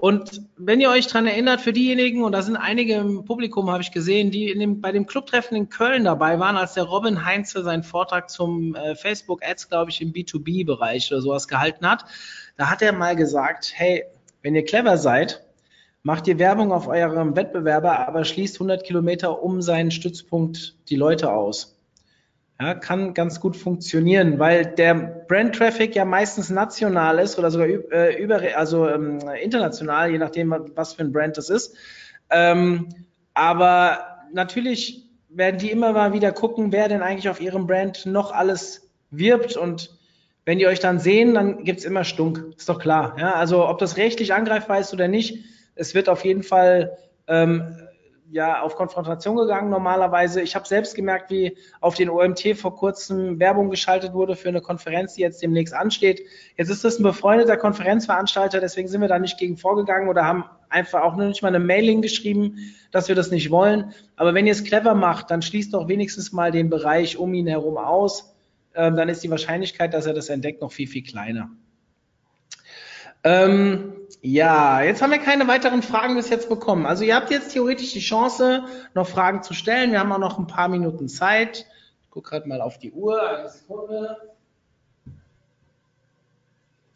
Und 0.02 0.42
wenn 0.58 0.82
ihr 0.82 0.90
euch 0.90 1.06
dran 1.06 1.28
erinnert, 1.28 1.62
für 1.62 1.74
diejenigen, 1.74 2.24
und 2.24 2.32
da 2.32 2.42
sind 2.42 2.56
einige 2.56 2.96
im 2.96 3.24
Publikum, 3.24 3.70
habe 3.70 3.84
ich 3.84 3.92
gesehen, 3.92 4.32
die 4.32 4.52
dem, 4.52 4.82
bei 4.82 4.92
dem 4.92 5.06
Clubtreffen 5.06 5.56
in 5.56 5.70
Köln 5.70 6.06
dabei 6.06 6.40
waren, 6.40 6.58
als 6.58 6.74
der 6.74 6.86
Robin 6.86 7.24
Heinze 7.24 7.62
seinen 7.62 7.84
Vortrag 7.84 8.32
zum 8.32 8.74
äh, 8.74 8.96
Facebook 8.96 9.46
Ads, 9.46 9.70
glaube 9.70 9.92
ich, 9.92 10.02
im 10.02 10.12
B2B-Bereich 10.12 11.12
oder 11.12 11.22
sowas 11.22 11.48
gehalten 11.48 11.88
hat, 11.88 12.06
da 12.58 12.72
hat 12.72 12.82
er 12.82 12.94
mal 12.94 13.16
gesagt, 13.16 13.74
hey, 13.76 14.06
wenn 14.42 14.56
ihr 14.56 14.66
clever 14.66 14.98
seid, 14.98 15.46
macht 16.02 16.28
ihr 16.28 16.40
Werbung 16.40 16.72
auf 16.72 16.88
eurem 16.88 17.36
Wettbewerber, 17.36 18.08
aber 18.08 18.26
schließt 18.26 18.56
100 18.56 18.84
Kilometer 18.84 19.44
um 19.44 19.62
seinen 19.62 19.92
Stützpunkt 19.92 20.78
die 20.90 20.96
Leute 20.96 21.32
aus. 21.32 21.78
Ja, 22.62 22.76
kann 22.76 23.16
ganz 23.16 23.40
gut 23.40 23.58
funktionieren, 23.58 24.38
weil 24.38 24.68
der 24.68 24.94
Brand 24.94 25.56
Traffic 25.56 25.96
ja 25.96 26.06
meistens 26.06 26.52
national 26.52 27.18
ist 27.18 27.40
oder 27.40 27.50
sogar 27.50 27.68
äh, 27.68 28.22
über, 28.22 28.40
also 28.56 28.88
ähm, 28.88 29.18
international, 29.42 30.12
je 30.12 30.20
nachdem, 30.20 30.54
was 30.76 30.94
für 30.94 31.02
ein 31.02 31.12
Brand 31.12 31.38
das 31.38 31.50
ist. 31.50 31.76
Ähm, 32.30 32.90
aber 33.34 34.20
natürlich 34.32 35.10
werden 35.30 35.58
die 35.58 35.72
immer 35.72 35.92
mal 35.94 36.14
wieder 36.14 36.32
gucken, 36.32 36.72
wer 36.72 36.88
denn 36.88 37.02
eigentlich 37.02 37.30
auf 37.30 37.42
ihrem 37.42 37.66
Brand 37.66 38.06
noch 38.06 38.32
alles 38.32 38.92
wirbt 39.10 39.58
und 39.58 39.98
wenn 40.46 40.60
die 40.60 40.68
euch 40.68 40.80
dann 40.80 41.00
sehen, 41.00 41.34
dann 41.34 41.64
gibt's 41.64 41.84
immer 41.84 42.04
Stunk. 42.04 42.54
Ist 42.56 42.70
doch 42.70 42.78
klar. 42.78 43.16
Ja? 43.18 43.34
Also 43.34 43.68
ob 43.68 43.80
das 43.80 43.98
rechtlich 43.98 44.36
angreifbar 44.36 44.80
ist 44.80 44.94
oder 44.94 45.08
nicht, 45.08 45.46
es 45.74 45.96
wird 45.96 46.10
auf 46.10 46.24
jeden 46.24 46.44
Fall 46.44 46.96
ähm, 47.26 47.81
ja 48.32 48.62
auf 48.62 48.76
Konfrontation 48.76 49.36
gegangen 49.36 49.70
normalerweise. 49.70 50.42
Ich 50.42 50.56
habe 50.56 50.68
selbst 50.68 50.96
gemerkt, 50.96 51.30
wie 51.30 51.58
auf 51.82 51.96
den 51.96 52.10
OMT 52.10 52.56
vor 52.56 52.76
kurzem 52.76 53.40
Werbung 53.40 53.70
geschaltet 53.70 54.14
wurde 54.14 54.36
für 54.36 54.50
eine 54.50 54.62
Konferenz, 54.62 55.16
die 55.16 55.22
jetzt 55.22 55.42
demnächst 55.42 55.74
ansteht. 55.74 56.22
Jetzt 56.58 56.70
ist 56.70 56.84
das 56.84 56.98
ein 56.98 57.04
befreundeter 57.04 57.58
Konferenzveranstalter, 57.58 58.60
deswegen 58.60 58.88
sind 58.88 59.02
wir 59.02 59.10
da 59.10 59.20
nicht 59.20 59.38
gegen 59.38 59.58
vorgegangen 59.58 60.10
oder 60.10 60.26
haben 60.26 60.46
einfach 60.70 61.02
auch 61.02 61.16
nur 61.18 61.28
nicht 61.28 61.42
mal 61.42 61.50
eine 61.50 61.60
Mailing 61.60 62.02
geschrieben, 62.02 62.58
dass 62.92 63.10
wir 63.10 63.16
das 63.16 63.32
nicht 63.32 63.52
wollen. 63.52 63.94
Aber 64.16 64.34
wenn 64.34 64.48
ihr 64.48 64.54
es 64.54 64.64
clever 64.64 64.96
macht, 64.96 65.30
dann 65.30 65.42
schließt 65.42 65.74
doch 65.74 65.90
wenigstens 65.90 66.32
mal 66.32 66.52
den 66.52 66.70
Bereich 66.70 67.18
um 67.18 67.34
ihn 67.34 67.48
herum 67.48 67.78
aus. 67.78 68.34
Ähm, 68.74 68.96
dann 68.96 69.10
ist 69.10 69.24
die 69.24 69.30
Wahrscheinlichkeit, 69.30 69.94
dass 69.94 70.06
er 70.06 70.14
das 70.14 70.30
entdeckt, 70.30 70.62
noch 70.62 70.72
viel, 70.72 70.88
viel 70.88 71.04
kleiner. 71.04 71.50
Ähm, 73.24 73.94
ja, 74.22 74.84
jetzt 74.84 75.02
haben 75.02 75.12
wir 75.12 75.18
keine 75.18 75.48
weiteren 75.48 75.82
Fragen 75.82 76.16
bis 76.16 76.30
jetzt 76.30 76.48
bekommen. 76.48 76.86
Also 76.86 77.04
ihr 77.04 77.16
habt 77.16 77.32
jetzt 77.32 77.54
theoretisch 77.54 77.94
die 77.94 78.02
Chance, 78.02 78.66
noch 78.94 79.08
Fragen 79.08 79.42
zu 79.42 79.56
stellen. 79.56 79.92
Wir 79.92 80.00
haben 80.00 80.12
auch 80.12 80.20
noch 80.20 80.38
ein 80.38 80.48
paar 80.48 80.68
Minuten 80.68 81.10
Zeit. 81.10 81.66
Ich 82.04 82.10
gucke 82.12 82.30
gerade 82.30 82.48
mal 82.48 82.62
auf 82.62 82.78
die 82.78 82.92
Uhr. 82.92 83.20
Eine 83.22 83.50
Sekunde. 83.50 84.18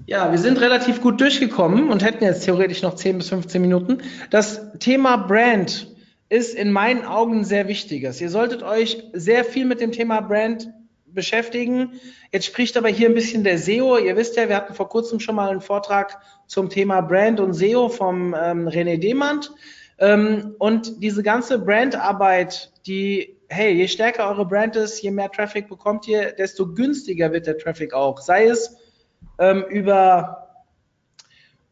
Ja, 0.05 0.31
wir 0.31 0.37
sind 0.37 0.61
relativ 0.61 1.01
gut 1.01 1.19
durchgekommen 1.19 1.89
und 1.89 2.03
hätten 2.03 2.23
jetzt 2.23 2.45
theoretisch 2.45 2.83
noch 2.83 2.93
10 2.93 3.17
bis 3.17 3.29
15 3.29 3.59
Minuten. 3.59 4.03
Das 4.29 4.77
Thema 4.77 5.17
Brand 5.17 5.87
ist 6.29 6.53
in 6.53 6.71
meinen 6.71 7.05
Augen 7.05 7.43
sehr 7.43 7.67
wichtiges. 7.67 8.21
Ihr 8.21 8.29
solltet 8.29 8.61
euch 8.61 9.03
sehr 9.13 9.43
viel 9.43 9.65
mit 9.65 9.81
dem 9.81 9.91
Thema 9.91 10.21
Brand 10.21 10.69
beschäftigen. 11.07 11.99
Jetzt 12.31 12.45
spricht 12.45 12.77
aber 12.77 12.89
hier 12.89 13.09
ein 13.09 13.15
bisschen 13.15 13.43
der 13.43 13.57
SEO. 13.57 13.97
Ihr 13.97 14.15
wisst 14.15 14.35
ja, 14.35 14.47
wir 14.47 14.55
hatten 14.55 14.75
vor 14.75 14.89
kurzem 14.89 15.19
schon 15.19 15.35
mal 15.35 15.49
einen 15.49 15.61
Vortrag 15.61 16.19
zum 16.47 16.69
Thema 16.69 17.01
Brand 17.01 17.39
und 17.39 17.53
SEO 17.53 17.89
vom 17.89 18.35
ähm, 18.39 18.67
René 18.67 18.97
Demand. 18.99 19.51
Ähm, 19.97 20.55
und 20.59 21.01
diese 21.01 21.23
ganze 21.23 21.59
Brandarbeit, 21.59 22.71
die, 22.85 23.37
hey, 23.47 23.73
je 23.73 23.87
stärker 23.87 24.27
eure 24.29 24.45
Brand 24.45 24.75
ist, 24.75 25.01
je 25.01 25.11
mehr 25.11 25.31
Traffic 25.31 25.69
bekommt 25.69 26.07
ihr, 26.07 26.31
desto 26.33 26.73
günstiger 26.73 27.31
wird 27.31 27.47
der 27.47 27.57
Traffic 27.57 27.93
auch. 27.93 28.19
Sei 28.19 28.45
es 28.47 28.77
ähm, 29.39 29.63
über 29.69 30.45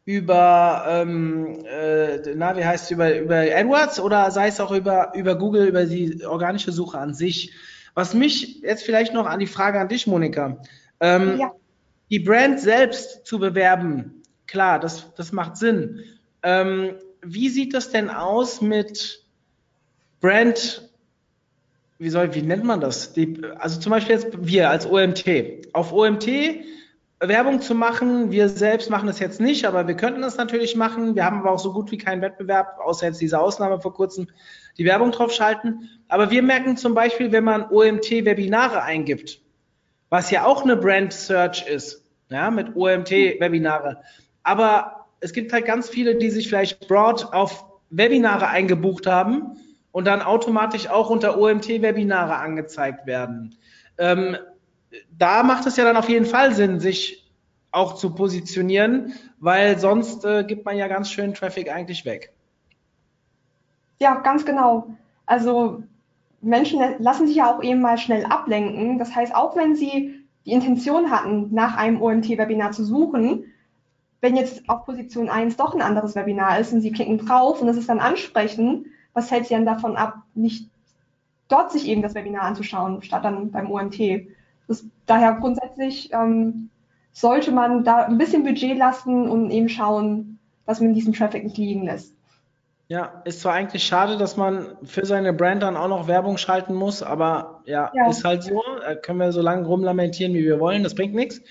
über, 0.06 0.84
ähm, 0.86 1.64
äh, 1.64 2.34
na, 2.34 2.56
wie 2.56 2.64
heißt 2.64 2.84
es, 2.84 2.90
über, 2.90 3.16
über 3.18 3.36
AdWords 3.36 4.00
oder 4.00 4.30
sei 4.30 4.48
es 4.48 4.60
auch 4.60 4.72
über, 4.72 5.12
über 5.14 5.36
Google, 5.36 5.66
über 5.66 5.86
die 5.86 6.24
organische 6.26 6.72
Suche 6.72 6.98
an 6.98 7.14
sich. 7.14 7.52
Was 7.94 8.12
mich 8.12 8.60
jetzt 8.60 8.84
vielleicht 8.84 9.14
noch 9.14 9.26
an 9.26 9.40
die 9.40 9.46
Frage 9.46 9.80
an 9.80 9.88
dich, 9.88 10.06
Monika. 10.06 10.58
Ähm, 11.00 11.38
ja. 11.38 11.52
Die 12.10 12.20
Brand 12.20 12.60
selbst 12.60 13.24
zu 13.24 13.38
bewerben, 13.38 14.22
klar, 14.46 14.78
das, 14.80 15.14
das 15.14 15.32
macht 15.32 15.56
Sinn. 15.56 16.04
Ähm, 16.42 16.94
wie 17.22 17.48
sieht 17.48 17.74
das 17.74 17.90
denn 17.90 18.10
aus 18.10 18.60
mit 18.60 19.24
Brand, 20.20 20.88
wie 21.98 22.10
soll, 22.10 22.34
wie 22.34 22.42
nennt 22.42 22.64
man 22.64 22.80
das? 22.80 23.12
Die, 23.12 23.40
also 23.58 23.80
zum 23.80 23.90
Beispiel 23.90 24.16
jetzt 24.16 24.28
wir 24.40 24.70
als 24.70 24.86
OMT. 24.86 25.24
Auf 25.72 25.92
OMT 25.92 26.28
Werbung 27.20 27.60
zu 27.60 27.74
machen, 27.74 28.30
wir 28.32 28.48
selbst 28.48 28.90
machen 28.90 29.06
das 29.06 29.18
jetzt 29.18 29.40
nicht, 29.40 29.64
aber 29.64 29.86
wir 29.86 29.94
könnten 29.94 30.22
das 30.22 30.36
natürlich 30.36 30.76
machen. 30.76 31.14
Wir 31.14 31.24
haben 31.24 31.40
aber 31.40 31.52
auch 31.52 31.58
so 31.58 31.72
gut 31.72 31.90
wie 31.90 31.98
keinen 31.98 32.22
Wettbewerb, 32.22 32.78
außer 32.84 33.06
jetzt 33.06 33.20
diese 33.20 33.38
Ausnahme 33.38 33.80
vor 33.80 33.94
kurzem 33.94 34.28
die 34.76 34.84
Werbung 34.84 35.12
drauf 35.12 35.32
schalten. 35.32 35.88
Aber 36.08 36.30
wir 36.30 36.42
merken 36.42 36.76
zum 36.76 36.94
Beispiel, 36.94 37.32
wenn 37.32 37.44
man 37.44 37.70
OMT-Webinare 37.70 38.82
eingibt, 38.82 39.40
was 40.10 40.30
ja 40.30 40.44
auch 40.44 40.62
eine 40.62 40.76
Brand 40.76 41.12
Search 41.12 41.66
ist, 41.66 42.02
ja, 42.30 42.50
mit 42.50 42.74
OMT-Webinare. 42.76 44.02
Aber 44.44 45.06
es 45.20 45.32
gibt 45.32 45.52
halt 45.52 45.64
ganz 45.64 45.88
viele, 45.88 46.16
die 46.16 46.30
sich 46.30 46.48
vielleicht 46.48 46.86
broad 46.86 47.32
auf 47.32 47.64
Webinare 47.90 48.48
eingebucht 48.48 49.06
haben 49.06 49.56
und 49.90 50.06
dann 50.06 50.22
automatisch 50.22 50.88
auch 50.88 51.10
unter 51.10 51.38
OMT-Webinare 51.38 52.36
angezeigt 52.36 53.06
werden. 53.06 53.56
Ähm, 53.98 54.36
da 55.10 55.42
macht 55.42 55.66
es 55.66 55.76
ja 55.76 55.84
dann 55.84 55.96
auf 55.96 56.08
jeden 56.08 56.26
Fall 56.26 56.54
Sinn, 56.54 56.78
sich 56.78 57.32
auch 57.72 57.94
zu 57.94 58.14
positionieren, 58.14 59.14
weil 59.38 59.78
sonst 59.78 60.24
äh, 60.24 60.44
gibt 60.44 60.64
man 60.64 60.76
ja 60.76 60.88
ganz 60.88 61.10
schön 61.10 61.34
Traffic 61.34 61.72
eigentlich 61.72 62.04
weg. 62.04 62.32
Ja, 64.00 64.16
ganz 64.16 64.44
genau. 64.44 64.94
Also 65.26 65.82
Menschen 66.40 66.80
lassen 66.98 67.26
sich 67.26 67.36
ja 67.36 67.52
auch 67.52 67.62
eben 67.62 67.80
mal 67.80 67.98
schnell 67.98 68.24
ablenken. 68.26 68.98
Das 68.98 69.14
heißt, 69.14 69.34
auch 69.34 69.56
wenn 69.56 69.74
sie 69.74 70.24
die 70.44 70.52
Intention 70.52 71.10
hatten, 71.10 71.48
nach 71.52 71.76
einem 71.76 72.02
OMT-Webinar 72.02 72.72
zu 72.72 72.84
suchen, 72.84 73.46
wenn 74.24 74.36
jetzt 74.36 74.66
auf 74.70 74.86
Position 74.86 75.28
1 75.28 75.58
doch 75.58 75.74
ein 75.74 75.82
anderes 75.82 76.14
Webinar 76.14 76.58
ist 76.58 76.72
und 76.72 76.80
sie 76.80 76.92
klicken 76.92 77.18
drauf 77.18 77.60
und 77.60 77.66
das 77.66 77.76
ist 77.76 77.90
dann 77.90 78.00
ansprechend, 78.00 78.86
was 79.12 79.30
hält 79.30 79.46
sie 79.46 79.52
dann 79.52 79.66
davon 79.66 79.96
ab, 79.96 80.22
nicht 80.34 80.70
dort 81.48 81.70
sich 81.70 81.86
eben 81.86 82.00
das 82.00 82.14
Webinar 82.14 82.44
anzuschauen, 82.44 83.02
statt 83.02 83.22
dann 83.22 83.50
beim 83.50 83.70
OMT? 83.70 84.26
Das, 84.66 84.82
daher 85.04 85.34
grundsätzlich 85.34 86.10
ähm, 86.14 86.70
sollte 87.12 87.52
man 87.52 87.84
da 87.84 88.04
ein 88.04 88.16
bisschen 88.16 88.44
Budget 88.44 88.78
lassen 88.78 89.28
und 89.28 89.50
eben 89.50 89.68
schauen, 89.68 90.38
dass 90.64 90.80
man 90.80 90.94
diesen 90.94 91.12
Traffic 91.12 91.44
nicht 91.44 91.58
liegen 91.58 91.84
lässt. 91.84 92.14
Ja, 92.88 93.20
ist 93.26 93.42
zwar 93.42 93.52
eigentlich 93.52 93.84
schade, 93.84 94.16
dass 94.16 94.38
man 94.38 94.78
für 94.84 95.04
seine 95.04 95.34
Brand 95.34 95.62
dann 95.62 95.76
auch 95.76 95.88
noch 95.88 96.08
Werbung 96.08 96.38
schalten 96.38 96.74
muss, 96.74 97.02
aber 97.02 97.60
ja, 97.66 97.92
ja. 97.94 98.08
ist 98.08 98.24
halt 98.24 98.42
so. 98.42 98.62
Da 98.80 98.94
können 98.94 99.18
wir 99.18 99.32
so 99.32 99.42
lange 99.42 99.66
rumlamentieren, 99.66 100.32
wie 100.32 100.44
wir 100.44 100.60
wollen. 100.60 100.82
Das 100.82 100.94
bringt 100.94 101.14
nichts. 101.14 101.42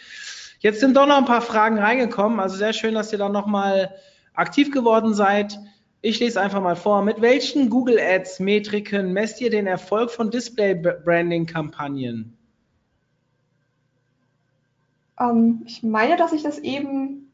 Jetzt 0.63 0.79
sind 0.79 0.95
doch 0.95 1.05
noch 1.05 1.17
ein 1.17 1.25
paar 1.25 1.41
Fragen 1.41 1.77
reingekommen. 1.77 2.39
Also 2.39 2.55
sehr 2.55 2.71
schön, 2.71 2.93
dass 2.93 3.11
ihr 3.11 3.17
dann 3.19 3.33
nochmal 3.33 3.93
aktiv 4.33 4.71
geworden 4.71 5.13
seid. 5.13 5.59
Ich 6.01 6.21
lese 6.21 6.39
einfach 6.39 6.61
mal 6.61 6.77
vor. 6.77 7.01
Mit 7.01 7.19
welchen 7.21 7.69
Google 7.69 7.99
Ads 7.99 8.39
Metriken 8.39 9.11
messt 9.11 9.41
ihr 9.41 9.49
den 9.49 9.67
Erfolg 9.67 10.09
von 10.09 10.31
Display 10.31 10.73
Branding 10.73 11.45
Kampagnen? 11.45 12.37
Ähm, 15.19 15.63
ich 15.65 15.83
meine, 15.83 16.15
dass 16.15 16.31
ich 16.31 16.43
das 16.43 16.59
eben 16.59 17.29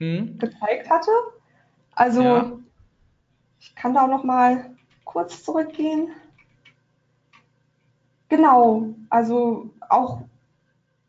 hm? 0.00 0.36
gezeigt 0.40 0.90
hatte. 0.90 1.12
Also 1.94 2.22
ja. 2.22 2.52
Ich 3.60 3.74
kann 3.76 3.94
da 3.94 4.02
auch 4.02 4.08
noch 4.08 4.24
mal 4.24 4.74
kurz 5.04 5.44
zurückgehen. 5.44 6.08
Genau, 8.28 8.88
also 9.10 9.70
auch 9.88 10.22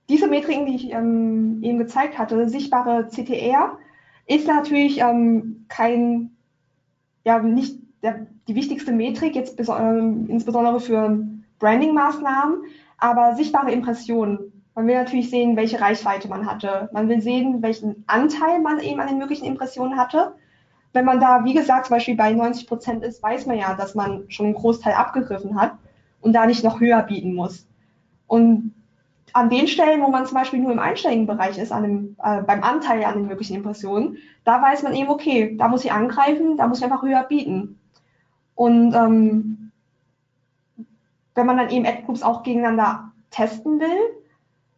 diese 0.10 0.28
Metriken, 0.28 0.66
die 0.66 0.76
ich 0.76 0.92
ähm, 0.92 1.60
eben 1.62 1.78
gezeigt 1.78 2.18
hatte, 2.18 2.48
sichtbare 2.50 3.08
CTR, 3.08 3.78
ist 4.28 4.48
natürlich 4.48 5.00
ähm, 5.00 5.66
kein, 5.68 6.32
ja, 7.24 7.40
nicht 7.40 7.80
der, 8.04 8.28
die 8.48 8.56
wichtigste 8.56 8.92
Metrik, 8.92 9.36
jetzt 9.36 9.60
ähm, 9.60 10.28
insbesondere 10.30 10.80
für 10.80 11.26
Branding-Maßnahmen, 11.60 12.64
aber 12.98 13.36
sichtbare 13.36 13.72
Impressionen. 13.72 14.64
Man 14.76 14.88
will 14.88 14.96
natürlich 14.96 15.30
sehen, 15.30 15.56
welche 15.56 15.80
Reichweite 15.80 16.28
man 16.28 16.46
hatte. 16.46 16.90
Man 16.92 17.08
will 17.08 17.22
sehen, 17.22 17.62
welchen 17.62 18.04
Anteil 18.08 18.60
man 18.60 18.80
eben 18.80 19.00
an 19.00 19.08
den 19.08 19.18
möglichen 19.18 19.46
Impressionen 19.46 19.98
hatte 19.98 20.36
wenn 20.96 21.06
man 21.06 21.20
da, 21.20 21.44
wie 21.44 21.54
gesagt, 21.54 21.88
zum 21.88 21.98
Beispiel 21.98 22.16
bei 22.16 22.32
90 22.32 22.68
Prozent 22.68 23.04
ist, 23.04 23.22
weiß 23.22 23.46
man 23.48 23.58
ja, 23.58 23.76
dass 23.76 23.96
man 23.96 24.24
schon 24.30 24.46
einen 24.48 24.56
Großteil 24.56 24.94
abgegriffen 24.94 25.60
hat 25.60 25.74
und 26.22 26.32
da 26.32 26.46
nicht 26.46 26.64
noch 26.64 26.80
höher 26.80 27.04
bieten 27.04 27.36
muss. 27.36 27.68
Und 28.28 28.74
an 29.36 29.50
den 29.50 29.68
Stellen, 29.68 30.02
wo 30.02 30.08
man 30.08 30.26
zum 30.26 30.36
Beispiel 30.36 30.60
nur 30.60 30.72
im 30.72 30.80
einstelligen 30.80 31.28
Bereich 31.28 31.58
ist, 31.58 31.74
an 31.74 31.84
dem, 31.84 32.16
äh, 32.24 32.42
beim 32.42 32.64
Anteil 32.64 33.04
an 33.04 33.16
den 33.16 33.28
möglichen 33.28 33.58
Impressionen, 33.58 34.18
da 34.46 34.62
weiß 34.62 34.84
man 34.84 34.96
eben, 34.96 35.10
okay, 35.10 35.58
da 35.58 35.68
muss 35.68 35.84
ich 35.84 35.92
angreifen, 35.92 36.56
da 36.56 36.68
muss 36.68 36.78
ich 36.78 36.86
einfach 36.86 37.04
höher 37.04 37.24
bieten. 37.24 37.78
Und 38.56 38.94
ähm, 38.94 39.72
wenn 41.34 41.46
man 41.46 41.58
dann 41.58 41.70
eben 41.70 41.86
Ad-Groups 41.86 42.24
auch 42.24 42.44
gegeneinander 42.44 43.12
testen 43.30 43.82
will, 43.82 44.24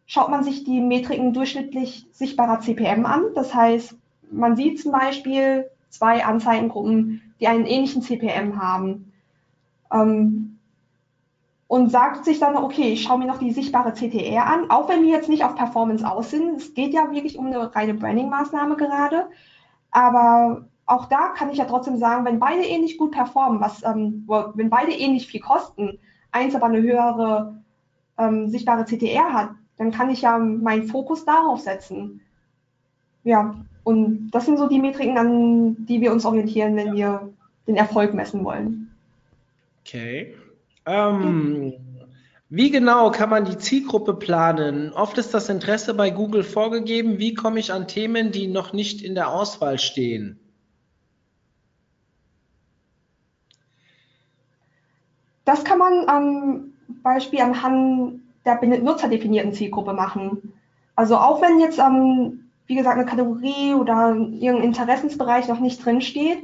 schaut 0.06 0.28
man 0.28 0.42
sich 0.42 0.64
die 0.64 0.80
Metriken 0.80 1.32
durchschnittlich 1.32 2.08
sichtbarer 2.10 2.58
CPM 2.58 3.06
an. 3.06 3.26
Das 3.36 3.54
heißt, 3.54 3.94
man 4.32 4.56
sieht 4.56 4.80
zum 4.80 4.90
Beispiel, 4.90 5.70
zwei 5.88 6.24
Anzeigengruppen, 6.24 7.22
die 7.38 7.46
einen 7.46 7.64
ähnlichen 7.64 8.02
CPM 8.02 8.60
haben. 8.60 9.12
Ähm, 9.92 10.57
und 11.68 11.90
sagt 11.90 12.24
sich 12.24 12.40
dann, 12.40 12.56
okay, 12.56 12.92
ich 12.94 13.02
schaue 13.02 13.18
mir 13.18 13.26
noch 13.26 13.38
die 13.38 13.52
sichtbare 13.52 13.92
CTR 13.92 14.46
an, 14.46 14.70
auch 14.70 14.88
wenn 14.88 15.02
wir 15.02 15.10
jetzt 15.10 15.28
nicht 15.28 15.44
auf 15.44 15.54
Performance 15.54 16.06
aus 16.06 16.30
sind. 16.30 16.56
Es 16.56 16.72
geht 16.72 16.94
ja 16.94 17.10
wirklich 17.12 17.38
um 17.38 17.46
eine 17.46 17.74
reine 17.74 17.92
Branding-Maßnahme 17.94 18.76
gerade. 18.76 19.26
Aber 19.90 20.64
auch 20.86 21.04
da 21.06 21.28
kann 21.36 21.50
ich 21.50 21.58
ja 21.58 21.66
trotzdem 21.66 21.98
sagen, 21.98 22.24
wenn 22.24 22.38
beide 22.38 22.64
ähnlich 22.64 22.96
gut 22.96 23.12
performen, 23.12 23.60
was, 23.60 23.84
ähm, 23.84 24.26
wenn 24.54 24.70
beide 24.70 24.92
ähnlich 24.92 25.26
viel 25.26 25.40
kosten, 25.40 25.98
eins 26.32 26.54
aber 26.54 26.66
eine 26.66 26.80
höhere 26.80 27.62
ähm, 28.16 28.48
sichtbare 28.48 28.86
CTR 28.86 29.32
hat, 29.34 29.50
dann 29.76 29.90
kann 29.90 30.08
ich 30.08 30.22
ja 30.22 30.38
meinen 30.38 30.88
Fokus 30.88 31.26
darauf 31.26 31.60
setzen. 31.60 32.22
Ja, 33.24 33.54
und 33.84 34.30
das 34.30 34.46
sind 34.46 34.56
so 34.58 34.68
die 34.68 34.80
Metriken, 34.80 35.18
an 35.18 35.86
die 35.86 36.00
wir 36.00 36.12
uns 36.12 36.24
orientieren, 36.24 36.76
wenn 36.76 36.94
wir 36.94 37.28
den 37.66 37.76
Erfolg 37.76 38.14
messen 38.14 38.42
wollen. 38.42 38.90
Okay. 39.84 40.34
Ähm, 40.88 41.74
wie 42.48 42.70
genau 42.70 43.10
kann 43.10 43.28
man 43.28 43.44
die 43.44 43.58
Zielgruppe 43.58 44.14
planen? 44.14 44.90
Oft 44.94 45.18
ist 45.18 45.34
das 45.34 45.50
Interesse 45.50 45.92
bei 45.92 46.08
Google 46.08 46.42
vorgegeben. 46.42 47.18
Wie 47.18 47.34
komme 47.34 47.60
ich 47.60 47.72
an 47.72 47.86
Themen, 47.86 48.32
die 48.32 48.46
noch 48.46 48.72
nicht 48.72 49.02
in 49.02 49.14
der 49.14 49.28
Auswahl 49.28 49.78
stehen? 49.78 50.40
Das 55.44 55.62
kann 55.64 55.78
man 55.78 56.08
am 56.08 56.72
Beispiel 57.02 57.40
anhand 57.40 58.22
der 58.46 58.56
benutzerdefinierten 58.56 59.52
Zielgruppe 59.52 59.92
machen. 59.92 60.54
Also 60.96 61.18
auch 61.18 61.42
wenn 61.42 61.60
jetzt, 61.60 61.78
ähm, 61.78 62.48
wie 62.66 62.76
gesagt, 62.76 62.96
eine 62.96 63.06
Kategorie 63.06 63.74
oder 63.74 64.14
irgendein 64.14 64.62
Interessensbereich 64.62 65.48
noch 65.48 65.60
nicht 65.60 65.84
drin 65.84 66.00
steht, 66.00 66.38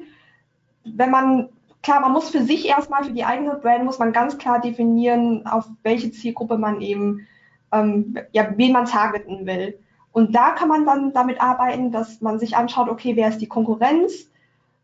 wenn 0.85 1.11
man 1.11 1.49
klar, 1.85 2.01
man 2.01 2.13
muss 2.13 2.31
für 2.31 2.43
sich 2.43 2.67
erstmal, 2.67 3.05
für 3.05 3.13
die 3.13 3.25
eigene 3.25 3.55
Brand, 3.55 3.85
muss 3.85 4.01
man 4.01 4.13
ganz 4.13 4.39
klar 4.39 4.61
definieren, 4.61 5.47
auf 5.47 5.69
welche 5.85 6.11
Zielgruppe 6.11 6.59
man 6.59 6.81
eben, 6.81 7.27
ähm, 7.71 8.19
ja, 8.33 8.49
wen 8.57 8.73
man 8.73 8.87
targeten 8.87 9.47
will. 9.47 9.79
Und 10.11 10.35
da 10.35 10.51
kann 10.51 10.69
man 10.69 10.87
dann 10.87 11.13
damit 11.13 11.41
arbeiten, 11.41 11.93
dass 11.93 12.21
man 12.21 12.39
sich 12.39 12.57
anschaut, 12.57 12.89
okay, 12.89 13.15
wer 13.17 13.29
ist 13.29 13.39
die 13.39 13.49
Konkurrenz? 13.49 14.31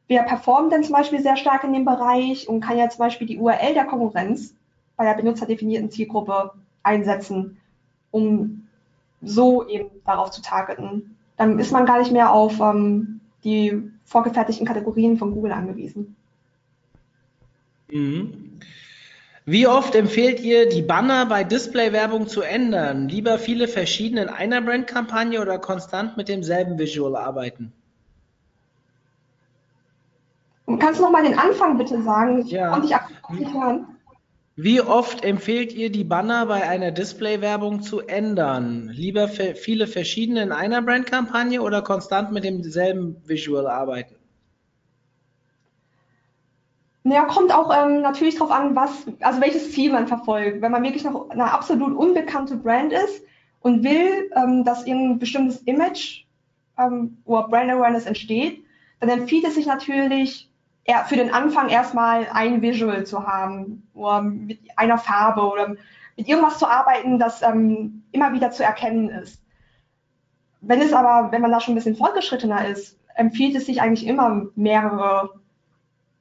Wer 0.08 0.24
performt 0.24 0.72
denn 0.72 0.82
zum 0.84 0.92
Beispiel 0.92 1.20
sehr 1.20 1.36
stark 1.36 1.64
in 1.64 1.72
dem 1.72 1.84
Bereich 1.84 2.48
und 2.48 2.60
kann 2.60 2.78
ja 2.78 2.88
zum 2.88 2.98
Beispiel 2.98 3.26
die 3.26 3.38
URL 3.38 3.74
der 3.74 3.84
Konkurrenz 3.84 4.54
bei 4.96 5.04
der 5.04 5.14
benutzerdefinierten 5.14 5.90
Zielgruppe 5.90 6.52
einsetzen, 6.82 7.58
um 8.10 8.66
so 9.22 9.66
eben 9.68 9.90
darauf 10.04 10.30
zu 10.30 10.42
targeten. 10.42 11.16
Dann 11.36 11.58
ist 11.58 11.72
man 11.72 11.86
gar 11.86 12.00
nicht 12.00 12.12
mehr 12.12 12.32
auf 12.32 12.60
ähm, 12.60 13.20
die 13.44 13.90
vorgefertigten 14.04 14.66
Kategorien 14.66 15.16
von 15.16 15.32
Google 15.32 15.52
angewiesen. 15.52 16.16
Mhm. 17.92 18.60
Wie 19.46 19.66
oft 19.66 19.94
empfehlt 19.94 20.40
ihr, 20.40 20.68
die 20.68 20.82
Banner 20.82 21.26
bei 21.26 21.44
Display-Werbung 21.44 22.28
zu 22.28 22.42
ändern? 22.42 23.08
Lieber 23.08 23.38
viele 23.38 23.68
verschiedene 23.68 24.22
in 24.22 24.28
einer 24.28 24.60
Brand-Kampagne 24.60 25.40
oder 25.40 25.58
konstant 25.58 26.16
mit 26.16 26.28
demselben 26.28 26.78
Visual 26.78 27.16
arbeiten? 27.16 27.72
Kannst 30.78 31.00
du 31.00 31.04
noch 31.04 31.10
mal 31.10 31.24
den 31.24 31.36
Anfang 31.36 31.78
bitte 31.78 32.00
sagen? 32.02 32.42
Ich 32.46 32.52
ja. 32.52 32.70
konnte 32.70 32.86
ich 32.86 32.94
akustisch 32.94 33.38
nicht 33.40 33.54
hören. 33.54 33.86
Wie 34.56 34.80
oft 34.80 35.24
empfehlt 35.24 35.72
ihr, 35.72 35.90
die 35.90 36.04
Banner 36.04 36.46
bei 36.46 36.68
einer 36.68 36.90
Display-Werbung 36.90 37.82
zu 37.82 38.00
ändern? 38.00 38.90
Lieber 38.92 39.26
viele 39.26 39.86
verschiedene 39.86 40.42
in 40.42 40.52
einer 40.52 40.82
Brand-Kampagne 40.82 41.62
oder 41.62 41.82
konstant 41.82 42.30
mit 42.30 42.44
demselben 42.44 43.16
Visual 43.26 43.66
arbeiten? 43.66 44.19
Naja, 47.02 47.24
kommt 47.24 47.54
auch 47.54 47.74
ähm, 47.74 48.02
natürlich 48.02 48.34
darauf 48.34 48.50
an, 48.50 48.76
was, 48.76 49.06
also 49.20 49.40
welches 49.40 49.72
Ziel 49.72 49.90
man 49.92 50.06
verfolgt. 50.06 50.60
Wenn 50.60 50.72
man 50.72 50.82
wirklich 50.82 51.04
noch 51.04 51.30
eine 51.30 51.50
absolut 51.50 51.96
unbekannte 51.96 52.56
Brand 52.56 52.92
ist 52.92 53.24
und 53.60 53.82
will, 53.82 54.30
ähm, 54.36 54.64
dass 54.64 54.86
irgendein 54.86 55.18
bestimmtes 55.18 55.62
Image 55.62 56.24
ähm, 56.78 57.18
oder 57.24 57.48
Brand 57.48 57.70
Awareness 57.70 58.04
entsteht, 58.04 58.62
dann 59.00 59.08
empfiehlt 59.08 59.44
es 59.46 59.54
sich 59.54 59.66
natürlich, 59.66 60.50
eher 60.84 61.04
für 61.04 61.16
den 61.16 61.32
Anfang 61.32 61.68
erstmal 61.68 62.26
ein 62.32 62.62
Visual 62.62 63.04
zu 63.04 63.26
haben 63.26 63.86
oder 63.94 64.22
mit 64.22 64.58
einer 64.76 64.98
Farbe 64.98 65.42
oder 65.42 65.68
mit 66.16 66.28
irgendwas 66.28 66.58
zu 66.58 66.66
arbeiten, 66.66 67.18
das 67.18 67.42
ähm, 67.42 68.02
immer 68.12 68.32
wieder 68.32 68.50
zu 68.50 68.64
erkennen 68.64 69.08
ist. 69.08 69.40
Wenn 70.60 70.80
es 70.80 70.92
aber, 70.92 71.32
wenn 71.32 71.40
man 71.40 71.50
da 71.50 71.60
schon 71.60 71.72
ein 71.72 71.76
bisschen 71.76 71.96
fortgeschrittener 71.96 72.68
ist, 72.68 72.98
empfiehlt 73.14 73.56
es 73.56 73.66
sich 73.66 73.80
eigentlich 73.80 74.06
immer 74.06 74.46
mehrere 74.54 75.40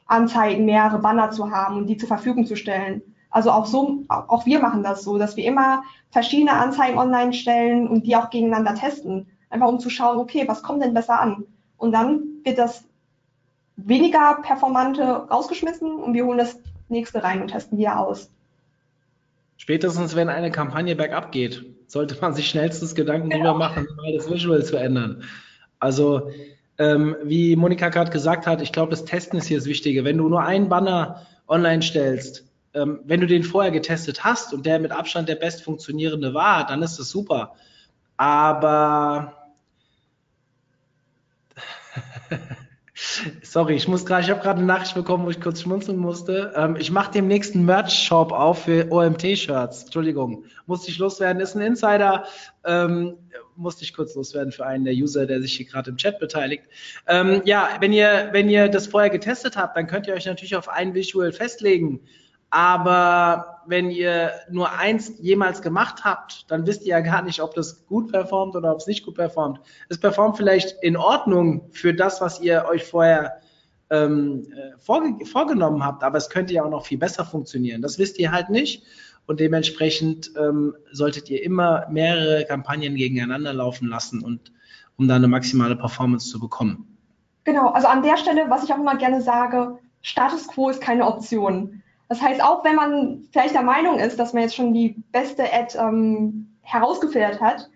Anzeigen, 0.10 0.66
mehrere 0.66 1.00
Banner 1.00 1.32
zu 1.32 1.52
haben 1.52 1.78
und 1.78 1.88
die 1.88 1.98
zur 1.98 2.08
Verfügung 2.08 2.46
zu 2.46 2.56
stellen. 2.56 3.02
Also 3.30 3.52
auch 3.52 3.68
so, 3.68 4.06
auch 4.08 4.46
wir 4.46 4.60
machen 4.60 4.82
das 4.82 5.04
so, 5.04 5.18
dass 5.20 5.38
wir 5.38 5.46
immer 5.46 5.84
verschiedene 6.10 6.54
Anzeigen 6.54 6.98
online 6.98 7.32
stellen 7.34 7.88
und 7.88 8.08
die 8.08 8.16
auch 8.16 8.32
gegeneinander 8.32 8.74
testen. 8.74 9.28
Einfach 9.52 9.68
um 9.68 9.80
zu 9.80 9.90
schauen, 9.90 10.18
okay, 10.18 10.48
was 10.48 10.64
kommt 10.64 10.84
denn 10.84 10.96
besser 10.96 11.20
an? 11.20 11.46
Und 11.78 11.92
dann 11.92 12.24
wird 12.44 12.58
das 12.58 12.86
weniger 13.78 14.40
performante 14.42 15.04
rausgeschmissen 15.04 15.92
und 15.92 16.14
wir 16.14 16.26
holen 16.26 16.40
das 16.40 16.60
nächste 16.90 17.24
rein 17.24 17.42
und 17.42 17.50
testen 17.50 17.78
wieder 17.78 18.00
aus. 18.00 18.32
Spätestens, 19.58 20.16
wenn 20.16 20.30
eine 20.30 20.52
Kampagne 20.52 20.96
bergab 20.96 21.32
geht, 21.32 21.66
sollte 21.86 22.18
man 22.20 22.34
sich 22.34 22.50
schnellstens 22.50 22.96
Gedanken 22.96 23.30
genau. 23.30 23.44
darüber 23.44 23.60
machen, 23.60 23.88
mal 23.98 24.14
das 24.14 24.30
Visual 24.30 24.64
zu 24.64 24.78
ändern. 24.78 25.24
Also 25.80 26.32
ähm, 26.80 27.16
wie 27.24 27.56
Monika 27.58 27.90
gerade 27.90 28.10
gesagt 28.10 28.48
hat, 28.48 28.62
ich 28.62 28.72
glaube, 28.72 28.90
das 28.92 29.06
Testen 29.06 29.38
ist 29.38 29.48
hier 29.48 29.58
das 29.58 29.68
Wichtige. 29.68 30.06
Wenn 30.06 30.18
du 30.18 30.30
nur 30.30 30.42
einen 30.42 30.70
Banner 30.70 31.28
online 31.48 31.82
stellst, 31.82 32.46
ähm, 32.74 33.02
wenn 33.04 33.20
du 33.20 33.28
den 33.28 33.44
vorher 33.44 33.72
getestet 33.72 34.24
hast 34.24 34.54
und 34.54 34.66
der 34.66 34.80
mit 34.80 34.92
Abstand 34.92 35.28
der 35.28 35.36
best 35.36 35.62
funktionierende 35.64 36.34
war, 36.34 36.66
dann 36.66 36.82
ist 36.82 36.98
das 36.98 37.10
super. 37.10 37.56
Aber 38.16 39.52
Sorry, 43.42 43.76
ich 43.76 43.88
muss 43.88 44.06
gerade, 44.06 44.24
ich 44.24 44.30
habe 44.30 44.42
gerade 44.42 44.58
eine 44.58 44.68
Nachricht 44.68 44.94
bekommen, 44.94 45.26
wo 45.26 45.30
ich 45.30 45.40
kurz 45.40 45.62
schmunzeln 45.62 45.98
musste. 45.98 46.54
Ähm, 46.56 46.76
ich 46.78 46.92
mache 46.92 47.12
demnächst 47.12 47.56
einen 47.56 47.66
Merch-Shop 47.66 48.32
auf 48.32 48.64
für 48.64 48.92
OMT-Shirts. 48.92 49.84
Entschuldigung, 49.84 50.44
musste 50.66 50.92
ich 50.92 50.98
loswerden. 50.98 51.42
Ist 51.42 51.56
ein 51.56 51.62
Insider. 51.62 52.26
Ähm, 52.66 53.16
musste 53.56 53.84
ich 53.84 53.94
kurz 53.94 54.16
loswerden 54.16 54.52
für 54.52 54.66
einen 54.66 54.84
der 54.84 54.94
User, 54.94 55.26
der 55.26 55.42
sich 55.42 55.54
hier 55.54 55.66
gerade 55.66 55.92
im 55.92 55.98
Chat 55.98 56.20
beteiligt. 56.20 56.64
Ähm, 57.08 57.42
ja, 57.46 57.70
wenn 57.80 57.94
ihr, 57.94 58.30
wenn 58.32 58.50
ihr 58.50 58.68
das 58.68 58.88
vorher 58.88 59.10
getestet 59.10 59.56
habt, 59.56 59.78
dann 59.78 59.88
könnt 59.88 60.08
ihr 60.08 60.14
euch 60.14 60.26
natürlich 60.26 60.56
auf 60.56 60.68
ein 60.68 60.94
Visual 60.94 61.32
festlegen. 61.32 62.02
Aber 62.52 63.62
wenn 63.68 63.92
ihr 63.92 64.32
nur 64.50 64.72
eins 64.72 65.14
jemals 65.20 65.62
gemacht 65.62 66.04
habt, 66.04 66.50
dann 66.50 66.66
wisst 66.66 66.82
ihr 66.82 66.90
ja 66.90 67.00
gar 67.02 67.22
nicht, 67.22 67.42
ob 67.42 67.54
das 67.54 67.86
gut 67.86 68.12
performt 68.12 68.56
oder 68.56 68.72
ob 68.72 68.80
es 68.80 68.88
nicht 68.88 69.06
gut 69.06 69.16
performt. 69.16 69.60
Es 69.90 70.00
performt 70.00 70.38
vielleicht 70.38 70.76
in 70.82 70.98
Ordnung 70.98 71.70
für 71.72 71.94
das, 71.94 72.22
was 72.22 72.42
ihr 72.42 72.66
euch 72.68 72.84
vorher 72.86 73.40
ähm, 73.92 74.48
äh, 74.56 74.78
vorge 74.80 75.26
vorgenommen 75.26 75.84
habt, 75.84 76.04
aber 76.04 76.18
es 76.18 76.30
könnte 76.30 76.54
ja 76.54 76.64
auch 76.64 76.70
noch 76.70 76.86
viel 76.86 76.98
besser 76.98 77.26
funktionieren. 77.26 77.82
Das 77.82 77.98
wisst 78.00 78.20
ihr 78.20 78.32
halt 78.32 78.50
nicht. 78.50 78.84
Und 79.28 79.40
dementsprechend 79.40 80.32
ähm, 80.40 80.76
solltet 80.92 81.30
ihr 81.30 81.44
immer 81.44 81.86
mehrere 81.92 82.46
Kampagnen 82.46 82.96
gegeneinander 82.96 83.54
laufen 83.54 83.88
lassen 83.88 84.24
und 84.24 84.52
um 84.98 85.08
da 85.08 85.16
eine 85.16 85.28
maximale 85.28 85.76
Performance 85.76 86.30
zu 86.30 86.40
bekommen. 86.40 86.98
Genau, 87.44 87.70
also 87.70 87.88
an 87.88 88.02
der 88.02 88.18
Stelle, 88.18 88.50
was 88.50 88.64
ich 88.64 88.74
auch 88.74 88.80
immer 88.80 88.98
gerne 88.98 89.22
sage, 89.22 89.78
Status 90.02 90.48
quo 90.48 90.70
ist 90.70 90.82
keine 90.82 91.06
Option. 91.06 91.84
Das 92.10 92.22
heißt, 92.22 92.44
auch 92.44 92.66
wenn 92.66 92.76
man 92.76 93.28
vielleicht 93.32 93.54
der 93.54 93.62
Meinung 93.62 94.00
ist, 94.00 94.18
dass 94.18 94.34
man 94.34 94.42
jetzt 94.42 94.56
schon 94.56 94.74
die 94.74 94.96
beste 95.12 95.44
Ad 95.54 95.78
ähm, 95.78 96.48
herausgefiltert 96.64 97.40
hat, 97.40 97.70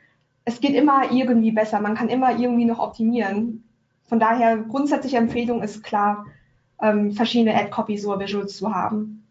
es 0.43 0.59
geht 0.59 0.73
immer 0.73 1.11
irgendwie 1.11 1.51
besser. 1.51 1.79
Man 1.79 1.95
kann 1.95 2.09
immer 2.09 2.37
irgendwie 2.37 2.65
noch 2.65 2.79
optimieren. 2.79 3.63
Von 4.05 4.19
daher, 4.19 4.57
grundsätzliche 4.57 5.17
Empfehlung 5.17 5.61
ist 5.61 5.83
klar, 5.83 6.25
ähm, 6.81 7.13
verschiedene 7.13 7.55
Ad-Copies 7.55 8.05
oder 8.05 8.19
Visuals 8.19 8.57
zu 8.57 8.73
haben. 8.73 9.23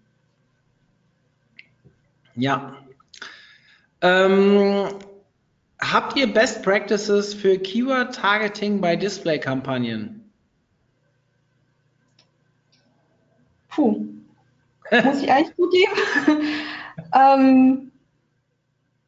Ja. 2.36 2.76
Ähm, 4.00 4.86
habt 5.80 6.16
ihr 6.16 6.32
Best 6.32 6.62
Practices 6.62 7.34
für 7.34 7.58
Keyword-Targeting 7.58 8.80
bei 8.80 8.96
Display-Kampagnen? 8.96 10.30
Puh, 13.68 14.06
muss 15.04 15.22
ich 15.22 15.28
ehrlich 15.28 15.54
zugeben. 15.56 15.92
ähm, 17.14 17.92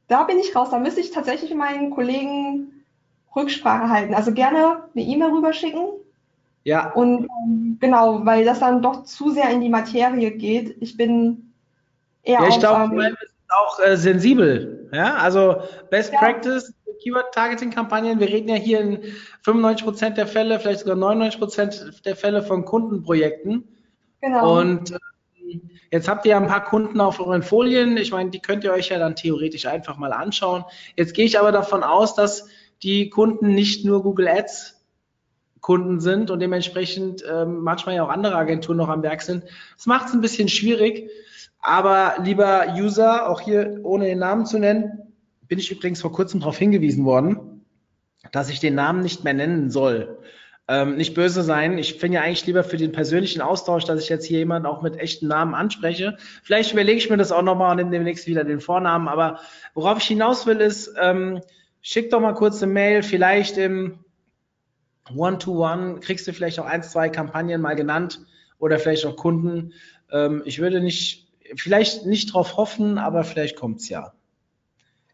da 0.08 0.24
bin 0.24 0.38
ich 0.38 0.54
raus. 0.54 0.70
Da 0.70 0.78
müsste 0.78 1.00
ich 1.00 1.10
tatsächlich 1.10 1.54
meinen 1.54 1.90
Kollegen 1.90 2.84
Rücksprache 3.34 3.88
halten. 3.88 4.14
Also 4.14 4.32
gerne 4.32 4.84
eine 4.94 5.04
E-Mail 5.04 5.30
rüberschicken. 5.30 5.86
Ja. 6.64 6.92
Und 6.92 7.28
ähm, 7.44 7.76
genau, 7.80 8.24
weil 8.24 8.44
das 8.44 8.60
dann 8.60 8.82
doch 8.82 9.04
zu 9.04 9.30
sehr 9.30 9.50
in 9.50 9.60
die 9.60 9.68
Materie 9.68 10.30
geht. 10.30 10.76
Ich 10.80 10.96
bin 10.96 11.52
eher 12.22 12.40
ja, 12.40 12.48
ich 12.48 12.58
glaube, 12.58 12.94
wir 12.94 13.02
sind 13.02 13.18
auch 13.48 13.78
äh, 13.80 13.96
sensibel. 13.96 14.88
Ja, 14.92 15.16
also 15.16 15.56
Best 15.90 16.12
ja. 16.12 16.18
Practice, 16.18 16.72
Keyword-Targeting-Kampagnen. 17.02 18.20
Wir 18.20 18.28
reden 18.28 18.48
ja 18.48 18.54
hier 18.54 18.80
in 18.80 19.02
95 19.42 19.84
Prozent 19.84 20.16
der 20.16 20.26
Fälle, 20.26 20.58
vielleicht 20.58 20.80
sogar 20.80 20.96
99 20.96 21.38
Prozent 21.38 22.06
der 22.06 22.16
Fälle 22.16 22.42
von 22.42 22.64
Kundenprojekten. 22.64 23.68
Genau. 24.20 24.60
Und 24.60 24.92
äh, 24.92 24.98
Jetzt 25.90 26.08
habt 26.08 26.24
ihr 26.24 26.30
ja 26.30 26.38
ein 26.38 26.48
paar 26.48 26.64
Kunden 26.64 27.00
auf 27.00 27.20
euren 27.20 27.42
Folien. 27.42 27.96
Ich 27.96 28.10
meine, 28.10 28.30
die 28.30 28.40
könnt 28.40 28.64
ihr 28.64 28.72
euch 28.72 28.88
ja 28.88 28.98
dann 28.98 29.16
theoretisch 29.16 29.66
einfach 29.66 29.96
mal 29.96 30.12
anschauen. 30.12 30.64
Jetzt 30.96 31.14
gehe 31.14 31.24
ich 31.24 31.38
aber 31.38 31.52
davon 31.52 31.82
aus, 31.82 32.14
dass 32.14 32.48
die 32.82 33.10
Kunden 33.10 33.54
nicht 33.54 33.84
nur 33.84 34.02
Google 34.02 34.28
Ads 34.28 34.74
Kunden 35.64 35.98
sind 35.98 36.30
und 36.30 36.40
dementsprechend 36.40 37.24
ähm, 37.26 37.60
manchmal 37.60 37.94
ja 37.94 38.04
auch 38.04 38.10
andere 38.10 38.36
Agenturen 38.36 38.76
noch 38.76 38.90
am 38.90 39.02
Werk 39.02 39.22
sind. 39.22 39.44
Das 39.76 39.86
macht 39.86 40.08
es 40.08 40.12
ein 40.12 40.20
bisschen 40.20 40.50
schwierig. 40.50 41.08
Aber 41.58 42.16
lieber 42.22 42.74
User, 42.76 43.30
auch 43.30 43.40
hier 43.40 43.80
ohne 43.82 44.04
den 44.04 44.18
Namen 44.18 44.44
zu 44.44 44.58
nennen, 44.58 45.14
bin 45.48 45.58
ich 45.58 45.72
übrigens 45.72 46.02
vor 46.02 46.12
kurzem 46.12 46.40
darauf 46.40 46.58
hingewiesen 46.58 47.06
worden, 47.06 47.64
dass 48.30 48.50
ich 48.50 48.60
den 48.60 48.74
Namen 48.74 49.00
nicht 49.00 49.24
mehr 49.24 49.32
nennen 49.32 49.70
soll. 49.70 50.18
Ähm, 50.66 50.96
nicht 50.96 51.14
böse 51.14 51.42
sein. 51.42 51.76
Ich 51.76 51.94
finde 51.94 52.16
ja 52.16 52.22
eigentlich 52.22 52.46
lieber 52.46 52.64
für 52.64 52.78
den 52.78 52.92
persönlichen 52.92 53.42
Austausch, 53.42 53.84
dass 53.84 54.02
ich 54.02 54.08
jetzt 54.08 54.24
hier 54.24 54.38
jemanden 54.38 54.66
auch 54.66 54.80
mit 54.80 54.96
echten 54.96 55.26
Namen 55.26 55.54
anspreche. 55.54 56.16
Vielleicht 56.42 56.72
überlege 56.72 56.96
ich 56.96 57.10
mir 57.10 57.18
das 57.18 57.32
auch 57.32 57.42
nochmal 57.42 57.72
und 57.72 57.76
nehme 57.76 57.90
demnächst 57.90 58.26
wieder 58.26 58.44
den 58.44 58.60
Vornamen. 58.60 59.08
Aber 59.08 59.40
worauf 59.74 59.98
ich 59.98 60.06
hinaus 60.06 60.46
will, 60.46 60.60
ist, 60.62 60.90
ähm, 60.98 61.42
schick 61.82 62.10
doch 62.10 62.20
mal 62.20 62.32
kurz 62.32 62.62
eine 62.62 62.72
Mail, 62.72 63.02
vielleicht 63.02 63.58
im 63.58 63.98
One-to-One 65.14 66.00
kriegst 66.00 66.26
du 66.26 66.32
vielleicht 66.32 66.58
auch 66.58 66.64
ein, 66.64 66.82
zwei 66.82 67.10
Kampagnen 67.10 67.60
mal 67.60 67.76
genannt 67.76 68.24
oder 68.58 68.78
vielleicht 68.78 69.04
auch 69.04 69.16
Kunden. 69.16 69.74
Ähm, 70.10 70.42
ich 70.46 70.60
würde 70.60 70.80
nicht, 70.80 71.28
vielleicht 71.56 72.06
nicht 72.06 72.32
drauf 72.32 72.56
hoffen, 72.56 72.96
aber 72.96 73.24
vielleicht 73.24 73.56
kommt's 73.56 73.90
ja. 73.90 74.14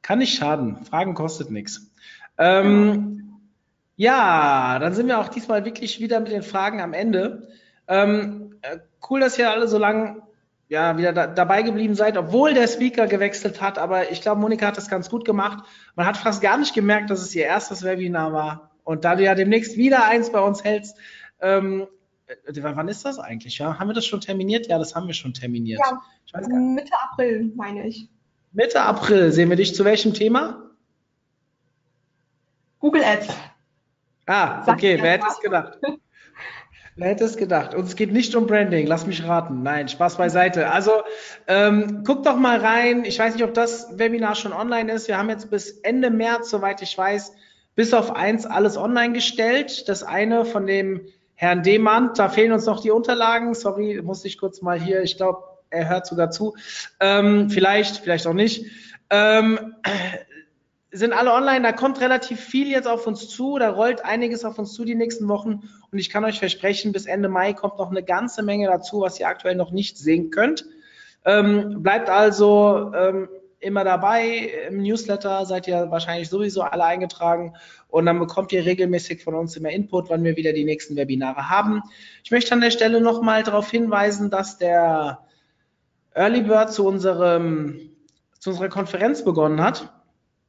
Kann 0.03 0.21
nicht 0.21 0.39
schaden. 0.39 0.85
Fragen 0.85 1.15
kostet 1.15 1.51
nichts. 1.51 1.91
Ähm, 2.39 3.30
ja, 4.01 4.79
dann 4.79 4.95
sind 4.95 5.09
wir 5.09 5.19
auch 5.19 5.29
diesmal 5.29 5.67
wirklich 5.67 6.01
wieder 6.01 6.21
mit 6.21 6.33
den 6.33 6.43
Fragen 6.43 6.81
am 6.81 6.95
Ende. 6.95 7.49
Ähm, 7.87 8.55
äh, 8.63 8.79
cool, 9.11 9.21
dass 9.21 9.39
ihr 9.39 9.51
alle 9.51 9.69
so 9.69 9.77
lange 9.77 10.23
ja, 10.69 10.97
wieder 10.97 11.13
da, 11.13 11.27
dabei 11.27 11.61
geblieben 11.61 11.95
seid, 11.95 12.17
obwohl 12.17 12.55
der 12.55 12.67
Speaker 12.67 13.07
gewechselt 13.07 13.61
hat. 13.61 13.79
Aber 13.79 14.11
ich 14.11 14.23
glaube, 14.23 14.41
Monika 14.41 14.69
hat 14.69 14.79
das 14.79 14.89
ganz 14.89 15.11
gut 15.11 15.27
gemacht. 15.27 15.67
Man 15.97 16.07
hat 16.07 16.17
fast 16.17 16.41
gar 16.41 16.57
nicht 16.57 16.73
gemerkt, 16.73 17.11
dass 17.11 17.21
es 17.21 17.35
ihr 17.35 17.45
erstes 17.45 17.83
Webinar 17.83 18.33
war. 18.33 18.71
Und 18.85 19.05
da 19.05 19.17
du 19.17 19.23
ja 19.23 19.35
demnächst 19.35 19.77
wieder 19.77 20.07
eins 20.07 20.33
bei 20.33 20.41
uns 20.41 20.65
hältst, 20.65 20.97
ähm, 21.43 21.87
äh, 22.27 22.63
wann 22.63 22.89
ist 22.89 23.05
das 23.05 23.19
eigentlich? 23.19 23.59
Ja? 23.59 23.79
Haben 23.79 23.91
wir 23.91 23.95
das 23.95 24.07
schon 24.07 24.23
terminiert? 24.23 24.67
Ja, 24.67 24.79
das 24.79 24.95
haben 24.95 25.09
wir 25.09 25.15
schon 25.15 25.35
terminiert. 25.35 25.79
Ja, 25.79 26.49
Mitte 26.49 26.95
April, 27.03 27.53
meine 27.55 27.87
ich. 27.87 28.09
Mitte 28.53 28.81
April 28.81 29.31
sehen 29.31 29.51
wir 29.51 29.57
dich 29.57 29.75
zu 29.75 29.85
welchem 29.85 30.15
Thema? 30.15 30.71
Google 32.79 33.05
Ads. 33.05 33.29
Ah, 34.31 34.63
okay, 34.69 34.97
wer 35.03 35.13
hätte 35.13 35.27
es 35.29 35.41
gedacht? 35.41 35.79
Wer 36.95 37.09
hätte 37.09 37.25
es 37.25 37.37
gedacht? 37.37 37.75
Und 37.75 37.85
es 37.87 37.97
geht 37.97 38.13
nicht 38.13 38.33
um 38.37 38.47
Branding, 38.47 38.87
lass 38.87 39.05
mich 39.05 39.25
raten. 39.27 39.65
Nein, 39.65 39.89
Spaß 39.89 40.19
beiseite. 40.19 40.71
Also 40.71 41.03
ähm, 41.49 42.05
guck 42.07 42.23
doch 42.23 42.37
mal 42.37 42.61
rein. 42.61 43.05
Ich 43.05 43.19
weiß 43.19 43.35
nicht, 43.35 43.43
ob 43.43 43.55
das 43.55 43.99
Webinar 43.99 44.37
schon 44.37 44.53
online 44.53 44.93
ist. 44.93 45.09
Wir 45.09 45.19
haben 45.19 45.31
jetzt 45.31 45.51
bis 45.51 45.73
Ende 45.81 46.11
März, 46.11 46.49
soweit 46.51 46.81
ich 46.81 46.97
weiß, 46.97 47.33
bis 47.75 47.93
auf 47.93 48.15
eins 48.15 48.47
alles 48.47 48.77
online 48.77 49.15
gestellt. 49.15 49.89
Das 49.89 50.05
eine 50.05 50.45
von 50.45 50.65
dem 50.65 51.09
Herrn 51.35 51.65
Demand, 51.65 52.17
da 52.21 52.29
fehlen 52.29 52.53
uns 52.53 52.67
noch 52.67 52.83
die 52.83 52.93
Unterlagen. 52.93 53.55
Sorry, 53.55 54.01
muss 54.01 54.25
ich 54.25 54.39
kurz 54.39 54.63
mal 54.63 54.79
hier, 54.81 55.03
ich 55.03 55.17
glaube, 55.17 55.43
er 55.71 55.89
hört 55.89 56.07
sogar 56.07 56.31
zu. 56.31 56.55
Ähm, 57.01 57.51
vielleicht, 57.51 57.97
vielleicht 57.97 58.29
auch 58.29 58.35
nicht. 58.35 58.67
Ähm, 59.11 59.75
sind 60.93 61.13
alle 61.13 61.33
online, 61.33 61.63
da 61.63 61.73
kommt 61.73 62.01
relativ 62.01 62.41
viel 62.41 62.69
jetzt 62.69 62.89
auf 62.89 63.07
uns 63.07 63.29
zu, 63.29 63.59
da 63.59 63.71
rollt 63.71 64.05
einiges 64.05 64.45
auf 64.45 64.59
uns 64.59 64.73
zu 64.73 64.85
die 64.85 64.95
nächsten 64.95 65.29
Wochen 65.29 65.69
und 65.91 65.99
ich 65.99 66.11
kann 66.11 66.25
euch 66.25 66.39
versprechen, 66.39 66.93
bis 66.93 67.07
Ende 67.07 67.29
Mai 67.29 67.53
kommt 67.53 67.79
noch 67.79 67.91
eine 67.91 68.03
ganze 68.03 68.43
Menge 68.43 68.67
dazu, 68.67 69.01
was 69.01 69.21
ihr 69.21 69.29
aktuell 69.29 69.55
noch 69.55 69.71
nicht 69.71 69.99
sehen 69.99 70.31
könnt. 70.31 70.65
Ähm, 71.25 71.83
bleibt 71.83 72.09
also 72.09 72.93
ähm, 72.95 73.29
immer 73.61 73.85
dabei. 73.85 74.51
Im 74.69 74.83
Newsletter 74.83 75.45
seid 75.45 75.69
ihr 75.69 75.91
wahrscheinlich 75.91 76.29
sowieso 76.29 76.63
alle 76.63 76.85
eingetragen 76.85 77.55
und 77.89 78.07
dann 78.07 78.19
bekommt 78.19 78.53
ihr 78.53 78.65
regelmäßig 78.65 79.23
von 79.23 79.35
uns 79.35 79.57
immer 79.57 79.71
Input, 79.71 80.11
wann 80.11 80.25
wir 80.25 80.37
wieder 80.37 80.53
die 80.53 80.65
nächsten 80.65 80.97
Webinare 80.97 81.51
haben. 81.51 81.83
Ich 82.25 82.31
möchte 82.31 82.53
an 82.53 82.63
der 82.63 82.71
Stelle 82.71 83.01
nochmal 83.01 83.43
darauf 83.43 83.71
hinweisen, 83.71 84.31
dass 84.31 84.59
der 84.59 85.21
Early 86.15 86.43
Bird 86.43 86.73
zu 86.73 86.87
unserem 86.87 87.91
zu 88.39 88.51
unserer 88.51 88.71
Konferenz 88.71 89.23
begonnen 89.23 89.63
hat. 89.63 89.93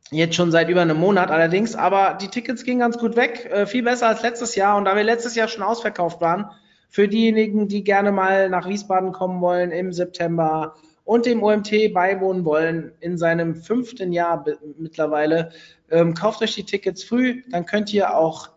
Jetzt 0.10 0.36
schon 0.36 0.52
seit 0.52 0.68
über 0.70 0.82
einem 0.82 0.98
Monat 0.98 1.32
allerdings, 1.32 1.76
aber 1.76 2.18
die 2.20 2.28
Tickets 2.28 2.64
gingen 2.64 2.80
ganz 2.80 2.98
gut 2.98 3.16
weg, 3.16 3.50
äh, 3.52 3.66
viel 3.66 3.84
besser 3.84 4.08
als 4.08 4.22
letztes 4.24 4.56
Jahr. 4.56 4.78
Und 4.78 4.86
da 4.86 4.96
wir 4.96 5.04
letztes 5.04 5.36
Jahr 5.36 5.48
schon 5.48 5.64
ausverkauft 5.64 6.20
waren, 6.20 6.50
für 6.90 7.08
diejenigen, 7.08 7.70
die 7.70 7.86
gerne 7.86 8.12
mal 8.12 8.50
nach 8.50 8.68
Wiesbaden 8.68 9.14
kommen 9.14 9.40
wollen 9.40 9.72
im 9.72 9.94
September 9.94 10.76
und 11.06 11.26
dem 11.26 11.42
OMT 11.42 11.94
beiwohnen 11.94 12.44
wollen 12.44 12.92
in 13.00 13.18
seinem 13.18 13.56
fünften 13.56 14.12
Jahr 14.12 14.46
mittlerweile, 14.78 15.52
ähm, 15.90 16.14
kauft 16.14 16.42
euch 16.42 16.56
die 16.56 16.66
Tickets 16.66 17.04
früh, 17.04 17.44
dann 17.50 17.66
könnt 17.66 17.94
ihr 17.94 18.16
auch, 18.16 18.50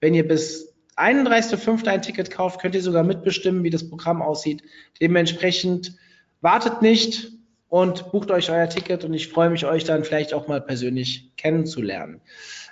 wenn 0.00 0.14
ihr 0.14 0.26
bis 0.26 0.72
31.05. 0.96 1.88
ein 1.88 2.02
Ticket 2.02 2.30
kauft, 2.30 2.60
könnt 2.60 2.74
ihr 2.74 2.82
sogar 2.82 3.02
mitbestimmen, 3.02 3.64
wie 3.64 3.70
das 3.70 3.88
Programm 3.88 4.22
aussieht. 4.22 4.62
Dementsprechend 5.00 5.96
wartet 6.40 6.82
nicht 6.82 7.32
und 7.70 8.10
bucht 8.10 8.32
euch 8.32 8.50
euer 8.50 8.68
Ticket 8.68 9.04
und 9.04 9.14
ich 9.14 9.28
freue 9.28 9.48
mich, 9.48 9.64
euch 9.64 9.84
dann 9.84 10.04
vielleicht 10.04 10.34
auch 10.34 10.48
mal 10.48 10.60
persönlich 10.60 11.30
kennenzulernen. 11.36 12.20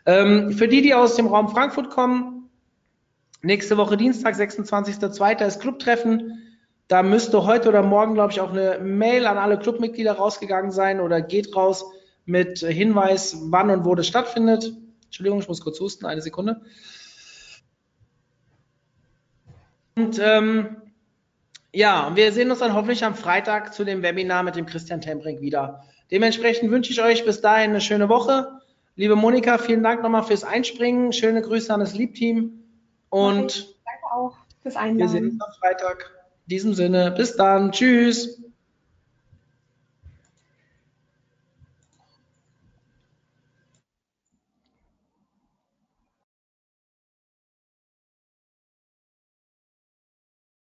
Ähm, 0.05 0.53
für 0.53 0.69
die, 0.69 0.83
die 0.83 0.93
aus 0.93 1.15
dem 1.15 1.29
Raum 1.29 1.49
Frankfurt 1.49 1.89
kommen, 1.89 2.51
nächste 3.41 3.77
Woche 3.77 3.97
Dienstag, 3.97 4.35
26.02. 4.35 5.47
ist 5.47 5.61
Clubtreffen. 5.61 6.43
Da 6.89 7.05
müsste 7.05 7.47
heute 7.47 7.69
oder 7.69 7.83
morgen, 7.83 8.15
glaube 8.15 8.33
ich, 8.33 8.41
auch 8.41 8.51
eine 8.51 8.81
Mail 8.81 9.27
an 9.27 9.39
alle 9.39 9.59
Clubmitglieder 9.59 10.15
rausgegangen 10.15 10.73
sein 10.73 11.01
oder 11.01 11.23
geht 11.23 11.55
raus 11.55 11.85
mit 12.25 12.59
Hinweis, 12.59 13.37
wann 13.51 13.71
und 13.71 13.85
wo 13.85 13.95
das 13.95 14.09
stattfindet. 14.09 14.73
Entschuldigung, 15.05 15.39
ich 15.39 15.49
muss 15.49 15.61
kurz 15.61 15.79
husten, 15.79 16.07
eine 16.07 16.23
Sekunde. 16.23 16.61
Und 19.95 20.19
ähm, 20.21 20.77
ja, 21.73 22.13
wir 22.15 22.33
sehen 22.33 22.51
uns 22.51 22.61
dann 22.61 22.75
hoffentlich 22.75 23.05
am 23.05 23.15
Freitag 23.15 23.75
zu 23.75 23.85
dem 23.85 24.03
Webinar 24.03 24.43
mit 24.43 24.57
dem 24.57 24.67
Christian 24.67 25.01
Tembrink 25.01 25.41
wieder. 25.41 25.85
Dementsprechend 26.11 26.71
wünsche 26.71 26.93
ich 26.93 27.03
euch 27.03 27.25
bis 27.25 27.41
dahin 27.41 27.71
eine 27.71 27.81
schöne 27.81 28.09
Woche. 28.09 28.61
Liebe 28.97 29.15
Monika, 29.15 29.59
vielen 29.59 29.83
Dank 29.83 30.03
nochmal 30.03 30.23
fürs 30.25 30.45
Einspringen. 30.45 31.13
Schöne 31.13 31.43
Grüße 31.43 31.73
an 31.73 31.81
das 31.81 31.95
Liebteam. 31.95 32.65
Und 33.11 33.77
Danke 33.85 34.15
auch 34.15 34.37
fürs 34.63 34.77
Einladen. 34.77 34.99
Wir 34.99 35.09
sehen 35.09 35.31
uns 35.31 35.41
am 35.41 35.53
Freitag. 35.61 36.11
In 36.47 36.51
diesem 36.51 36.75
Sinne, 36.75 37.11
bis 37.11 37.37
dann. 37.37 37.73
Tschüss. 37.73 38.43